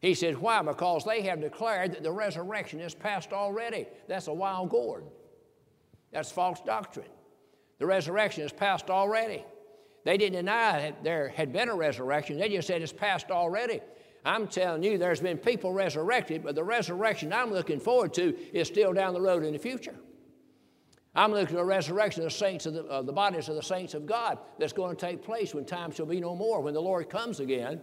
He 0.00 0.12
said, 0.12 0.36
Why? 0.36 0.60
Because 0.60 1.04
they 1.04 1.22
have 1.22 1.40
declared 1.40 1.92
that 1.92 2.02
the 2.02 2.12
resurrection 2.12 2.78
is 2.80 2.94
past 2.94 3.32
already. 3.32 3.86
That's 4.06 4.26
a 4.26 4.34
wild 4.34 4.68
gourd. 4.68 5.04
That's 6.12 6.30
false 6.30 6.60
doctrine. 6.60 7.08
The 7.78 7.86
resurrection 7.86 8.44
is 8.44 8.52
past 8.52 8.90
already. 8.90 9.44
They 10.04 10.18
didn't 10.18 10.36
deny 10.36 10.80
that 10.80 11.02
there 11.02 11.28
had 11.28 11.52
been 11.52 11.68
a 11.68 11.74
resurrection, 11.74 12.38
they 12.38 12.48
just 12.48 12.68
said 12.68 12.82
it's 12.82 12.92
past 12.92 13.30
already. 13.30 13.80
I'm 14.26 14.48
telling 14.48 14.82
you, 14.82 14.96
there's 14.96 15.20
been 15.20 15.36
people 15.36 15.72
resurrected, 15.72 16.42
but 16.42 16.54
the 16.54 16.64
resurrection 16.64 17.32
I'm 17.32 17.52
looking 17.52 17.78
forward 17.78 18.14
to 18.14 18.34
is 18.56 18.68
still 18.68 18.94
down 18.94 19.12
the 19.12 19.20
road 19.20 19.44
in 19.44 19.52
the 19.52 19.58
future. 19.58 19.96
I'm 21.14 21.30
looking 21.30 21.56
at 21.56 21.62
a 21.62 21.64
resurrection 21.64 22.22
of 22.22 22.30
the 22.30 22.36
saints 22.36 22.66
of 22.66 22.74
the, 22.74 22.84
uh, 22.86 23.02
the 23.02 23.12
bodies 23.12 23.48
of 23.48 23.54
the 23.54 23.62
saints 23.62 23.94
of 23.94 24.06
God 24.06 24.38
that's 24.58 24.72
going 24.72 24.96
to 24.96 25.06
take 25.06 25.22
place 25.22 25.54
when 25.54 25.64
time 25.64 25.92
shall 25.92 26.06
be 26.06 26.20
no 26.20 26.34
more, 26.34 26.60
when 26.60 26.74
the 26.74 26.82
Lord 26.82 27.08
comes 27.08 27.38
again. 27.38 27.80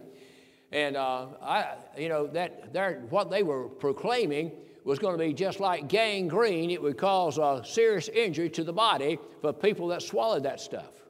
And 0.70 0.96
uh, 0.96 1.28
I, 1.40 1.74
you 1.96 2.08
know, 2.08 2.26
that 2.28 2.72
what 3.10 3.30
they 3.30 3.42
were 3.42 3.68
proclaiming 3.68 4.52
was 4.84 4.98
going 4.98 5.16
to 5.16 5.24
be 5.24 5.32
just 5.32 5.60
like 5.60 5.88
gangrene. 5.88 6.70
It 6.70 6.82
would 6.82 6.98
cause 6.98 7.38
a 7.38 7.62
serious 7.64 8.08
injury 8.08 8.50
to 8.50 8.64
the 8.64 8.72
body 8.72 9.18
for 9.40 9.52
people 9.52 9.88
that 9.88 10.02
swallowed 10.02 10.42
that 10.42 10.60
stuff. 10.60 11.01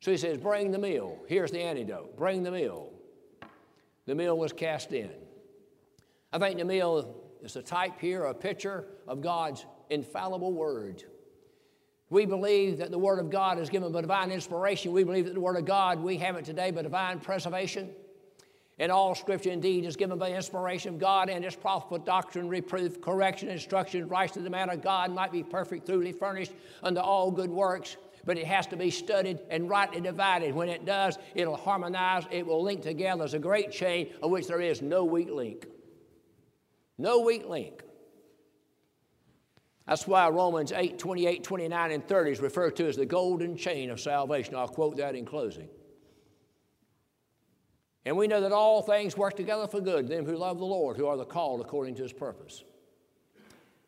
So 0.00 0.10
he 0.10 0.16
says, 0.16 0.38
Bring 0.38 0.70
the 0.70 0.78
meal. 0.78 1.18
Here's 1.28 1.50
the 1.50 1.60
antidote. 1.60 2.16
Bring 2.16 2.42
the 2.42 2.50
meal. 2.50 2.90
The 4.06 4.14
meal 4.14 4.36
was 4.36 4.52
cast 4.52 4.92
in. 4.92 5.10
I 6.32 6.38
think 6.38 6.58
the 6.58 6.64
meal 6.64 7.14
is 7.42 7.56
a 7.56 7.62
type 7.62 8.00
here, 8.00 8.24
a 8.24 8.34
picture 8.34 8.86
of 9.06 9.20
God's 9.20 9.64
infallible 9.90 10.52
word. 10.52 11.04
We 12.08 12.26
believe 12.26 12.78
that 12.78 12.90
the 12.90 12.98
Word 12.98 13.20
of 13.20 13.30
God 13.30 13.58
is 13.58 13.70
given 13.70 13.92
by 13.92 14.00
divine 14.00 14.32
inspiration. 14.32 14.92
We 14.92 15.04
believe 15.04 15.26
that 15.26 15.34
the 15.34 15.40
Word 15.40 15.56
of 15.56 15.64
God, 15.64 16.00
we 16.00 16.16
have 16.18 16.36
it 16.36 16.44
today 16.44 16.72
by 16.72 16.82
divine 16.82 17.20
preservation. 17.20 17.90
And 18.80 18.90
all 18.90 19.14
Scripture 19.14 19.50
indeed 19.50 19.84
is 19.84 19.94
given 19.94 20.18
by 20.18 20.32
inspiration 20.32 20.94
of 20.94 21.00
God 21.00 21.28
and 21.28 21.44
is 21.44 21.54
profitable 21.54 21.98
doctrine, 21.98 22.48
reproof, 22.48 23.00
correction, 23.00 23.48
instruction, 23.48 24.08
right 24.08 24.32
to 24.32 24.40
the 24.40 24.50
man 24.50 24.70
of 24.70 24.82
God 24.82 25.12
might 25.12 25.30
be 25.30 25.44
perfect, 25.44 25.86
truly 25.86 26.12
furnished 26.12 26.52
unto 26.82 27.00
all 27.00 27.30
good 27.30 27.50
works. 27.50 27.96
But 28.30 28.38
it 28.38 28.46
has 28.46 28.68
to 28.68 28.76
be 28.76 28.92
studied 28.92 29.40
and 29.50 29.68
rightly 29.68 30.00
divided. 30.00 30.54
When 30.54 30.68
it 30.68 30.84
does, 30.84 31.18
it'll 31.34 31.56
harmonize, 31.56 32.22
it 32.30 32.46
will 32.46 32.62
link 32.62 32.80
together 32.80 33.24
as 33.24 33.34
a 33.34 33.40
great 33.40 33.72
chain 33.72 34.10
of 34.22 34.30
which 34.30 34.46
there 34.46 34.60
is 34.60 34.80
no 34.82 35.04
weak 35.04 35.28
link. 35.28 35.66
No 36.96 37.22
weak 37.22 37.48
link. 37.48 37.82
That's 39.84 40.06
why 40.06 40.28
Romans 40.28 40.70
8, 40.70 40.96
28, 40.96 41.42
29, 41.42 41.90
and 41.90 42.06
30 42.06 42.30
is 42.30 42.38
referred 42.38 42.76
to 42.76 42.86
as 42.86 42.94
the 42.94 43.04
golden 43.04 43.56
chain 43.56 43.90
of 43.90 43.98
salvation. 43.98 44.54
I'll 44.54 44.68
quote 44.68 44.98
that 44.98 45.16
in 45.16 45.24
closing. 45.24 45.68
And 48.04 48.16
we 48.16 48.28
know 48.28 48.42
that 48.42 48.52
all 48.52 48.80
things 48.80 49.16
work 49.16 49.34
together 49.34 49.66
for 49.66 49.80
good, 49.80 50.06
them 50.06 50.24
who 50.24 50.36
love 50.36 50.60
the 50.60 50.64
Lord, 50.64 50.96
who 50.96 51.08
are 51.08 51.16
the 51.16 51.24
called 51.24 51.62
according 51.62 51.96
to 51.96 52.04
his 52.04 52.12
purpose. 52.12 52.62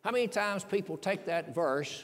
How 0.03 0.11
many 0.11 0.27
times 0.27 0.65
people 0.65 0.97
take 0.97 1.27
that 1.27 1.55
verse 1.55 2.03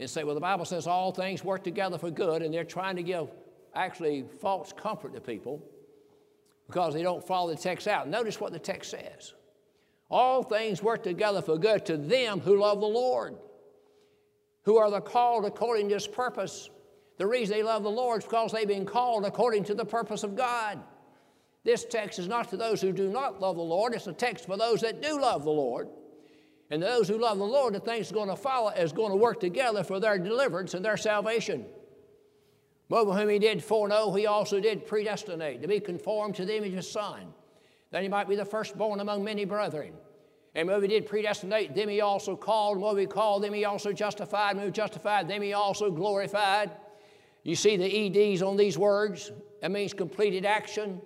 and 0.00 0.08
say, 0.08 0.24
well, 0.24 0.34
the 0.34 0.40
Bible 0.40 0.64
says 0.64 0.86
all 0.86 1.12
things 1.12 1.44
work 1.44 1.62
together 1.62 1.98
for 1.98 2.10
good, 2.10 2.42
and 2.42 2.52
they're 2.52 2.64
trying 2.64 2.96
to 2.96 3.02
give 3.02 3.28
actually 3.74 4.24
false 4.40 4.72
comfort 4.72 5.14
to 5.14 5.20
people 5.20 5.62
because 6.66 6.94
they 6.94 7.02
don't 7.02 7.24
follow 7.26 7.50
the 7.50 7.60
text 7.60 7.86
out. 7.86 8.08
Notice 8.08 8.40
what 8.40 8.52
the 8.52 8.58
text 8.58 8.90
says. 8.90 9.34
All 10.10 10.42
things 10.42 10.82
work 10.82 11.02
together 11.02 11.42
for 11.42 11.58
good 11.58 11.84
to 11.86 11.96
them 11.96 12.40
who 12.40 12.58
love 12.58 12.80
the 12.80 12.86
Lord, 12.86 13.36
who 14.62 14.78
are 14.78 14.90
the 14.90 15.00
called 15.00 15.44
according 15.44 15.88
to 15.88 15.94
his 15.94 16.06
purpose. 16.06 16.70
The 17.18 17.26
reason 17.26 17.56
they 17.56 17.62
love 17.62 17.82
the 17.82 17.90
Lord 17.90 18.22
is 18.22 18.24
because 18.24 18.52
they've 18.52 18.66
been 18.66 18.86
called 18.86 19.26
according 19.26 19.64
to 19.64 19.74
the 19.74 19.84
purpose 19.84 20.22
of 20.22 20.34
God. 20.34 20.80
This 21.62 21.84
text 21.84 22.18
is 22.18 22.26
not 22.26 22.48
to 22.50 22.56
those 22.56 22.80
who 22.80 22.92
do 22.92 23.10
not 23.10 23.40
love 23.40 23.56
the 23.56 23.62
Lord, 23.62 23.92
it's 23.92 24.06
a 24.06 24.12
text 24.14 24.46
for 24.46 24.56
those 24.56 24.80
that 24.80 25.02
do 25.02 25.20
love 25.20 25.44
the 25.44 25.50
Lord. 25.50 25.88
And 26.70 26.82
those 26.82 27.08
who 27.08 27.18
love 27.18 27.38
the 27.38 27.44
Lord, 27.44 27.74
the 27.74 27.80
things 27.80 28.12
going 28.12 28.28
to 28.28 28.36
follow 28.36 28.70
is 28.70 28.92
going 28.92 29.10
to 29.10 29.16
work 29.16 29.40
together 29.40 29.82
for 29.82 29.98
their 29.98 30.18
deliverance 30.18 30.74
and 30.74 30.84
their 30.84 30.96
salvation. 30.96 31.66
But 32.88 33.04
whom 33.04 33.28
he 33.28 33.38
did 33.38 33.62
foreknow, 33.62 34.12
he 34.12 34.26
also 34.26 34.60
did 34.60 34.86
predestinate 34.86 35.62
to 35.62 35.68
be 35.68 35.80
conformed 35.80 36.36
to 36.36 36.44
the 36.44 36.56
image 36.56 36.70
of 36.70 36.76
his 36.76 36.90
Son 36.90 37.32
that 37.90 38.02
he 38.02 38.08
might 38.08 38.28
be 38.28 38.36
the 38.36 38.44
firstborn 38.44 39.00
among 39.00 39.24
many 39.24 39.44
brethren. 39.44 39.92
And 40.54 40.68
when 40.68 40.80
he 40.82 40.88
did 40.88 41.06
predestinate, 41.06 41.74
them 41.74 41.88
he 41.88 42.00
also 42.00 42.36
called, 42.36 42.74
and 42.74 42.82
what 42.82 42.96
we 42.96 43.06
called, 43.06 43.42
them 43.42 43.52
he 43.52 43.64
also 43.64 43.92
justified, 43.92 44.56
and 44.56 44.64
we 44.64 44.70
justified, 44.70 45.28
them 45.28 45.42
he 45.42 45.52
also 45.52 45.90
glorified. 45.90 46.70
You 47.42 47.54
see 47.54 47.76
the 47.76 48.32
EDs 48.32 48.42
on 48.42 48.56
these 48.56 48.76
words? 48.76 49.32
That 49.60 49.70
means 49.70 49.92
completed 49.92 50.44
action. 50.44 51.00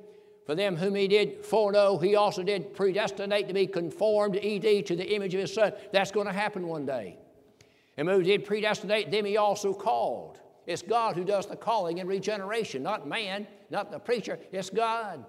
For 0.47 0.55
them 0.55 0.77
whom 0.77 0.95
he 0.95 1.09
did 1.09 1.45
foreknow, 1.45 1.99
he 1.99 2.17
also 2.17 2.43
did 2.43 2.75
predestinate 2.75 3.49
to 3.49 3.55
be 3.55 3.67
conformed, 3.67 4.37
ED, 4.37 4.87
to 4.87 4.97
the 4.97 5.15
image 5.15 5.35
of 5.35 5.41
his 5.41 5.55
son. 5.55 5.73
That's 5.93 6.11
going 6.11 6.27
to 6.27 6.33
happen 6.33 6.67
one 6.67 6.85
day. 6.85 7.17
And 7.97 8.07
when 8.07 8.19
we 8.19 8.25
did 8.25 8.45
predestinate, 8.45 9.11
them 9.11 9.25
he 9.25 9.37
also 9.37 9.73
called. 9.73 10.41
It's 10.67 10.83
God 10.83 11.17
who 11.17 11.25
does 11.25 11.47
the 11.47 11.57
calling 11.57 12.01
and 12.01 12.09
regeneration, 12.09 12.83
not 12.83 13.07
man, 13.07 13.47
not 13.71 13.91
the 13.91 13.99
preacher, 13.99 14.39
it's 14.53 14.71
God. 14.71 15.25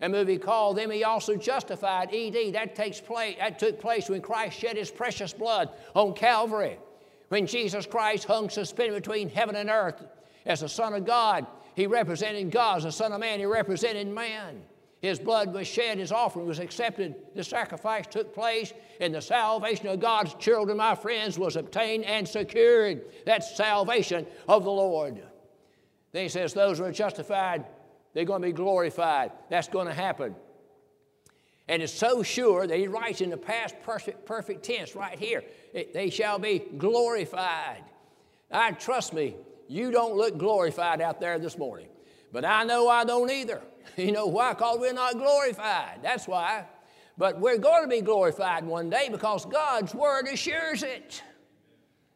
A 0.00 0.26
he 0.26 0.36
called 0.36 0.76
Them 0.76 0.90
He 0.90 1.04
Also 1.04 1.36
Justified, 1.36 2.14
ED, 2.14 2.52
that 2.52 2.74
takes 2.74 3.00
place, 3.00 3.36
that 3.38 3.58
took 3.58 3.80
place 3.80 4.10
when 4.10 4.20
Christ 4.20 4.58
shed 4.58 4.76
his 4.76 4.90
precious 4.90 5.32
blood 5.32 5.70
on 5.94 6.12
Calvary. 6.12 6.78
When 7.28 7.46
Jesus 7.46 7.86
Christ 7.86 8.26
hung 8.26 8.50
suspended 8.50 9.02
between 9.02 9.30
heaven 9.30 9.56
and 9.56 9.70
earth 9.70 10.04
as 10.44 10.60
the 10.60 10.68
Son 10.68 10.92
of 10.92 11.06
God, 11.06 11.46
he 11.76 11.86
represented 11.86 12.50
God. 12.50 12.78
As 12.78 12.82
the 12.82 12.90
Son 12.92 13.12
of 13.12 13.20
Man, 13.20 13.38
he 13.38 13.46
represented 13.46 14.08
man. 14.08 14.62
His 15.00 15.20
blood 15.20 15.52
was 15.52 15.68
shed, 15.68 15.98
his 15.98 16.10
offering 16.10 16.46
was 16.46 16.58
accepted, 16.58 17.14
the 17.36 17.44
sacrifice 17.44 18.06
took 18.08 18.34
place, 18.34 18.72
and 18.98 19.14
the 19.14 19.20
salvation 19.20 19.86
of 19.86 20.00
God's 20.00 20.34
children, 20.34 20.78
my 20.78 20.94
friends, 20.94 21.38
was 21.38 21.54
obtained 21.54 22.04
and 22.04 22.26
secured. 22.26 23.02
That's 23.24 23.56
salvation 23.56 24.26
of 24.48 24.64
the 24.64 24.70
Lord. 24.70 25.22
Then 26.12 26.22
he 26.22 26.28
says, 26.28 26.54
Those 26.54 26.78
who 26.78 26.84
are 26.84 26.92
justified 26.92 27.66
they're 28.16 28.24
going 28.24 28.40
to 28.40 28.48
be 28.48 28.52
glorified. 28.54 29.30
That's 29.50 29.68
going 29.68 29.88
to 29.88 29.92
happen. 29.92 30.34
And 31.68 31.82
it's 31.82 31.92
so 31.92 32.22
sure 32.22 32.66
that 32.66 32.78
he 32.78 32.88
writes 32.88 33.20
in 33.20 33.28
the 33.28 33.36
past 33.36 33.74
perfect, 33.82 34.24
perfect 34.24 34.62
tense 34.62 34.96
right 34.96 35.18
here. 35.18 35.44
They 35.92 36.08
shall 36.08 36.38
be 36.38 36.60
glorified. 36.78 37.84
I 38.50 38.72
trust 38.72 39.12
me, 39.12 39.36
you 39.68 39.90
don't 39.90 40.16
look 40.16 40.38
glorified 40.38 41.00
out 41.00 41.20
there 41.20 41.38
this 41.38 41.58
morning. 41.58 41.88
But 42.32 42.44
I 42.44 42.64
know 42.64 42.88
I 42.88 43.04
don't 43.04 43.30
either. 43.30 43.62
You 43.96 44.12
know 44.12 44.26
why? 44.26 44.52
Because 44.52 44.78
we're 44.78 44.92
not 44.92 45.14
glorified. 45.14 46.00
That's 46.02 46.28
why. 46.28 46.66
But 47.16 47.40
we're 47.40 47.56
going 47.56 47.84
to 47.84 47.88
be 47.88 48.02
glorified 48.02 48.64
one 48.64 48.90
day 48.90 49.08
because 49.10 49.46
God's 49.46 49.94
word 49.94 50.26
assures 50.26 50.82
it. 50.82 51.22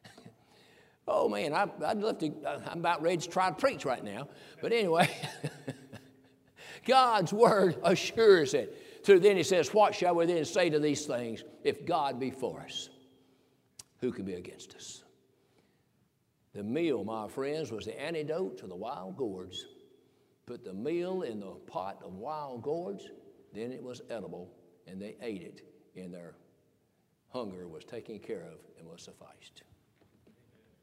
oh 1.08 1.28
man, 1.28 1.54
I, 1.54 1.64
would 1.64 2.02
love 2.02 2.18
to, 2.18 2.32
I'm 2.70 2.80
about 2.80 3.00
ready 3.02 3.18
to 3.18 3.28
try 3.30 3.48
to 3.48 3.54
preach 3.54 3.86
right 3.86 4.04
now. 4.04 4.28
But 4.60 4.72
anyway. 4.72 5.08
God's 6.84 7.32
word 7.32 7.76
assures 7.82 8.54
it. 8.54 9.02
So 9.04 9.18
then 9.18 9.36
he 9.36 9.42
says, 9.42 9.72
What 9.72 9.94
shall 9.94 10.14
we 10.14 10.26
then 10.26 10.44
say 10.44 10.70
to 10.70 10.78
these 10.78 11.06
things? 11.06 11.44
If 11.64 11.86
God 11.86 12.18
be 12.18 12.30
for 12.30 12.60
us, 12.60 12.90
who 14.00 14.12
can 14.12 14.24
be 14.24 14.34
against 14.34 14.74
us? 14.74 14.99
The 16.52 16.62
meal, 16.62 17.04
my 17.04 17.28
friends, 17.28 17.70
was 17.70 17.84
the 17.84 18.00
antidote 18.00 18.58
to 18.58 18.66
the 18.66 18.74
wild 18.74 19.16
gourds. 19.16 19.64
Put 20.46 20.64
the 20.64 20.72
meal 20.72 21.22
in 21.22 21.40
the 21.40 21.52
pot 21.66 22.00
of 22.04 22.14
wild 22.14 22.62
gourds, 22.62 23.08
then 23.54 23.70
it 23.70 23.82
was 23.82 24.02
edible, 24.10 24.50
and 24.86 25.00
they 25.00 25.16
ate 25.22 25.42
it, 25.42 25.62
and 25.96 26.12
their 26.12 26.34
hunger 27.28 27.68
was 27.68 27.84
taken 27.84 28.18
care 28.18 28.42
of 28.42 28.58
and 28.78 28.88
was 28.88 29.02
sufficed. 29.02 29.62